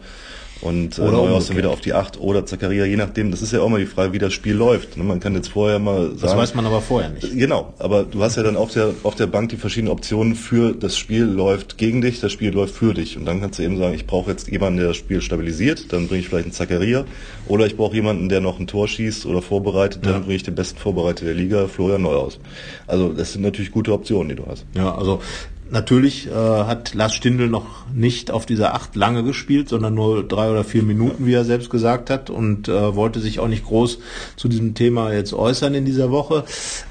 und 0.61 0.99
äh, 0.99 1.03
Neuhaus 1.03 1.49
dann 1.49 1.57
wieder 1.57 1.71
auf 1.71 1.81
die 1.81 1.95
8 1.95 2.21
oder 2.21 2.45
Zakaria, 2.45 2.85
je 2.85 2.97
nachdem. 2.97 3.31
Das 3.31 3.43
ist 3.43 3.53
ja 3.53 3.61
auch 3.61 3.69
mal 3.69 3.79
die 3.79 3.87
Frage, 3.87 4.13
wie 4.13 4.19
das 4.19 4.33
Spiel 4.33 4.55
läuft. 4.55 4.97
Ne, 4.97 5.05
man 5.05 5.21
kann 5.21 5.35
jetzt 5.35 5.49
vorher 5.49 5.79
mal 5.79 6.09
sagen. 6.09 6.21
Das 6.21 6.37
weiß 6.37 6.55
man 6.55 6.67
aber 6.67 6.81
vorher 6.81 7.11
nicht. 7.11 7.33
Genau, 7.37 7.75
aber 7.79 8.05
du 8.05 8.23
hast 8.23 8.37
ja 8.37 8.43
dann 8.43 8.57
auf 8.57 8.73
der, 8.73 8.91
auf 9.05 9.15
der 9.15 9.27
Bank 9.27 9.51
die 9.51 9.57
verschiedenen 9.57 9.93
Optionen 9.93 10.35
für 10.35 10.73
das 10.75 10.99
Spiel 10.99 11.25
läuft 11.25 11.79
gegen 11.79 12.01
dich, 12.01 12.21
das 12.21 12.33
Spiel 12.33 12.53
läuft 12.53 12.75
für 12.75 12.93
dich. 12.93 13.17
Und 13.17 13.25
dann 13.25 13.41
kannst 13.41 13.59
du 13.59 13.63
eben 13.63 13.79
sagen, 13.79 13.95
ich 13.95 14.07
brauche 14.07 14.31
jetzt 14.31 14.49
jemanden, 14.51 14.79
der 14.79 14.89
das 14.89 14.97
Spiel 14.97 15.21
stabilisiert, 15.21 15.93
dann 15.93 16.09
bringe 16.09 16.21
ich 16.21 16.29
vielleicht 16.29 16.47
einen 16.47 16.53
Zakaria. 16.53 17.05
Oder 17.47 17.67
ich 17.67 17.77
brauche 17.77 17.95
jemanden, 17.95 18.29
der 18.29 18.41
noch 18.41 18.59
ein 18.59 18.67
Tor 18.67 18.89
schießt 18.89 19.27
oder 19.27 19.43
vorbereitet, 19.43 20.05
dann 20.05 20.13
ja. 20.15 20.19
bringe 20.19 20.35
ich 20.35 20.43
den 20.43 20.55
besten 20.55 20.79
Vorbereiter 20.79 21.25
der 21.25 21.35
Liga, 21.35 21.69
Florian 21.69 22.03
Neuhaus. 22.03 22.41
Also 22.87 23.13
das 23.13 23.33
sind 23.33 23.43
natürlich 23.43 23.71
gute 23.71 23.93
Optionen, 23.93 24.29
die 24.31 24.35
du 24.35 24.47
hast. 24.47 24.67
Ja, 24.75 24.95
also 24.95 25.21
Natürlich 25.71 26.29
äh, 26.29 26.31
hat 26.31 26.95
Lars 26.95 27.15
Stindl 27.15 27.49
noch 27.49 27.67
nicht 27.95 28.31
auf 28.31 28.47
dieser 28.47 28.75
Acht 28.75 28.97
lange 28.97 29.23
gespielt, 29.23 29.69
sondern 29.69 29.95
nur 29.95 30.27
drei 30.27 30.51
oder 30.51 30.65
vier 30.65 30.83
Minuten, 30.83 31.27
wie 31.27 31.35
er 31.35 31.45
selbst 31.45 31.71
gesagt 31.71 32.11
hat, 32.11 32.31
und 32.31 32.69
äh, 32.69 32.95
wollte 32.95 33.21
sich 33.21 33.41
auch 33.41 33.49
nicht 33.49 33.67
groß 33.67 33.99
zu 34.37 34.49
diesem 34.49 34.75
Thema 34.75 35.13
jetzt 35.13 35.33
äußern 35.33 35.75
in 35.75 35.85
dieser 35.85 36.11
Woche. 36.11 36.45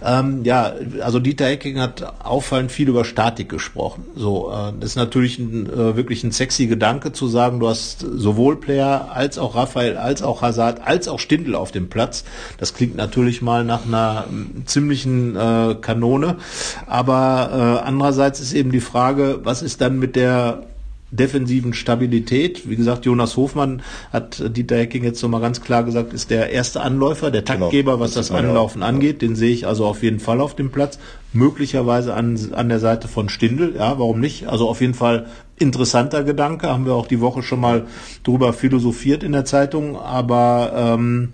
Ähm, 0.04 0.44
ja, 0.44 0.74
also 1.02 1.20
Dieter 1.20 1.46
Hecking 1.46 1.80
hat 1.80 2.24
auffallend 2.24 2.72
viel 2.72 2.90
über 2.90 3.04
Statik 3.06 3.50
gesprochen. 3.50 4.06
So, 4.16 4.52
äh, 4.52 4.74
das 4.80 4.92
ist 4.92 4.96
natürlich 4.96 5.40
ein, 5.40 5.68
äh, 5.68 5.96
wirklich 5.96 6.24
ein 6.24 6.32
sexy 6.32 6.68
Gedanke 6.68 7.12
zu 7.12 7.28
sagen, 7.28 7.60
du 7.60 7.68
hast 7.68 8.02
sowohl 8.02 8.58
Player 8.58 9.10
als 9.12 9.38
auch 9.38 9.56
Raphael, 9.56 9.98
als 9.98 10.22
auch 10.22 10.42
Hazard, 10.42 10.82
als 10.86 11.08
auch 11.08 11.20
Stindl 11.20 11.56
auf 11.56 11.72
dem 11.72 11.90
Platz. 11.90 12.24
Das 12.60 12.74
klingt 12.74 12.96
natürlich 12.96 13.42
mal 13.42 13.64
nach 13.64 13.86
einer 13.86 14.26
ziemlichen 14.66 15.36
äh, 15.36 15.76
Kanone, 15.82 16.38
aber 16.86 17.80
äh, 17.84 17.88
andererseits 17.88 18.40
ist 18.40 18.54
eben 18.54 18.67
eben 18.68 18.72
die 18.72 18.82
Frage, 18.82 19.40
was 19.44 19.62
ist 19.62 19.80
dann 19.82 19.98
mit 19.98 20.16
der 20.16 20.64
defensiven 21.10 21.74
Stabilität. 21.74 22.70
Wie 22.70 22.76
gesagt, 22.76 23.06
Jonas 23.06 23.38
Hofmann 23.38 23.82
hat 24.12 24.44
Dieter 24.58 24.76
Hecking 24.76 25.06
jetzt 25.06 25.22
nochmal 25.24 25.40
ganz 25.40 25.62
klar 25.62 25.84
gesagt, 25.84 26.12
ist 26.12 26.30
der 26.30 26.50
erste 26.50 26.82
Anläufer, 26.82 27.32
der 27.32 27.44
genau. 27.44 27.60
Taktgeber, 27.60 27.94
genau, 27.94 28.04
was 28.04 28.14
das, 28.14 28.28
das 28.28 28.38
Anlaufen 28.38 28.84
auch. 28.84 28.88
angeht. 28.88 29.22
Den 29.22 29.38
sehe 29.38 29.54
ich 29.54 29.66
also 29.66 29.86
auf 29.86 30.04
jeden 30.04 30.20
Fall 30.20 30.42
auf 30.42 30.54
dem 30.54 30.70
Platz. 30.70 31.00
Möglicherweise 31.32 32.14
an, 32.14 32.38
an 32.52 32.68
der 32.68 32.80
Seite 32.80 33.08
von 33.08 33.30
Stindl. 33.30 33.76
Ja, 33.78 34.00
warum 34.00 34.20
nicht? 34.20 34.48
Also 34.48 34.68
auf 34.68 34.82
jeden 34.82 34.96
Fall 34.96 35.28
interessanter 35.58 36.26
Gedanke. 36.26 36.68
Haben 36.68 36.86
wir 36.86 36.94
auch 36.94 37.08
die 37.08 37.22
Woche 37.22 37.42
schon 37.42 37.62
mal 37.62 37.86
drüber 38.26 38.52
philosophiert 38.52 39.24
in 39.24 39.32
der 39.32 39.46
Zeitung. 39.46 39.96
Aber 39.96 40.74
ähm, 40.76 41.32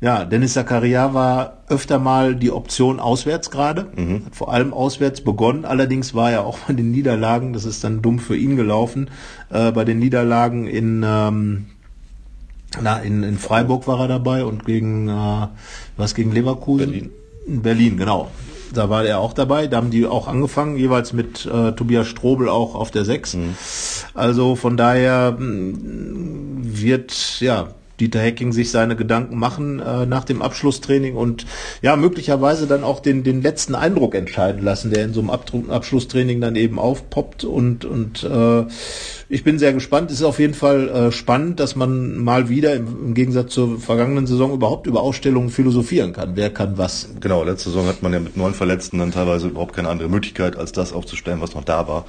ja, 0.00 0.24
Dennis 0.24 0.52
Zakaria 0.52 1.14
war 1.14 1.64
öfter 1.68 1.98
mal 1.98 2.36
die 2.36 2.50
Option 2.50 3.00
auswärts 3.00 3.50
gerade, 3.50 3.86
mhm. 3.96 4.26
hat 4.26 4.36
vor 4.36 4.52
allem 4.52 4.74
auswärts 4.74 5.22
begonnen. 5.22 5.64
Allerdings 5.64 6.14
war 6.14 6.30
er 6.30 6.44
auch 6.44 6.58
bei 6.66 6.74
den 6.74 6.90
Niederlagen, 6.90 7.52
das 7.52 7.64
ist 7.64 7.82
dann 7.82 8.02
dumm 8.02 8.18
für 8.18 8.36
ihn 8.36 8.56
gelaufen, 8.56 9.10
äh, 9.50 9.72
bei 9.72 9.84
den 9.84 9.98
Niederlagen 9.98 10.66
in, 10.66 11.02
ähm, 11.04 11.66
na, 12.80 12.98
in, 12.98 13.22
in 13.22 13.38
Freiburg 13.38 13.86
war 13.86 14.00
er 14.00 14.08
dabei 14.08 14.44
und 14.44 14.66
gegen, 14.66 15.08
äh, 15.08 15.46
was 15.96 16.14
gegen 16.14 16.32
Leverkusen? 16.32 16.90
Berlin. 16.90 17.10
In 17.46 17.62
Berlin, 17.62 17.96
genau. 17.96 18.30
Da 18.74 18.90
war 18.90 19.04
er 19.04 19.20
auch 19.20 19.32
dabei. 19.32 19.68
Da 19.68 19.78
haben 19.78 19.90
die 19.90 20.04
auch 20.06 20.26
angefangen, 20.26 20.76
jeweils 20.76 21.12
mit 21.12 21.46
äh, 21.46 21.72
Tobias 21.72 22.08
Strobel 22.08 22.48
auch 22.48 22.74
auf 22.74 22.90
der 22.90 23.04
6. 23.04 23.34
Mhm. 23.34 23.54
Also 24.12 24.56
von 24.56 24.76
daher 24.76 25.36
mm, 25.38 26.62
wird, 26.62 27.40
ja, 27.40 27.68
Dieter 28.00 28.20
Hecking 28.20 28.52
sich 28.52 28.70
seine 28.70 28.96
Gedanken 28.96 29.38
machen 29.38 29.80
äh, 29.80 30.06
nach 30.06 30.24
dem 30.24 30.42
Abschlusstraining 30.42 31.16
und 31.16 31.46
ja, 31.82 31.96
möglicherweise 31.96 32.66
dann 32.66 32.84
auch 32.84 33.00
den, 33.00 33.24
den 33.24 33.42
letzten 33.42 33.74
Eindruck 33.74 34.14
entscheiden 34.14 34.62
lassen, 34.62 34.90
der 34.90 35.04
in 35.04 35.14
so 35.14 35.20
einem 35.20 35.30
Abdruck, 35.30 35.70
Abschlusstraining 35.70 36.40
dann 36.40 36.56
eben 36.56 36.78
aufpoppt 36.78 37.44
und, 37.44 37.84
und 37.84 38.22
äh, 38.24 38.64
ich 39.28 39.44
bin 39.44 39.58
sehr 39.58 39.72
gespannt. 39.72 40.10
Es 40.10 40.18
ist 40.18 40.24
auf 40.24 40.38
jeden 40.38 40.54
Fall 40.54 40.88
äh, 40.88 41.12
spannend, 41.12 41.58
dass 41.58 41.74
man 41.74 42.18
mal 42.18 42.48
wieder 42.48 42.74
im, 42.74 42.86
im, 43.06 43.14
Gegensatz 43.14 43.54
zur 43.54 43.80
vergangenen 43.80 44.26
Saison 44.26 44.52
überhaupt 44.52 44.86
über 44.86 45.00
Ausstellungen 45.02 45.50
philosophieren 45.50 46.12
kann. 46.12 46.32
Wer 46.36 46.50
kann 46.50 46.78
was? 46.78 47.08
Genau, 47.20 47.42
letzte 47.42 47.70
Saison 47.70 47.86
hat 47.86 48.02
man 48.02 48.12
ja 48.12 48.20
mit 48.20 48.36
neun 48.36 48.54
Verletzten 48.54 48.98
dann 48.98 49.12
teilweise 49.12 49.48
überhaupt 49.48 49.74
keine 49.74 49.88
andere 49.88 50.08
Möglichkeit, 50.08 50.56
als 50.56 50.72
das 50.72 50.92
aufzustellen, 50.92 51.40
was 51.40 51.54
noch 51.54 51.64
da 51.64 51.88
war. 51.88 52.04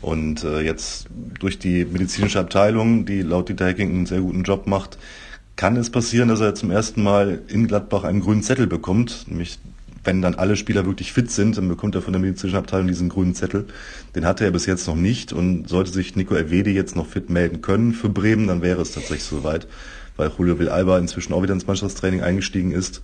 Und 0.00 0.44
äh, 0.44 0.60
jetzt 0.60 1.06
durch 1.40 1.58
die 1.58 1.84
medizinische 1.84 2.40
Abteilung, 2.40 3.04
die 3.04 3.22
laut 3.22 3.48
Dieter 3.48 3.66
Hecking 3.66 3.90
einen 3.90 4.06
sehr 4.06 4.20
guten 4.20 4.42
Job 4.42 4.66
macht, 4.66 4.96
kann 5.56 5.76
es 5.76 5.90
passieren, 5.90 6.28
dass 6.28 6.40
er 6.40 6.54
zum 6.54 6.70
ersten 6.70 7.02
Mal 7.02 7.42
in 7.48 7.66
Gladbach 7.66 8.04
einen 8.04 8.20
grünen 8.20 8.42
Zettel 8.42 8.66
bekommt, 8.66 9.26
nämlich 9.28 9.58
wenn 10.02 10.20
dann 10.20 10.34
alle 10.34 10.56
Spieler 10.56 10.84
wirklich 10.84 11.12
fit 11.12 11.30
sind, 11.30 11.56
dann 11.56 11.68
bekommt 11.68 11.94
er 11.94 12.02
von 12.02 12.12
der 12.12 12.20
medizinischen 12.20 12.58
Abteilung 12.58 12.88
diesen 12.88 13.08
grünen 13.08 13.34
Zettel. 13.34 13.66
Den 14.14 14.26
hatte 14.26 14.44
er 14.44 14.50
bis 14.50 14.66
jetzt 14.66 14.86
noch 14.86 14.96
nicht 14.96 15.32
und 15.32 15.68
sollte 15.68 15.92
sich 15.92 16.14
Nico 16.14 16.34
Elvedi 16.34 16.72
jetzt 16.72 16.94
noch 16.94 17.06
fit 17.06 17.30
melden 17.30 17.62
können 17.62 17.94
für 17.94 18.10
Bremen, 18.10 18.48
dann 18.48 18.60
wäre 18.60 18.82
es 18.82 18.92
tatsächlich 18.92 19.24
soweit, 19.24 19.66
weil 20.16 20.30
Julio 20.36 20.58
Villalba 20.58 20.98
inzwischen 20.98 21.32
auch 21.32 21.42
wieder 21.42 21.54
ins 21.54 21.66
Mannschaftstraining 21.66 22.22
eingestiegen 22.22 22.72
ist 22.72 23.02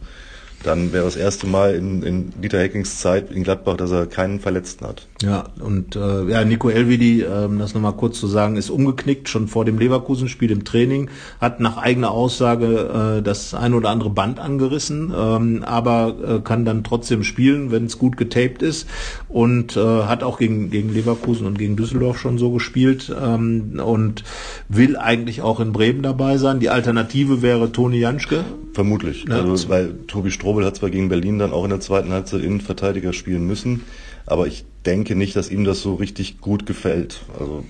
dann 0.62 0.92
wäre 0.92 1.04
das 1.04 1.16
erste 1.16 1.46
Mal 1.46 1.74
in, 1.74 2.02
in 2.02 2.40
Dieter 2.40 2.58
Heckings 2.58 3.00
Zeit 3.00 3.30
in 3.30 3.44
Gladbach, 3.44 3.76
dass 3.76 3.90
er 3.90 4.06
keinen 4.06 4.40
Verletzten 4.40 4.86
hat. 4.86 5.06
Ja, 5.22 5.44
und 5.60 5.96
äh, 5.96 6.30
ja, 6.30 6.44
Nico 6.46 6.70
Elvedi, 6.70 7.22
ähm, 7.22 7.58
das 7.58 7.74
nochmal 7.74 7.92
kurz 7.92 8.18
zu 8.18 8.26
sagen, 8.26 8.56
ist 8.56 8.70
umgeknickt, 8.70 9.28
schon 9.28 9.48
vor 9.48 9.66
dem 9.66 9.78
Leverkusen-Spiel 9.78 10.50
im 10.50 10.64
Training, 10.64 11.10
hat 11.40 11.60
nach 11.60 11.76
eigener 11.76 12.10
Aussage 12.10 13.18
äh, 13.18 13.22
das 13.22 13.52
ein 13.52 13.74
oder 13.74 13.90
andere 13.90 14.08
Band 14.08 14.40
angerissen, 14.40 15.12
ähm, 15.14 15.62
aber 15.62 16.14
äh, 16.26 16.40
kann 16.40 16.64
dann 16.64 16.84
trotzdem 16.84 17.22
spielen, 17.22 17.70
wenn 17.70 17.84
es 17.84 17.98
gut 17.98 18.16
getaped 18.16 18.62
ist 18.62 18.88
und 19.28 19.76
äh, 19.76 19.80
hat 19.80 20.22
auch 20.22 20.38
gegen, 20.38 20.70
gegen 20.70 20.92
Leverkusen 20.92 21.46
und 21.46 21.58
gegen 21.58 21.76
Düsseldorf 21.76 22.18
schon 22.18 22.38
so 22.38 22.50
gespielt 22.50 23.14
ähm, 23.22 23.78
und 23.84 24.24
will 24.70 24.96
eigentlich 24.96 25.42
auch 25.42 25.60
in 25.60 25.72
Bremen 25.72 26.02
dabei 26.02 26.38
sein. 26.38 26.60
Die 26.60 26.70
Alternative 26.70 27.42
wäre 27.42 27.72
Toni 27.72 27.98
Janschke. 27.98 28.42
Vermutlich, 28.72 29.26
ja. 29.28 29.42
also, 29.42 29.68
weil 29.68 29.98
Tobi 30.06 30.30
Strobel 30.30 30.64
hat 30.64 30.76
zwar 30.76 30.88
gegen 30.88 31.10
Berlin 31.10 31.38
dann 31.38 31.52
auch 31.52 31.64
in 31.64 31.70
der 31.70 31.80
zweiten 31.80 32.10
Halbzeit 32.10 32.40
Innenverteidiger 32.40 33.12
spielen 33.12 33.46
müssen, 33.46 33.82
aber 34.24 34.46
ich 34.46 34.64
denke 34.86 35.14
nicht, 35.14 35.36
dass 35.36 35.50
ihm 35.50 35.64
das 35.64 35.82
so 35.82 35.94
richtig 35.94 36.40
gut 36.40 36.66
gefällt. 36.66 37.20
Also 37.38 37.64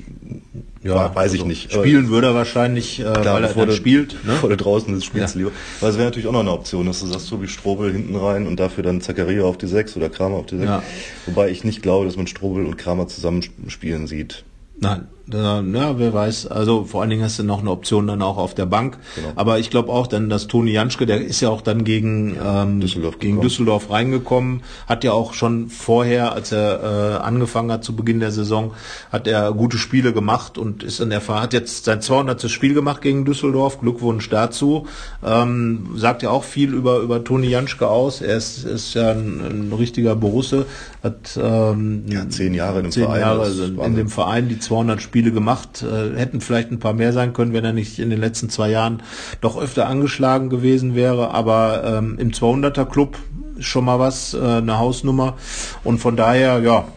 ja, 0.83 1.15
weiß 1.15 1.33
ich 1.35 1.41
also 1.41 1.49
nicht. 1.49 1.73
Spielen 1.73 2.09
würde 2.09 2.29
er 2.29 2.35
wahrscheinlich, 2.35 3.01
äh, 3.01 3.03
klar, 3.03 3.35
weil 3.35 3.45
er 3.45 3.55
dann 3.55 3.73
spielt. 3.73 4.25
Ne? 4.25 4.35
Vor 4.35 4.49
der 4.49 4.57
draußen 4.57 4.93
des 4.95 5.05
Spiels 5.05 5.35
ja. 5.35 5.39
lieber. 5.39 5.53
Aber 5.81 5.91
es 5.91 5.97
wäre 5.97 6.07
natürlich 6.07 6.29
auch 6.29 6.33
noch 6.33 6.41
eine 6.41 6.53
Option, 6.53 6.87
dass 6.87 7.01
du 7.01 7.07
sagst, 7.07 7.27
so 7.27 7.43
wie 7.43 7.49
Strobel 7.49 7.93
hinten 7.93 8.17
rein 8.17 8.47
und 8.47 8.59
dafür 8.59 8.85
dann 8.85 9.01
Zakaria 9.01 9.43
auf 9.43 9.59
die 9.59 9.67
6 9.67 9.97
oder 9.97 10.09
Kramer 10.09 10.37
auf 10.37 10.47
die 10.47 10.57
6. 10.57 10.69
Ja. 10.69 10.83
Wobei 11.27 11.51
ich 11.51 11.65
nicht 11.65 11.83
glaube, 11.83 12.07
dass 12.07 12.17
man 12.17 12.27
Strobel 12.27 12.65
und 12.65 12.79
Kramer 12.79 13.09
zusammen 13.09 13.43
spielen 13.69 14.07
sieht. 14.07 14.45
Nein, 14.79 15.09
Da, 15.31 15.63
ja, 15.63 15.99
wer 15.99 16.13
weiß. 16.13 16.49
Also 16.49 16.85
vor 16.85 17.01
allen 17.01 17.11
Dingen 17.11 17.23
hast 17.23 17.39
du 17.39 17.45
noch 17.45 17.61
eine 17.61 17.71
Option 17.71 18.07
dann 18.07 18.23
auch 18.23 18.37
auf 18.37 18.55
der 18.55 18.67
Bank. 18.67 18.99
Genau. 19.17 19.29
Aber 19.37 19.59
ich 19.59 19.71
glaube 19.71 19.91
auch 19.91 20.07
dann, 20.07 20.29
dass 20.29 20.47
Toni 20.47 20.73
Janschke, 20.73 21.07
der 21.07 21.21
ist 21.21 21.41
ja 21.41 21.49
auch 21.49 21.63
dann 21.63 21.85
gegen 21.85 22.37
ähm, 22.45 22.81
Düsseldorf, 22.81 23.19
gegen 23.19 23.41
Düsseldorf 23.41 23.91
reingekommen, 23.91 24.63
hat 24.87 25.05
ja 25.05 25.13
auch 25.13 25.35
schon 25.35 25.69
vorher, 25.69 26.33
als 26.33 26.53
er 26.53 27.21
äh, 27.21 27.25
angefangen 27.25 27.71
hat 27.73 27.85
zu 27.85 27.95
Beginn 27.95 28.21
der 28.21 28.33
Saison, 28.33 28.73
hat 29.11 29.27
er 29.27 29.53
gute 29.53 29.79
Spiele 29.79 30.13
gemacht 30.13 30.59
und 30.59 30.83
ist 30.83 31.01
in 31.01 31.11
der 31.11 31.21
hat 31.29 31.53
jetzt 31.53 31.85
sein 31.85 32.01
200. 32.01 32.51
Spiel 32.51 32.75
gemacht 32.75 33.03
gegen 33.03 33.25
Düsseldorf. 33.25 33.81
Glückwunsch 33.81 34.29
dazu. 34.31 34.87
Ähm, 35.25 35.91
sagt 35.97 36.23
ja 36.23 36.31
auch 36.31 36.45
viel 36.45 36.75
über 36.75 36.99
über 36.99 37.23
Toni 37.25 37.49
Janschke 37.49 37.89
aus. 37.89 38.21
Er 38.21 38.37
ist, 38.37 38.65
ist 38.65 38.95
ja 38.95 39.11
ein, 39.13 39.41
ein 39.41 39.73
richtiger 39.73 40.17
Borusse, 40.17 40.67
hat 41.03 41.39
ähm, 41.41 42.05
ja, 42.09 42.29
zehn 42.29 42.55
Jahre 42.55 42.79
in 42.79 42.85
dem 42.87 42.93
zehn 42.93 43.05
Verein. 43.05 43.21
Jahre 43.21 43.51
in 43.51 43.97
dem 43.97 44.09
Verein 44.09 44.49
die 44.49 44.59
200 44.59 45.01
Spiele 45.01 45.20
Spiele 45.21 45.33
gemacht, 45.33 45.83
äh, 45.83 46.17
hätten 46.19 46.41
vielleicht 46.41 46.71
ein 46.71 46.79
paar 46.79 46.95
mehr 46.95 47.13
sein 47.13 47.35
können, 47.35 47.53
wenn 47.53 47.65
er 47.65 47.75
nicht 47.75 47.99
in 47.99 48.09
den 48.09 48.19
letzten 48.19 48.49
zwei 48.49 48.71
Jahren 48.71 49.03
doch 49.43 49.61
öfter 49.61 49.87
angeschlagen 49.87 50.49
gewesen 50.49 50.95
wäre. 50.95 51.33
Aber 51.33 51.83
ähm, 51.85 52.17
im 52.19 52.31
200er 52.31 52.87
Club 52.87 53.19
schon 53.59 53.85
mal 53.85 53.99
was, 53.99 54.33
äh, 54.33 54.39
eine 54.39 54.79
Hausnummer. 54.79 55.37
Und 55.85 55.99
von 55.99 56.17
daher, 56.17 56.61
ja, 56.61 56.89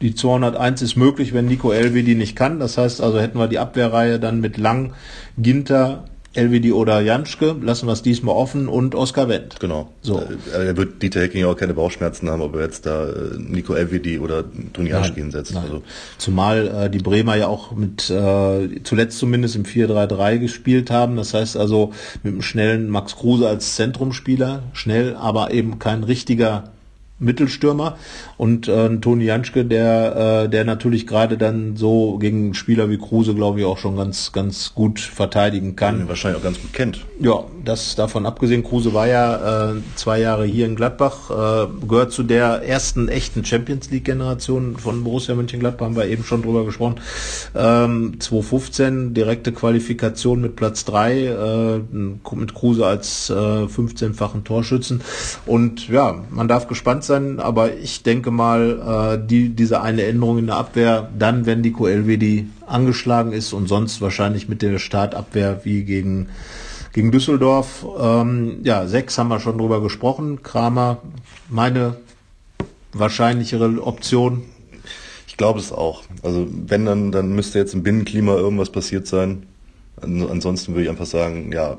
die 0.00 0.14
201 0.14 0.80
ist 0.82 0.96
möglich, 0.96 1.34
wenn 1.34 1.46
Nico 1.46 1.72
Elvi 1.72 2.04
die 2.04 2.14
nicht 2.14 2.36
kann. 2.36 2.60
Das 2.60 2.78
heißt 2.78 3.00
also, 3.00 3.18
hätten 3.20 3.38
wir 3.38 3.48
die 3.48 3.58
Abwehrreihe 3.58 4.20
dann 4.20 4.40
mit 4.40 4.56
Lang, 4.56 4.92
Ginter, 5.36 6.04
LWD 6.34 6.72
oder 6.72 7.00
Janschke, 7.00 7.56
lassen 7.60 7.86
wir 7.88 7.92
es 7.92 8.02
diesmal 8.02 8.36
offen 8.36 8.68
und 8.68 8.94
Oskar 8.94 9.28
Wendt. 9.28 9.58
Genau. 9.58 9.88
So. 10.00 10.20
Äh, 10.20 10.66
er 10.66 10.76
wird 10.76 11.02
Dieter 11.02 11.22
Hecking 11.22 11.44
auch 11.44 11.56
keine 11.56 11.74
Bauchschmerzen 11.74 12.30
haben, 12.30 12.40
ob 12.40 12.54
er 12.54 12.62
jetzt 12.62 12.86
da 12.86 13.08
äh, 13.08 13.36
Nico 13.36 13.74
LWD 13.74 14.20
oder 14.20 14.44
Toni 14.72 14.90
Janschke 14.90 15.20
hinsetzt. 15.20 15.54
Nein. 15.54 15.64
Also. 15.64 15.82
Zumal 16.18 16.68
äh, 16.68 16.90
die 16.90 17.00
Bremer 17.00 17.34
ja 17.34 17.48
auch 17.48 17.72
mit 17.72 18.10
äh, 18.10 18.82
zuletzt 18.84 19.18
zumindest 19.18 19.56
im 19.56 19.64
4-3-3 19.64 20.38
gespielt 20.38 20.90
haben. 20.90 21.16
Das 21.16 21.34
heißt 21.34 21.56
also 21.56 21.92
mit 22.22 22.32
einem 22.32 22.42
schnellen 22.42 22.88
Max 22.88 23.16
Kruse 23.16 23.48
als 23.48 23.74
Zentrumspieler, 23.74 24.62
schnell, 24.72 25.16
aber 25.16 25.50
eben 25.50 25.80
kein 25.80 26.04
richtiger 26.04 26.70
Mittelstürmer 27.20 27.96
und 28.40 28.68
äh, 28.68 28.88
Toni 28.96 29.24
Janschke, 29.24 29.66
der, 29.66 30.44
äh, 30.44 30.48
der 30.48 30.64
natürlich 30.64 31.06
gerade 31.06 31.36
dann 31.36 31.76
so 31.76 32.16
gegen 32.16 32.54
Spieler 32.54 32.88
wie 32.88 32.96
Kruse, 32.96 33.34
glaube 33.34 33.60
ich, 33.60 33.66
auch 33.66 33.76
schon 33.76 33.98
ganz, 33.98 34.32
ganz 34.32 34.72
gut 34.74 34.98
verteidigen 34.98 35.76
kann. 35.76 36.08
Wahrscheinlich 36.08 36.40
auch 36.40 36.44
ganz 36.44 36.58
gut 36.58 36.72
kennt. 36.72 37.04
Ja, 37.18 37.44
das 37.62 37.96
davon 37.96 38.24
abgesehen. 38.24 38.64
Kruse 38.64 38.94
war 38.94 39.06
ja 39.06 39.72
äh, 39.72 39.74
zwei 39.94 40.20
Jahre 40.20 40.46
hier 40.46 40.64
in 40.64 40.74
Gladbach, 40.74 41.28
äh, 41.28 41.86
gehört 41.86 42.12
zu 42.12 42.22
der 42.22 42.66
ersten 42.66 43.08
echten 43.08 43.44
Champions 43.44 43.90
League 43.90 44.06
Generation 44.06 44.78
von 44.78 45.04
Borussia 45.04 45.34
Mönchengladbach, 45.34 45.84
haben 45.84 45.96
wir 45.96 46.06
eben 46.06 46.24
schon 46.24 46.40
drüber 46.40 46.64
gesprochen. 46.64 46.94
Ähm, 47.54 48.20
2015 48.20 49.12
direkte 49.12 49.52
Qualifikation 49.52 50.40
mit 50.40 50.56
Platz 50.56 50.86
drei 50.86 51.26
äh, 51.26 51.80
mit 52.34 52.54
Kruse 52.54 52.86
als 52.86 53.28
äh, 53.28 53.34
15-fachen 53.34 54.44
Torschützen 54.44 55.02
und 55.44 55.88
ja, 55.88 56.24
man 56.30 56.48
darf 56.48 56.68
gespannt 56.68 57.04
sein, 57.04 57.38
aber 57.38 57.76
ich 57.76 58.02
denke 58.02 58.29
denke 58.30 58.36
mal, 58.36 59.18
äh, 59.18 59.26
die, 59.26 59.50
diese 59.50 59.80
eine 59.80 60.04
Änderung 60.04 60.38
in 60.38 60.46
der 60.46 60.56
Abwehr, 60.56 61.10
dann, 61.18 61.46
wenn 61.46 61.62
die 61.62 61.74
Elvedi 61.74 62.48
angeschlagen 62.66 63.32
ist 63.32 63.52
und 63.52 63.66
sonst 63.68 64.00
wahrscheinlich 64.00 64.48
mit 64.48 64.62
der 64.62 64.78
Startabwehr 64.78 65.64
wie 65.64 65.84
gegen, 65.84 66.28
gegen 66.92 67.10
Düsseldorf. 67.10 67.84
Ähm, 67.98 68.60
ja, 68.62 68.86
sechs 68.86 69.18
haben 69.18 69.28
wir 69.28 69.40
schon 69.40 69.58
drüber 69.58 69.82
gesprochen. 69.82 70.42
Kramer, 70.42 70.98
meine 71.48 71.96
wahrscheinlichere 72.92 73.82
Option. 73.82 74.42
Ich 75.26 75.36
glaube 75.36 75.58
es 75.58 75.72
auch. 75.72 76.02
Also 76.22 76.46
wenn 76.50 76.84
dann, 76.84 77.12
dann 77.12 77.32
müsste 77.34 77.58
jetzt 77.58 77.74
im 77.74 77.82
Binnenklima 77.82 78.34
irgendwas 78.34 78.70
passiert 78.70 79.06
sein. 79.06 79.46
Ansonsten 80.00 80.72
würde 80.72 80.84
ich 80.84 80.90
einfach 80.90 81.06
sagen, 81.06 81.52
ja, 81.52 81.76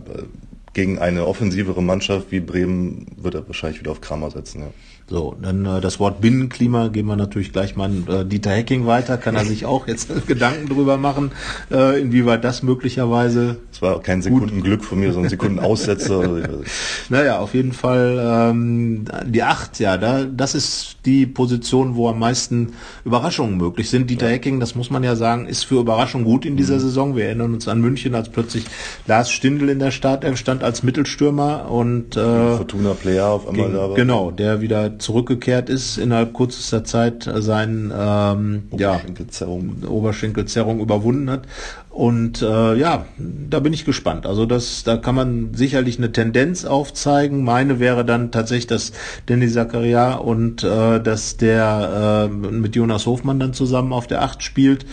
gegen 0.73 0.99
eine 0.99 1.25
offensivere 1.25 1.81
Mannschaft 1.81 2.31
wie 2.31 2.39
Bremen 2.39 3.07
wird 3.17 3.35
er 3.35 3.47
wahrscheinlich 3.47 3.79
wieder 3.79 3.91
auf 3.91 4.01
Kramer 4.01 4.31
setzen. 4.31 4.61
Ja. 4.61 4.67
So, 5.11 5.35
dann 5.41 5.65
äh, 5.65 5.81
das 5.81 5.99
Wort 5.99 6.21
Binnenklima 6.21 6.87
gehen 6.87 7.05
wir 7.05 7.17
natürlich 7.17 7.51
gleich 7.51 7.75
mal 7.75 7.83
an 7.83 8.05
äh, 8.07 8.25
Dieter 8.25 8.51
Hecking 8.51 8.85
weiter. 8.85 9.17
Kann 9.17 9.35
er 9.35 9.43
sich 9.43 9.65
auch 9.65 9.85
jetzt 9.85 10.09
Gedanken 10.27 10.69
drüber 10.69 10.95
machen, 10.95 11.31
äh, 11.69 11.99
inwieweit 11.99 12.45
das 12.45 12.63
möglicherweise. 12.63 13.57
Es 13.73 13.81
war 13.81 14.01
kein 14.01 14.21
Sekundenglück 14.21 14.85
von 14.85 15.01
mir, 15.01 15.11
sondern 15.11 15.29
Sekundenaussetzer. 15.29 16.47
naja, 17.09 17.39
auf 17.39 17.53
jeden 17.53 17.73
Fall 17.73 18.21
ähm, 18.25 19.03
die 19.25 19.43
acht, 19.43 19.81
ja, 19.81 19.97
da, 19.97 20.23
das 20.23 20.55
ist 20.55 20.95
die 21.03 21.25
Position, 21.25 21.97
wo 21.97 22.07
am 22.07 22.17
meisten 22.17 22.71
Überraschungen 23.03 23.57
möglich 23.57 23.89
sind. 23.89 24.09
Dieter 24.09 24.27
ja. 24.27 24.35
Hecking, 24.35 24.61
das 24.61 24.75
muss 24.75 24.91
man 24.91 25.03
ja 25.03 25.17
sagen, 25.17 25.45
ist 25.45 25.65
für 25.65 25.81
Überraschung 25.81 26.23
gut 26.23 26.45
in 26.45 26.55
dieser 26.55 26.75
mhm. 26.75 26.79
Saison. 26.79 27.15
Wir 27.17 27.25
erinnern 27.25 27.53
uns 27.53 27.67
an 27.67 27.81
München, 27.81 28.15
als 28.15 28.29
plötzlich 28.29 28.63
Lars 29.07 29.29
Stindl 29.29 29.67
in 29.67 29.79
der 29.79 29.91
Startelf 29.91 30.37
stand 30.37 30.63
als 30.63 30.83
Mittelstürmer 30.83 31.69
und 31.69 32.15
äh, 32.15 32.55
Fortuna 32.55 32.93
Player 32.93 33.27
auf 33.27 33.49
einmal 33.49 33.73
da 33.73 33.89
war. 33.89 33.95
Genau, 33.95 34.31
der 34.31 34.61
wieder 34.61 35.00
zurückgekehrt 35.01 35.69
ist, 35.69 35.97
innerhalb 35.97 36.33
kürzester 36.33 36.83
Zeit 36.83 37.29
seinen 37.35 37.91
ähm, 37.95 38.63
Oberschenkelzerrung. 38.71 39.75
Ja, 39.81 39.89
Oberschenkelzerrung 39.89 40.79
überwunden 40.79 41.29
hat. 41.29 41.47
Und 41.91 42.41
äh, 42.41 42.75
ja, 42.75 43.05
da 43.17 43.59
bin 43.59 43.73
ich 43.73 43.83
gespannt. 43.83 44.25
Also 44.25 44.45
das, 44.45 44.85
da 44.85 44.95
kann 44.95 45.13
man 45.13 45.53
sicherlich 45.53 45.97
eine 45.97 46.13
Tendenz 46.13 46.63
aufzeigen. 46.63 47.43
Meine 47.43 47.81
wäre 47.81 48.05
dann 48.05 48.31
tatsächlich, 48.31 48.67
dass 48.67 48.93
Danny 49.25 49.49
Zakaria 49.49 50.13
und 50.13 50.63
äh, 50.63 51.01
dass 51.01 51.35
der 51.35 52.29
äh, 52.29 52.33
mit 52.33 52.77
Jonas 52.77 53.05
Hofmann 53.07 53.41
dann 53.41 53.53
zusammen 53.53 53.91
auf 53.91 54.07
der 54.07 54.21
Acht 54.21 54.41
spielt, 54.41 54.85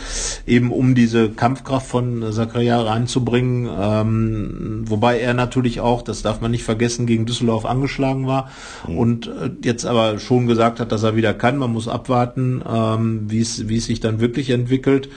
eben 0.45 0.73
um 0.73 0.97
diese 0.97 1.31
Kampfkraft 1.31 1.87
von 1.87 2.33
Zakaria 2.33 2.81
reinzubringen. 2.81 3.71
Ähm, 3.81 4.85
wobei 4.89 5.21
er 5.21 5.35
natürlich 5.35 5.79
auch, 5.79 6.03
das 6.03 6.23
darf 6.23 6.41
man 6.41 6.51
nicht 6.51 6.65
vergessen, 6.65 7.07
gegen 7.07 7.27
Düsseldorf 7.27 7.65
angeschlagen 7.65 8.27
war 8.27 8.51
mhm. 8.89 8.99
und 8.99 9.27
äh, 9.29 9.51
jetzt 9.63 9.87
aber 9.87 10.19
schon 10.19 10.49
gesagt 10.49 10.81
hat, 10.81 10.91
dass 10.91 11.05
er 11.05 11.15
wieder 11.15 11.33
kann. 11.33 11.59
Man 11.59 11.73
muss 11.73 11.87
abwarten, 11.87 12.61
ähm, 12.69 13.27
wie 13.29 13.41
es 13.41 13.69
wie 13.69 13.77
es 13.77 13.87
sich 13.87 14.01
dann 14.01 14.19
wirklich 14.19 14.51
entwickelt. 14.51 15.09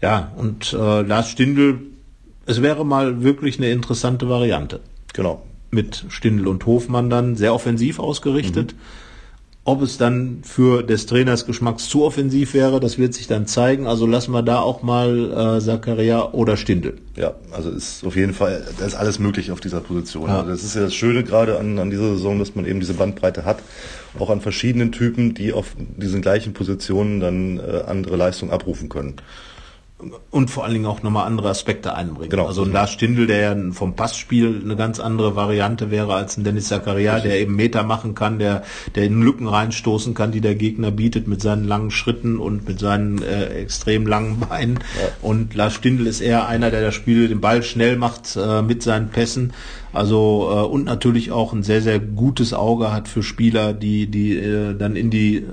Ja, 0.00 0.32
und 0.36 0.72
äh, 0.72 1.02
Lars 1.18 1.30
Stindl, 1.30 1.80
es 2.46 2.62
wäre 2.62 2.86
mal 2.86 3.24
wirklich 3.24 3.58
eine 3.58 3.70
interessante 3.70 4.28
Variante. 4.28 4.78
Genau. 5.14 5.42
Mit 5.72 6.04
Stindl 6.10 6.46
und 6.46 6.64
Hofmann 6.64 7.10
dann 7.10 7.34
sehr 7.34 7.52
offensiv 7.52 7.98
ausgerichtet. 7.98 8.74
Mhm. 8.74 8.78
Ob 9.64 9.82
es 9.82 9.98
dann 9.98 10.44
für 10.44 10.84
des 10.84 11.06
Trainers 11.06 11.44
Geschmacks 11.44 11.88
zu 11.88 12.04
offensiv 12.04 12.54
wäre, 12.54 12.78
das 12.78 12.98
wird 12.98 13.14
sich 13.14 13.26
dann 13.26 13.48
zeigen. 13.48 13.88
Also 13.88 14.06
lassen 14.06 14.30
wir 14.30 14.42
da 14.42 14.60
auch 14.60 14.84
mal 14.84 15.56
äh, 15.56 15.60
Zakaria 15.60 16.30
oder 16.30 16.56
Stindl. 16.56 16.98
Ja, 17.16 17.34
also 17.50 17.68
ist 17.70 18.06
auf 18.06 18.14
jeden 18.14 18.32
Fall, 18.32 18.64
da 18.78 18.86
ist 18.86 18.94
alles 18.94 19.18
möglich 19.18 19.50
auf 19.50 19.58
dieser 19.58 19.80
Position. 19.80 20.28
Ja. 20.28 20.38
Also 20.38 20.52
das 20.52 20.62
ist 20.62 20.76
ja 20.76 20.82
das 20.82 20.94
Schöne 20.94 21.24
gerade 21.24 21.58
an, 21.58 21.80
an 21.80 21.90
dieser 21.90 22.10
Saison, 22.10 22.38
dass 22.38 22.54
man 22.54 22.64
eben 22.64 22.78
diese 22.78 22.94
Bandbreite 22.94 23.44
hat, 23.44 23.58
auch 24.20 24.30
an 24.30 24.40
verschiedenen 24.40 24.92
Typen, 24.92 25.34
die 25.34 25.52
auf 25.52 25.72
diesen 25.96 26.22
gleichen 26.22 26.52
Positionen 26.52 27.18
dann 27.18 27.58
äh, 27.58 27.82
andere 27.88 28.14
Leistungen 28.14 28.52
abrufen 28.52 28.88
können 28.88 29.16
und 30.30 30.48
vor 30.48 30.64
allen 30.64 30.74
Dingen 30.74 30.86
auch 30.86 31.02
nochmal 31.02 31.26
andere 31.26 31.48
Aspekte 31.48 31.94
einbringen. 31.94 32.30
Genau. 32.30 32.46
Also 32.46 32.62
ein 32.62 32.72
Lars 32.72 32.92
Stindl, 32.92 33.26
der 33.26 33.40
ja 33.40 33.72
vom 33.72 33.96
Passspiel 33.96 34.60
eine 34.62 34.76
ganz 34.76 35.00
andere 35.00 35.34
Variante 35.34 35.90
wäre 35.90 36.14
als 36.14 36.36
ein 36.36 36.44
Dennis 36.44 36.68
Zakaria, 36.68 37.18
der 37.18 37.40
eben 37.40 37.56
Meter 37.56 37.82
machen 37.82 38.14
kann, 38.14 38.38
der, 38.38 38.62
der 38.94 39.04
in 39.04 39.20
Lücken 39.20 39.48
reinstoßen 39.48 40.14
kann, 40.14 40.30
die 40.30 40.40
der 40.40 40.54
Gegner 40.54 40.92
bietet 40.92 41.26
mit 41.26 41.42
seinen 41.42 41.64
langen 41.64 41.90
Schritten 41.90 42.38
und 42.38 42.68
mit 42.68 42.78
seinen 42.78 43.22
äh, 43.22 43.46
extrem 43.46 44.06
langen 44.06 44.38
Beinen. 44.38 44.78
Ja. 45.00 45.08
Und 45.20 45.54
Lars 45.54 45.74
Stindl 45.74 46.06
ist 46.06 46.20
eher 46.20 46.46
einer, 46.46 46.70
der 46.70 46.82
das 46.82 46.94
Spiel 46.94 47.26
den 47.26 47.40
Ball 47.40 47.64
schnell 47.64 47.96
macht 47.96 48.36
äh, 48.36 48.62
mit 48.62 48.84
seinen 48.84 49.08
Pässen. 49.08 49.52
Also 49.92 50.48
äh, 50.50 50.66
und 50.66 50.84
natürlich 50.84 51.32
auch 51.32 51.52
ein 51.52 51.62
sehr 51.62 51.80
sehr 51.80 51.98
gutes 51.98 52.52
Auge 52.52 52.92
hat 52.92 53.08
für 53.08 53.22
Spieler, 53.22 53.72
die 53.72 54.06
die 54.06 54.36
äh, 54.36 54.74
dann 54.74 54.96
in 54.96 55.10
die 55.10 55.44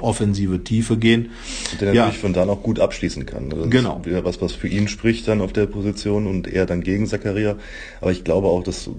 offensive 0.00 0.62
Tiefe 0.62 0.96
gehen. 0.96 1.30
Und 1.72 1.80
der 1.80 1.88
natürlich 1.88 2.14
ja. 2.14 2.20
von 2.20 2.32
da 2.32 2.44
noch 2.44 2.62
gut 2.62 2.80
abschließen 2.80 3.26
kann. 3.26 3.50
Das 3.50 3.70
genau. 3.70 3.98
Ist 3.98 4.06
wieder 4.06 4.24
was 4.24 4.40
was 4.40 4.52
für 4.52 4.68
ihn 4.68 4.88
spricht 4.88 5.26
dann 5.28 5.40
auf 5.40 5.52
der 5.52 5.66
Position 5.66 6.26
und 6.26 6.46
er 6.46 6.66
dann 6.66 6.82
gegen 6.82 7.06
Zakaria. 7.06 7.56
Aber 8.00 8.12
ich 8.12 8.24
glaube 8.24 8.48
auch, 8.48 8.62
dass 8.62 8.90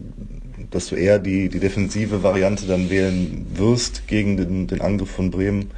dass 0.71 0.87
du 0.87 0.95
eher 0.95 1.19
die 1.19 1.49
die 1.49 1.59
defensive 1.59 2.23
Variante 2.23 2.65
dann 2.65 2.89
wählen 2.89 3.45
wirst 3.55 4.07
gegen 4.07 4.37
den, 4.37 4.67
den 4.67 4.81
Angriff 4.81 5.11
von 5.11 5.31
Bremen 5.31 5.71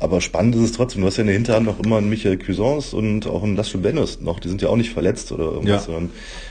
aber 0.00 0.20
spannend 0.20 0.56
ist 0.56 0.62
es 0.62 0.72
trotzdem. 0.72 1.02
Du 1.02 1.06
hast 1.06 1.16
ja 1.16 1.22
in 1.22 1.28
der 1.28 1.36
Hinterhand 1.36 1.66
noch 1.66 1.78
immer 1.78 1.98
einen 1.98 2.08
Michael 2.08 2.36
Cuisance 2.36 2.96
und 2.96 3.26
auch 3.26 3.42
einen 3.42 3.56
Laszlo 3.56 3.80
Bennis 3.80 4.20
noch. 4.20 4.40
Die 4.40 4.48
sind 4.48 4.60
ja 4.60 4.68
auch 4.68 4.76
nicht 4.76 4.92
verletzt 4.92 5.30
oder 5.30 5.44
irgendwas. 5.44 5.86
Ja. 5.86 5.92
Sondern, 5.92 6.10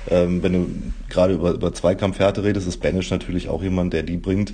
ähm, 0.10 0.44
wenn 0.44 0.54
du 0.54 0.68
gerade 1.10 1.34
über, 1.34 1.52
über 1.52 1.74
Zweikampfhärte 1.74 2.44
redest, 2.44 2.68
ist 2.68 2.78
Benisch 2.78 3.12
natürlich 3.12 3.50
auch 3.50 3.62
jemand, 3.62 3.94
der 3.94 4.04
die 4.04 4.18
bringt. 4.18 4.54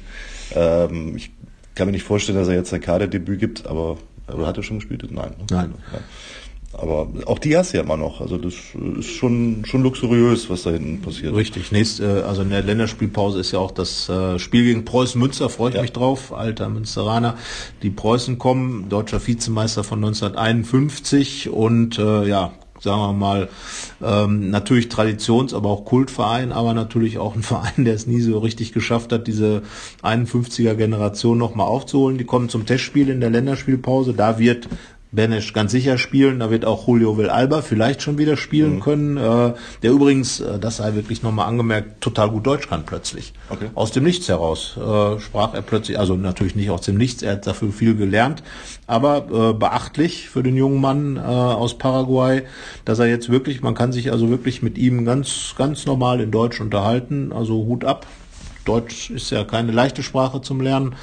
Ähm, 0.56 1.16
ich 1.16 1.32
kann 1.76 1.88
mir 1.88 1.92
nicht 1.92 2.04
vorstellen, 2.04 2.38
dass 2.38 2.48
er 2.48 2.56
jetzt 2.56 2.74
ein 2.74 2.82
Kaderdebüt 2.82 3.40
gibt, 3.40 3.68
aber, 3.68 3.98
aber 4.26 4.48
hat 4.48 4.58
er 4.58 4.64
schon 4.64 4.80
gespielt? 4.80 5.06
Nein. 5.12 5.32
Nein. 5.52 5.74
Aber 6.74 7.08
auch 7.26 7.40
die 7.40 7.58
hast 7.58 7.74
du 7.74 7.78
ja 7.78 7.84
immer 7.84 7.98
noch. 7.98 8.22
Also 8.22 8.38
das 8.38 8.54
ist 9.00 9.10
schon, 9.10 9.64
schon 9.66 9.82
luxuriös, 9.82 10.50
was 10.50 10.64
da 10.64 10.70
hinten 10.70 11.02
passiert. 11.02 11.36
Richtig. 11.36 11.72
Nächst, 11.72 12.00
äh, 12.00 12.06
also 12.06 12.44
in 12.44 12.52
der 12.52 12.62
Länderspielpause 12.62 13.40
ist 13.40 13.52
ja 13.52 13.60
auch 13.60 13.72
das 13.72 14.08
äh, 14.08 14.38
Spiel 14.38 14.66
gegen 14.66 14.86
Preußen 14.86 15.20
Münster, 15.20 15.50
freue 15.50 15.70
ich 15.70 15.76
ja. 15.76 15.82
mich 15.82 15.94
drauf, 15.94 16.32
alter 16.32 16.70
Münsteraner. 16.70 17.38
Die 17.82 17.90
Preußen 17.90 18.38
kommen, 18.38 18.88
deutscher 18.88 19.26
Vizemeister 19.26 19.84
von 19.84 20.04
1951 20.04 21.50
und 21.50 21.98
äh, 21.98 22.28
ja, 22.28 22.54
sagen 22.80 23.02
wir 23.02 23.14
mal, 23.14 23.50
ähm, 24.02 24.52
natürlich 24.52 24.90
Traditions-, 24.90 25.54
aber 25.54 25.70
auch 25.70 25.86
Kultverein, 25.86 26.52
aber 26.52 26.74
natürlich 26.74 27.18
auch 27.18 27.36
ein 27.36 27.44
Verein, 27.44 27.86
der 27.86 27.96
es 27.96 28.06
nie 28.06 28.22
so 28.22 28.38
richtig 28.38 28.74
geschafft 28.74 29.12
hat, 29.12 29.28
diese 29.28 29.64
51er 30.04 30.76
Generation 30.76 31.38
nochmal 31.38 31.68
aufzuholen. 31.68 32.20
Die 32.20 32.26
kommen 32.26 32.50
zum 32.50 32.66
Testspiel 32.66 33.10
in 33.10 33.22
der 33.22 33.32
Länderspielpause. 33.32 34.14
Da 34.14 34.40
wird 34.40 34.70
Benesch 35.12 35.54
ganz 35.54 35.72
sicher 35.72 35.98
spielen. 35.98 36.40
Da 36.40 36.52
wird 36.52 36.66
auch 36.66 36.88
Julio 36.88 37.18
Villalba 37.18 37.62
vielleicht 37.62 38.02
schon 38.02 38.18
wieder 38.18 38.38
spielen 38.38 38.76
mhm. 38.76 38.80
können. 38.82 39.18
Äh, 39.18 39.54
der 39.82 39.92
übrigens, 39.92 40.40
äh, 40.40 40.60
das 40.60 40.78
sei 40.78 40.94
wirklich 40.94 41.24
nochmal 41.24 41.48
angemerkt, 41.48 42.02
total 42.02 42.30
gut 42.30 42.46
Deutsch 42.46 42.70
kann 42.70 42.86
plötzlich. 42.86 43.34
Okay. 43.50 43.70
Aus 43.74 43.92
dem 43.92 44.04
Nichts 44.04 44.28
heraus 44.28 44.78
äh, 44.78 45.20
sprach 45.20 45.54
er 45.54 45.62
plötzlich, 45.62 45.98
also 45.98 46.16
natürlich 46.16 46.56
nicht 46.56 46.70
aus 46.70 46.82
dem 46.82 46.98
Nichts, 46.98 47.24
er 47.24 47.34
hat 47.34 47.48
dafür 47.48 47.72
viel 47.72 47.96
gelernt, 47.96 48.44
aber 48.86 49.28
äh, 49.32 49.54
beachtlich 49.54 50.30
für 50.30 50.44
den 50.44 50.56
jungen 50.56 50.80
Mann 50.80 51.18
äh, 51.18 51.22
aus 51.22 51.78
Paraguay, 51.78 52.44
dass 52.86 53.00
er 53.00 53.08
jetzt 53.08 53.30
wirklich, 53.30 53.62
man 53.62 53.74
kann 53.74 53.92
sich 53.92 54.12
also 54.12 54.30
wirklich 54.30 54.62
mit 54.62 54.78
ihm 54.78 55.06
ganz, 55.06 55.56
ganz 55.58 55.86
normal 55.86 56.22
in 56.22 56.32
Deutsch 56.32 56.62
unterhalten. 56.62 57.32
Also 57.34 57.54
Hut 57.66 57.84
ab, 57.84 58.06
Deutsch 58.70 59.10
ist 59.10 59.32
ja 59.32 59.44
keine 59.44 59.72
leichte 59.72 60.04
Sprache 60.04 60.42
zum 60.42 60.62
Lernen. 60.62 60.96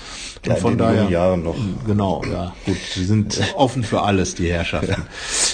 Ja, 0.44 0.54
und 0.54 0.60
von 0.60 0.78
daher. 0.78 1.10
Jahren 1.10 1.42
noch. 1.42 1.56
Genau, 1.84 2.22
ja, 2.30 2.54
gut. 2.64 2.76
Sie 2.94 3.04
sind 3.04 3.40
offen 3.56 3.82
für 3.82 4.02
alles, 4.02 4.36
die 4.36 4.48
Herrschaften. 4.48 5.02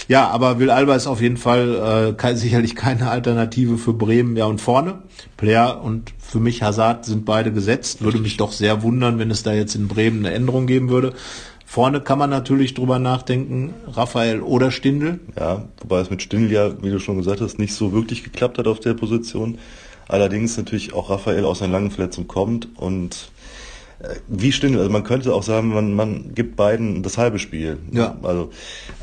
Ja, 0.09 0.21
ja 0.21 0.29
aber 0.29 0.59
Will 0.59 0.71
Alba 0.71 0.95
ist 0.95 1.07
auf 1.07 1.23
jeden 1.23 1.39
Fall 1.39 2.11
äh, 2.11 2.13
kein, 2.13 2.37
sicherlich 2.37 2.77
keine 2.77 3.09
Alternative 3.09 3.79
für 3.79 3.95
Bremen. 3.95 4.37
Ja, 4.37 4.45
und 4.45 4.61
vorne, 4.61 4.99
Player 5.39 5.83
und 5.83 6.13
für 6.19 6.39
mich 6.39 6.63
Hazard 6.63 7.07
sind 7.07 7.25
beide 7.25 7.51
gesetzt. 7.51 8.03
Würde 8.03 8.19
mich 8.19 8.37
doch 8.37 8.53
sehr 8.53 8.83
wundern, 8.83 9.19
wenn 9.19 9.31
es 9.31 9.43
da 9.43 9.55
jetzt 9.55 9.75
in 9.75 9.89
Bremen 9.89 10.27
eine 10.27 10.35
Änderung 10.35 10.67
geben 10.67 10.91
würde. 10.91 11.15
Vorne 11.65 12.03
kann 12.03 12.19
man 12.19 12.29
natürlich 12.29 12.75
drüber 12.75 12.99
nachdenken, 12.99 13.73
Raphael 13.87 14.43
oder 14.43 14.71
Stindl. 14.71 15.21
Ja, 15.41 15.65
wobei 15.81 16.01
es 16.01 16.11
mit 16.11 16.21
Stindl 16.21 16.53
ja, 16.53 16.83
wie 16.83 16.91
du 16.91 16.99
schon 16.99 17.17
gesagt 17.17 17.41
hast, 17.41 17.59
nicht 17.59 17.73
so 17.73 17.95
wirklich 17.95 18.23
geklappt 18.23 18.59
hat 18.59 18.67
auf 18.67 18.81
der 18.81 18.93
Position. 18.93 19.57
Allerdings 20.09 20.57
natürlich 20.57 20.93
auch 20.93 21.11
Raphael 21.11 21.45
aus 21.45 21.63
einer 21.63 21.73
langen 21.73 21.91
Verletzung 21.91 22.29
kommt 22.29 22.69
und 22.77 23.31
äh, 24.01 24.17
wie 24.29 24.53
Stindl, 24.53 24.79
also 24.79 24.91
man 24.91 25.05
könnte 25.05 25.35
auch 25.35 25.43
sagen, 25.43 25.69
man, 25.69 25.95
man 25.95 26.35
gibt 26.35 26.57
beiden 26.57 27.03
das 27.03 27.19
halbe 27.19 27.39
Spiel. 27.39 27.79
Ja. 27.93 28.17
Also, 28.23 28.51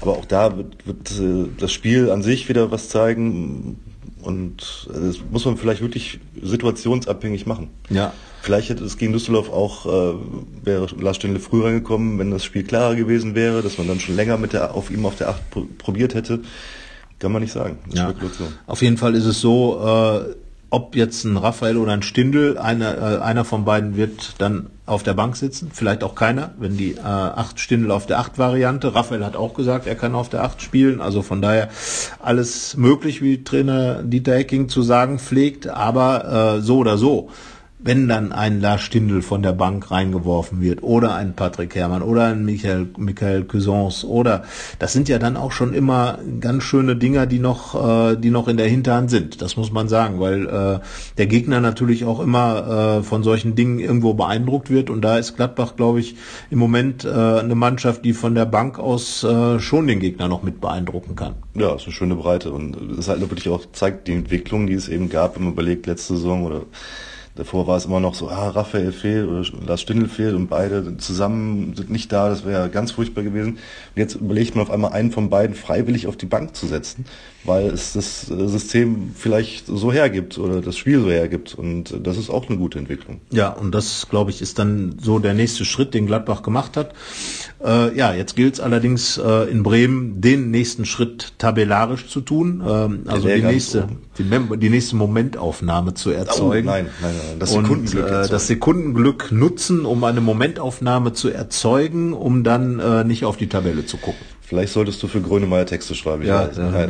aber 0.01 0.11
auch 0.13 0.25
da 0.25 0.57
wird, 0.57 0.85
wird 0.85 1.11
äh, 1.19 1.49
das 1.57 1.71
Spiel 1.71 2.11
an 2.11 2.21
sich 2.21 2.49
wieder 2.49 2.71
was 2.71 2.89
zeigen 2.89 3.77
und 4.21 4.87
äh, 4.89 5.07
das 5.07 5.17
muss 5.31 5.45
man 5.45 5.57
vielleicht 5.57 5.81
wirklich 5.81 6.19
situationsabhängig 6.41 7.45
machen. 7.45 7.69
Ja. 7.89 8.13
Vielleicht 8.41 8.69
hätte 8.69 8.83
es 8.83 8.97
gegen 8.97 9.13
Düsseldorf 9.13 9.49
auch, 9.49 9.85
äh, 9.85 10.15
wäre 10.63 10.87
Lars 10.99 11.17
Stindl 11.17 11.39
früher 11.39 11.65
reingekommen, 11.65 12.19
wenn 12.19 12.31
das 12.31 12.43
Spiel 12.43 12.63
klarer 12.63 12.95
gewesen 12.95 13.35
wäre, 13.35 13.61
dass 13.61 13.77
man 13.77 13.87
dann 13.87 13.99
schon 13.99 14.15
länger 14.15 14.37
mit 14.37 14.53
der, 14.53 14.73
auf 14.73 14.91
ihm 14.91 15.05
auf 15.05 15.15
der 15.15 15.29
Acht 15.29 15.41
probiert 15.77 16.15
hätte. 16.15 16.41
Kann 17.19 17.33
man 17.33 17.41
nicht 17.41 17.51
sagen. 17.51 17.79
Ja. 17.93 18.13
Auf 18.65 18.81
jeden 18.81 18.97
Fall 18.97 19.13
ist 19.13 19.25
es 19.25 19.41
so, 19.41 19.81
äh, 19.85 20.35
ob 20.71 20.95
jetzt 20.95 21.23
ein 21.23 21.37
Raphael 21.37 21.77
oder 21.77 21.93
ein 21.93 22.03
Stindel, 22.03 22.57
einer, 22.57 22.97
äh, 22.97 23.21
einer 23.21 23.43
von 23.43 23.65
beiden 23.65 23.95
wird 23.95 24.35
dann 24.37 24.67
auf 24.85 25.03
der 25.03 25.13
Bank 25.13 25.35
sitzen, 25.35 25.71
vielleicht 25.73 26.03
auch 26.03 26.15
keiner, 26.15 26.51
wenn 26.59 26.77
die 26.77 26.93
äh, 26.93 27.01
acht 27.01 27.59
Stindel 27.59 27.91
auf 27.91 28.05
der 28.05 28.19
acht 28.19 28.37
Variante. 28.37 28.93
Raphael 28.93 29.25
hat 29.25 29.35
auch 29.35 29.53
gesagt, 29.53 29.87
er 29.87 29.95
kann 29.95 30.15
auf 30.15 30.29
der 30.29 30.43
acht 30.43 30.61
spielen, 30.61 31.01
also 31.01 31.21
von 31.21 31.41
daher 31.41 31.69
alles 32.21 32.77
möglich, 32.77 33.21
wie 33.21 33.43
Trainer 33.43 34.03
Dieter 34.03 34.35
Hecking 34.35 34.69
zu 34.69 34.81
sagen 34.81 35.19
pflegt, 35.19 35.67
aber 35.67 36.57
äh, 36.57 36.61
so 36.61 36.77
oder 36.77 36.97
so 36.97 37.29
wenn 37.79 38.09
dann 38.09 38.33
ein 38.33 38.59
Lars 38.59 38.81
Stindl 38.81 39.21
von 39.21 39.41
der 39.41 39.53
Bank 39.53 39.89
reingeworfen 39.89 40.61
wird 40.61 40.83
oder 40.83 41.15
ein 41.15 41.33
Patrick 41.33 41.73
Herrmann 41.75 42.01
oder 42.01 42.25
ein 42.25 42.43
Michael, 42.43 42.89
Michael 42.97 43.45
Cousins 43.45 44.03
oder 44.03 44.43
das 44.79 44.91
sind 44.91 45.07
ja 45.07 45.17
dann 45.17 45.37
auch 45.37 45.53
schon 45.53 45.73
immer 45.73 46.19
ganz 46.41 46.63
schöne 46.63 46.97
Dinger, 46.97 47.25
die 47.25 47.39
noch, 47.39 48.11
äh, 48.11 48.17
die 48.17 48.31
noch 48.31 48.49
in 48.49 48.57
der 48.57 48.67
Hinterhand 48.67 49.09
sind. 49.09 49.41
Das 49.41 49.55
muss 49.55 49.71
man 49.71 49.87
sagen, 49.87 50.19
weil 50.19 50.47
äh, 50.47 50.79
der 51.17 51.27
Gegner 51.27 51.61
natürlich 51.61 52.03
auch 52.03 52.19
immer 52.19 52.99
äh, 52.99 53.03
von 53.03 53.23
solchen 53.23 53.55
Dingen 53.55 53.79
irgendwo 53.79 54.13
beeindruckt 54.13 54.69
wird 54.69 54.89
und 54.89 55.01
da 55.01 55.17
ist 55.17 55.37
Gladbach, 55.37 55.77
glaube 55.77 56.01
ich, 56.01 56.17
im 56.49 56.59
Moment 56.59 57.05
äh, 57.05 57.09
eine 57.09 57.55
Mannschaft, 57.55 58.03
die 58.03 58.11
von 58.11 58.35
der 58.35 58.45
Bank 58.45 58.77
aus 58.77 59.23
äh, 59.23 59.59
schon 59.59 59.87
den 59.87 60.01
Gegner 60.01 60.27
noch 60.27 60.43
mit 60.43 60.59
beeindrucken 60.59 61.15
kann. 61.15 61.35
Ja, 61.55 61.75
ist 61.75 61.85
eine 61.85 61.93
schöne 61.93 62.15
Breite 62.15 62.51
und 62.51 62.75
das 62.97 63.07
halt 63.07 63.21
wirklich 63.21 63.47
auch 63.47 63.65
zeigt 63.71 64.09
die 64.09 64.13
Entwicklung, 64.13 64.67
die 64.67 64.73
es 64.73 64.89
eben 64.89 65.09
gab, 65.09 65.37
wenn 65.37 65.45
man 65.45 65.53
überlegt, 65.53 65.85
letzte 65.85 66.15
Saison 66.15 66.43
oder 66.43 66.63
Davor 67.35 67.67
war 67.67 67.77
es 67.77 67.85
immer 67.85 67.99
noch 67.99 68.15
so, 68.15 68.29
ah, 68.29 68.49
Raphael 68.49 68.91
fehlt 68.91 69.27
oder 69.27 69.45
Lars 69.65 69.81
Stindl 69.81 70.09
fehlt 70.09 70.35
und 70.35 70.47
beide 70.47 70.97
zusammen 70.97 71.73
sind 71.75 71.89
nicht 71.89 72.11
da, 72.11 72.29
das 72.29 72.45
wäre 72.45 72.69
ganz 72.69 72.91
furchtbar 72.91 73.23
gewesen. 73.23 73.51
Und 73.51 73.59
jetzt 73.95 74.15
überlegt 74.15 74.55
man 74.55 74.63
auf 74.63 74.71
einmal 74.71 74.91
einen 74.91 75.11
von 75.11 75.29
beiden 75.29 75.55
freiwillig 75.55 76.07
auf 76.07 76.17
die 76.17 76.25
Bank 76.25 76.55
zu 76.55 76.67
setzen, 76.67 77.05
weil 77.43 77.67
es 77.67 77.93
das 77.93 78.29
äh, 78.29 78.47
System 78.47 79.11
vielleicht 79.15 79.67
so 79.67 79.91
hergibt 79.91 80.37
oder 80.37 80.61
das 80.61 80.77
Spiel 80.77 80.99
so 80.99 81.09
hergibt 81.09 81.55
und 81.55 81.95
das 82.05 82.17
ist 82.17 82.29
auch 82.29 82.49
eine 82.49 82.57
gute 82.57 82.79
Entwicklung. 82.79 83.21
Ja, 83.31 83.49
und 83.49 83.73
das, 83.73 84.07
glaube 84.09 84.31
ich, 84.31 84.41
ist 84.41 84.59
dann 84.59 84.97
so 85.01 85.19
der 85.19 85.33
nächste 85.33 85.63
Schritt, 85.63 85.93
den 85.93 86.05
Gladbach 86.05 86.43
gemacht 86.43 86.75
hat. 86.75 86.93
Äh, 87.63 87.95
ja, 87.97 88.13
jetzt 88.13 88.35
gilt 88.35 88.55
es 88.55 88.59
allerdings 88.59 89.17
äh, 89.17 89.49
in 89.49 89.63
Bremen, 89.63 90.21
den 90.21 90.51
nächsten 90.51 90.85
Schritt 90.85 91.33
tabellarisch 91.37 92.07
zu 92.07 92.21
tun, 92.21 92.61
ähm, 92.67 93.03
also 93.07 93.27
die 93.27 93.41
nächste, 93.41 93.87
die, 94.17 94.23
die, 94.57 94.69
nächste 94.69 94.95
Momentaufnahme 94.97 95.93
zu 95.93 96.11
erzeugen. 96.11 96.67
Oh, 96.67 96.71
nein, 96.71 96.87
nein, 97.01 97.13
nein 97.27 97.39
das 97.39 97.51
Sekundenglück, 97.51 98.05
und, 98.05 98.11
äh, 98.11 98.27
das 98.27 98.47
Sekundenglück 98.47 99.31
nutzen, 99.31 99.85
um 99.85 100.03
eine 100.03 100.21
Momentaufnahme 100.21 101.13
zu 101.13 101.29
erzeugen, 101.29 102.13
um 102.13 102.43
dann 102.43 102.79
äh, 102.79 103.03
nicht 103.03 103.25
auf 103.25 103.37
die 103.37 103.47
Tabelle 103.47 103.85
zu 103.85 103.97
gucken. 103.97 104.25
Vielleicht 104.49 104.73
solltest 104.73 105.03
du 105.03 105.07
für 105.07 105.21
Grönemeyer 105.21 105.67
Texte 105.67 105.93
schreiben. 105.93 106.25
Ja, 106.25 106.49
ich, 106.51 106.57
ja, 106.57 106.71
ja, 106.71 106.87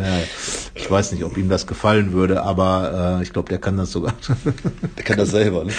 ich 0.75 0.89
weiß 0.89 1.11
nicht, 1.11 1.25
ob 1.25 1.35
ihm 1.35 1.49
das 1.49 1.67
gefallen 1.67 2.13
würde, 2.13 2.41
aber 2.43 3.17
äh, 3.19 3.23
ich 3.23 3.33
glaube, 3.33 3.49
der 3.49 3.57
kann 3.57 3.75
das 3.75 3.91
sogar. 3.91 4.13
der 4.97 5.03
kann 5.03 5.17
das 5.17 5.31
selber. 5.31 5.65
Ne? 5.65 5.73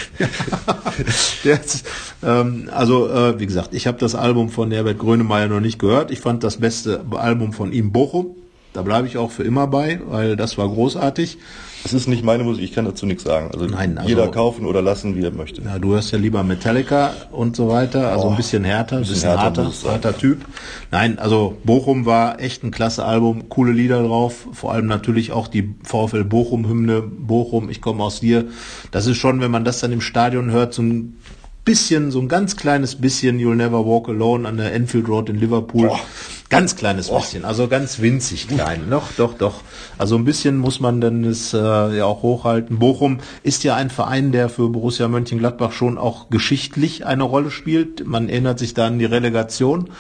der 1.43 1.59
ist, 1.59 1.87
ähm, 2.23 2.69
also 2.71 3.09
äh, 3.09 3.41
wie 3.41 3.47
gesagt, 3.47 3.73
ich 3.73 3.87
habe 3.87 3.97
das 3.97 4.15
Album 4.15 4.51
von 4.51 4.71
Herbert 4.71 4.99
Grönemeyer 4.99 5.49
noch 5.49 5.61
nicht 5.61 5.79
gehört. 5.79 6.11
Ich 6.11 6.21
fand 6.21 6.45
das 6.45 6.59
beste 6.59 7.03
Album 7.13 7.55
von 7.55 7.73
ihm 7.73 7.93
Bochum. 7.93 8.37
Da 8.75 8.83
bleibe 8.83 9.09
ich 9.09 9.17
auch 9.17 9.31
für 9.31 9.45
immer 9.45 9.67
bei, 9.67 10.03
weil 10.07 10.37
das 10.37 10.59
war 10.59 10.69
großartig. 10.69 11.39
Es 11.85 11.93
ist 11.93 12.09
nicht 12.09 12.25
meine 12.25 12.45
Musik, 12.45 12.65
ich 12.65 12.73
kann 12.73 12.85
dazu 12.85 13.07
nichts 13.07 13.25
sagen. 13.25 13.51
Also, 13.53 13.67
Nein, 13.67 13.97
also 13.97 14.09
jeder 14.09 14.29
kaufen 14.29 14.67
oder 14.67 14.83
lassen, 14.83 15.17
wie 15.17 15.25
er 15.25 15.31
möchte. 15.31 15.63
Ja, 15.63 15.79
du 15.79 15.93
hörst 15.93 16.13
ja 16.13 16.19
lieber 16.19 16.43
Metallica 16.43 17.13
und 17.33 17.57
so 17.57 17.69
weiter, 17.69 18.11
also 18.13 18.27
oh, 18.27 18.31
ein 18.31 18.37
bisschen 18.37 18.65
härter, 18.65 18.97
ein 18.97 19.03
bisschen, 19.03 19.31
härter, 19.31 19.65
harter, 19.65 19.91
harter 19.91 20.17
Typ. 20.17 20.45
Nein, 20.91 21.19
also 21.19 21.57
Bochum 21.65 22.07
war 22.07 22.41
echt 22.41 22.63
ein 22.65 22.71
klasse 22.71 23.05
Album, 23.05 23.49
coole 23.49 23.73
Lieder 23.73 24.03
drauf, 24.03 24.47
vor 24.53 24.73
allem 24.73 24.87
natürlich 24.87 25.33
auch 25.33 25.49
die 25.49 25.75
VfL 25.83 26.25
Bochum 26.25 26.69
Hymne, 26.69 27.03
Bochum, 27.03 27.71
ich 27.71 27.81
komme 27.81 28.03
aus 28.03 28.21
dir. 28.21 28.47
Das 28.91 29.07
ist 29.07 29.17
schon, 29.17 29.41
wenn 29.41 29.51
man 29.51 29.65
das 29.65 29.81
dann 29.81 29.93
im 29.93 30.01
Stadion 30.01 30.51
hört, 30.51 30.75
so 30.75 30.83
ein 30.83 31.17
bisschen, 31.65 32.11
so 32.11 32.21
ein 32.21 32.29
ganz 32.29 32.57
kleines 32.57 32.97
bisschen 32.97 33.39
You'll 33.39 33.55
Never 33.55 33.87
Walk 33.87 34.09
Alone 34.09 34.49
an 34.49 34.57
der 34.57 34.75
Enfield 34.75 35.09
Road 35.09 35.29
in 35.29 35.37
Liverpool. 35.37 35.89
Boah. 35.89 36.01
Ganz 36.51 36.75
kleines 36.75 37.09
Boah. 37.09 37.21
bisschen, 37.21 37.45
also 37.45 37.69
ganz 37.69 38.01
winzig 38.01 38.49
klein. 38.49 38.91
Doch, 38.91 39.13
doch, 39.17 39.35
doch. 39.35 39.63
Also 39.99 40.17
ein 40.17 40.25
bisschen 40.25 40.59
muss 40.59 40.81
man 40.81 41.01
dann 41.01 41.23
es 41.23 41.55
äh, 41.55 41.59
ja 41.59 42.05
auch 42.05 42.23
hochhalten. 42.23 42.81
Bochum 42.81 43.19
ist 43.45 43.63
ja 43.63 43.77
ein 43.77 43.89
Verein, 43.89 44.33
der 44.33 44.49
für 44.49 44.69
Borussia 44.69 45.07
Mönchengladbach 45.07 45.71
schon 45.71 45.97
auch 45.97 46.29
geschichtlich 46.29 47.07
eine 47.07 47.23
Rolle 47.23 47.53
spielt. 47.53 48.05
Man 48.05 48.29
erinnert 48.29 48.59
sich 48.59 48.75
da 48.75 48.89
an 48.89 48.99
die 48.99 49.05
Relegation. 49.05 49.91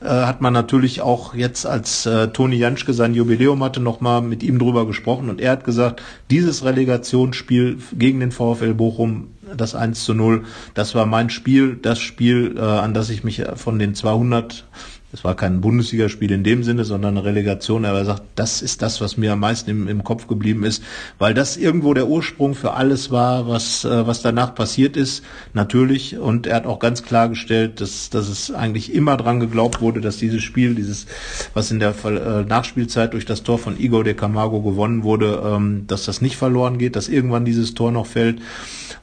Äh, 0.00 0.06
hat 0.08 0.40
man 0.40 0.54
natürlich 0.54 1.02
auch 1.02 1.34
jetzt, 1.34 1.66
als 1.66 2.06
äh, 2.06 2.28
Toni 2.28 2.56
Janschke 2.56 2.94
sein 2.94 3.12
Jubiläum 3.12 3.62
hatte, 3.62 3.80
nochmal 3.80 4.22
mit 4.22 4.42
ihm 4.42 4.58
drüber 4.58 4.86
gesprochen 4.86 5.28
und 5.28 5.42
er 5.42 5.52
hat 5.52 5.64
gesagt, 5.64 6.02
dieses 6.30 6.64
Relegationsspiel 6.64 7.78
gegen 7.92 8.20
den 8.20 8.32
VfL 8.32 8.72
Bochum 8.72 9.28
das 9.56 9.74
1 9.74 10.04
zu 10.04 10.14
0. 10.14 10.44
Das 10.74 10.94
war 10.94 11.06
mein 11.06 11.30
Spiel, 11.30 11.76
das 11.76 11.98
Spiel, 11.98 12.56
äh, 12.56 12.60
an 12.60 12.94
das 12.94 13.10
ich 13.10 13.24
mich 13.24 13.42
von 13.56 13.78
den 13.78 13.94
200 13.94 14.64
es 15.10 15.24
war 15.24 15.34
kein 15.34 15.62
Bundesligaspiel 15.62 16.30
in 16.30 16.44
dem 16.44 16.62
Sinne, 16.62 16.84
sondern 16.84 17.16
eine 17.16 17.24
Relegation. 17.24 17.86
Aber 17.86 17.98
er 17.98 18.04
sagt, 18.04 18.22
das 18.34 18.60
ist 18.60 18.82
das, 18.82 19.00
was 19.00 19.16
mir 19.16 19.32
am 19.32 19.40
meisten 19.40 19.70
im, 19.70 19.88
im 19.88 20.04
Kopf 20.04 20.26
geblieben 20.26 20.64
ist, 20.64 20.82
weil 21.18 21.32
das 21.32 21.56
irgendwo 21.56 21.94
der 21.94 22.08
Ursprung 22.08 22.54
für 22.54 22.74
alles 22.74 23.10
war, 23.10 23.48
was, 23.48 23.86
äh, 23.86 24.06
was 24.06 24.20
danach 24.20 24.54
passiert 24.54 24.98
ist, 24.98 25.24
natürlich. 25.54 26.18
Und 26.18 26.46
er 26.46 26.56
hat 26.56 26.66
auch 26.66 26.78
ganz 26.78 27.02
klargestellt, 27.04 27.80
dass, 27.80 28.10
dass 28.10 28.28
es 28.28 28.50
eigentlich 28.50 28.92
immer 28.92 29.16
dran 29.16 29.40
geglaubt 29.40 29.80
wurde, 29.80 30.02
dass 30.02 30.18
dieses 30.18 30.42
Spiel, 30.42 30.74
dieses, 30.74 31.06
was 31.54 31.70
in 31.70 31.80
der 31.80 31.94
äh, 32.04 32.44
Nachspielzeit 32.44 33.14
durch 33.14 33.24
das 33.24 33.42
Tor 33.42 33.58
von 33.58 33.80
Igor 33.80 34.04
de 34.04 34.12
Camargo 34.12 34.60
gewonnen 34.60 35.04
wurde, 35.04 35.42
ähm, 35.42 35.84
dass 35.86 36.04
das 36.04 36.20
nicht 36.20 36.36
verloren 36.36 36.76
geht, 36.76 36.96
dass 36.96 37.08
irgendwann 37.08 37.46
dieses 37.46 37.72
Tor 37.72 37.92
noch 37.92 38.06
fällt. 38.06 38.42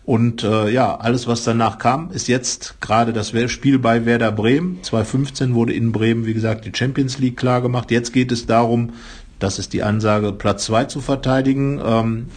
Und 0.06 0.44
äh, 0.44 0.70
ja, 0.70 0.96
alles, 0.98 1.28
was 1.28 1.44
danach 1.44 1.80
kam, 1.80 2.12
ist 2.12 2.28
jetzt 2.28 2.80
gerade 2.80 3.12
das 3.12 3.34
Spiel 3.52 3.80
bei 3.80 4.06
Werder 4.06 4.32
Bremen. 4.32 4.80
2015 4.84 5.56
wurde 5.56 5.74
in 5.74 5.92
Bremen, 5.92 6.28
wie 6.28 6.34
gesagt, 6.36 6.66
die 6.66 6.72
Champions 6.76 7.18
League 7.18 7.38
klar 7.38 7.62
gemacht. 7.62 7.90
Jetzt 7.90 8.14
geht 8.14 8.32
es 8.32 8.46
darum, 8.46 8.94
das 9.40 9.58
ist 9.58 9.74
die 9.74 9.82
Ansage, 9.82 10.32
Platz 10.32 10.66
zwei 10.66 10.86
zu 10.86 11.02
verteidigen. 11.02 11.82
Ähm, 11.84 12.28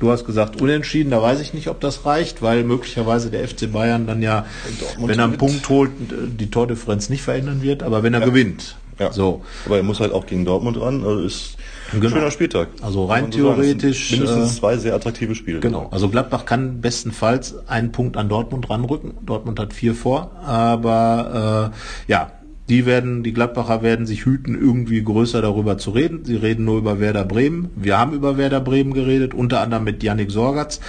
Du 0.00 0.12
hast 0.12 0.24
gesagt 0.24 0.60
unentschieden, 0.60 1.10
da 1.10 1.20
weiß 1.20 1.40
ich 1.40 1.54
nicht, 1.54 1.68
ob 1.68 1.80
das 1.80 2.06
reicht, 2.06 2.40
weil 2.40 2.62
möglicherweise 2.62 3.30
der 3.30 3.48
FC 3.48 3.72
Bayern 3.72 4.06
dann 4.06 4.22
ja, 4.22 4.46
Dortmund 4.78 5.10
wenn 5.10 5.18
er 5.18 5.24
einen 5.24 5.38
Punkt 5.38 5.68
holt, 5.68 5.90
die 6.38 6.50
Tordifferenz 6.50 7.08
nicht 7.08 7.22
verändern 7.22 7.62
wird, 7.62 7.82
aber 7.82 8.04
wenn 8.04 8.14
er 8.14 8.20
ja. 8.20 8.26
gewinnt. 8.26 8.76
Ja. 8.98 9.12
So. 9.12 9.42
Aber 9.66 9.76
er 9.76 9.82
muss 9.82 10.00
halt 10.00 10.12
auch 10.12 10.26
gegen 10.26 10.44
Dortmund 10.44 10.80
ran. 10.80 11.04
Also 11.04 11.20
ist 11.20 11.56
ein 11.92 12.00
genau. 12.00 12.16
schöner 12.16 12.30
Spieltag. 12.30 12.68
Also 12.82 13.06
rein 13.06 13.30
theoretisch. 13.30 14.10
mindestens 14.10 14.52
äh, 14.52 14.60
zwei 14.60 14.76
sehr 14.76 14.94
attraktive 14.94 15.34
Spiele. 15.34 15.60
Genau. 15.60 15.88
Also 15.90 16.08
Gladbach 16.08 16.44
kann 16.44 16.80
bestenfalls 16.80 17.54
einen 17.68 17.92
Punkt 17.92 18.16
an 18.16 18.28
Dortmund 18.28 18.68
ranrücken. 18.68 19.14
Dortmund 19.24 19.60
hat 19.60 19.72
vier 19.72 19.94
vor. 19.94 20.32
Aber 20.44 21.72
äh, 21.72 22.10
ja, 22.10 22.32
die 22.68 22.84
werden, 22.84 23.22
die 23.22 23.32
Gladbacher 23.32 23.82
werden 23.82 24.06
sich 24.06 24.26
hüten, 24.26 24.54
irgendwie 24.54 25.02
größer 25.02 25.40
darüber 25.40 25.78
zu 25.78 25.90
reden. 25.90 26.24
Sie 26.24 26.36
reden 26.36 26.64
nur 26.64 26.78
über 26.78 27.00
Werder 27.00 27.24
Bremen. 27.24 27.70
Wir 27.76 27.98
haben 27.98 28.12
über 28.12 28.36
Werder 28.36 28.60
Bremen 28.60 28.92
geredet, 28.92 29.32
unter 29.32 29.60
anderem 29.60 29.84
mit 29.84 30.02
Yannick 30.02 30.30
Sorgatz, 30.30 30.80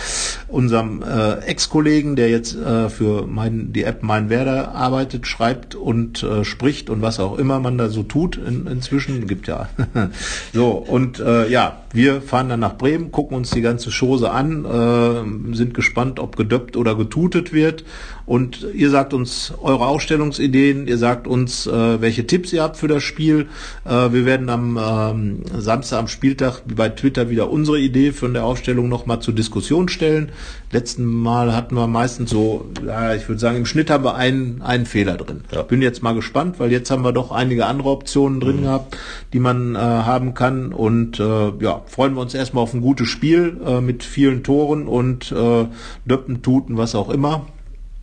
unserem 0.49 1.01
äh, 1.01 1.35
Ex-Kollegen, 1.45 2.17
der 2.17 2.29
jetzt 2.29 2.55
äh, 2.55 2.89
für 2.89 3.25
mein, 3.27 3.71
die 3.71 3.83
App 3.83 4.03
Mein 4.03 4.29
Werder 4.29 4.75
arbeitet, 4.75 5.25
schreibt 5.25 5.75
und 5.75 6.21
äh, 6.21 6.43
spricht 6.43 6.89
und 6.89 7.01
was 7.01 7.19
auch 7.19 7.37
immer 7.37 7.59
man 7.59 7.77
da 7.77 7.87
so 7.87 8.03
tut 8.03 8.35
in, 8.35 8.67
inzwischen. 8.67 9.27
Gibt 9.27 9.47
ja. 9.47 9.69
so, 10.53 10.71
und 10.71 11.19
äh, 11.19 11.47
ja, 11.49 11.83
wir 11.93 12.21
fahren 12.21 12.49
dann 12.49 12.59
nach 12.59 12.77
Bremen, 12.77 13.11
gucken 13.11 13.37
uns 13.37 13.51
die 13.51 13.61
ganze 13.61 13.89
Chose 13.89 14.31
an, 14.31 14.65
äh, 14.65 15.55
sind 15.55 15.73
gespannt, 15.73 16.19
ob 16.19 16.35
gedöppt 16.35 16.75
oder 16.75 16.95
getutet 16.95 17.53
wird. 17.53 17.85
Und 18.29 18.63
ihr 18.75 18.91
sagt 18.91 19.15
uns 19.15 19.55
eure 19.59 19.87
Ausstellungsideen, 19.87 20.85
ihr 20.85 20.99
sagt 20.99 21.25
uns, 21.27 21.65
äh, 21.65 21.99
welche 21.99 22.27
Tipps 22.27 22.53
ihr 22.53 22.61
habt 22.61 22.77
für 22.77 22.87
das 22.87 23.01
Spiel. 23.01 23.47
Äh, 23.85 24.13
wir 24.13 24.23
werden 24.23 24.49
am 24.49 24.77
ähm, 24.79 25.41
Samstag 25.57 25.97
am 25.97 26.07
Spieltag 26.07 26.61
bei 26.67 26.89
Twitter 26.89 27.31
wieder 27.31 27.49
unsere 27.49 27.79
Idee 27.79 28.11
von 28.11 28.35
der 28.35 28.45
Aufstellung 28.45 28.87
nochmal 28.87 29.19
zur 29.19 29.33
Diskussion 29.33 29.89
stellen. 29.89 30.31
Letzten 30.71 31.05
Mal 31.05 31.55
hatten 31.55 31.73
wir 31.73 31.87
meistens 31.87 32.29
so, 32.29 32.69
ja, 32.85 33.15
ich 33.15 33.27
würde 33.27 33.39
sagen, 33.39 33.57
im 33.57 33.65
Schnitt 33.65 33.89
haben 33.89 34.03
wir 34.03 34.13
einen, 34.13 34.61
einen 34.61 34.85
Fehler 34.85 35.17
drin. 35.17 35.41
Ja. 35.51 35.63
Bin 35.63 35.81
jetzt 35.81 36.03
mal 36.03 36.13
gespannt, 36.13 36.59
weil 36.59 36.71
jetzt 36.71 36.91
haben 36.91 37.03
wir 37.03 37.13
doch 37.13 37.31
einige 37.31 37.65
andere 37.65 37.89
Optionen 37.89 38.39
drin 38.39 38.57
mhm. 38.57 38.61
gehabt, 38.61 38.97
die 39.33 39.39
man 39.39 39.73
äh, 39.73 39.79
haben 39.79 40.35
kann. 40.35 40.71
Und 40.71 41.19
äh, 41.19 41.51
ja, 41.61 41.81
freuen 41.87 42.13
wir 42.13 42.21
uns 42.21 42.35
erstmal 42.35 42.61
auf 42.61 42.75
ein 42.75 42.81
gutes 42.81 43.07
Spiel 43.07 43.59
äh, 43.65 43.81
mit 43.81 44.03
vielen 44.03 44.43
Toren 44.43 44.87
und 44.87 45.31
äh, 45.31 45.65
Döppen, 46.05 46.43
Tuten, 46.43 46.77
was 46.77 46.93
auch 46.93 47.09
immer. 47.09 47.47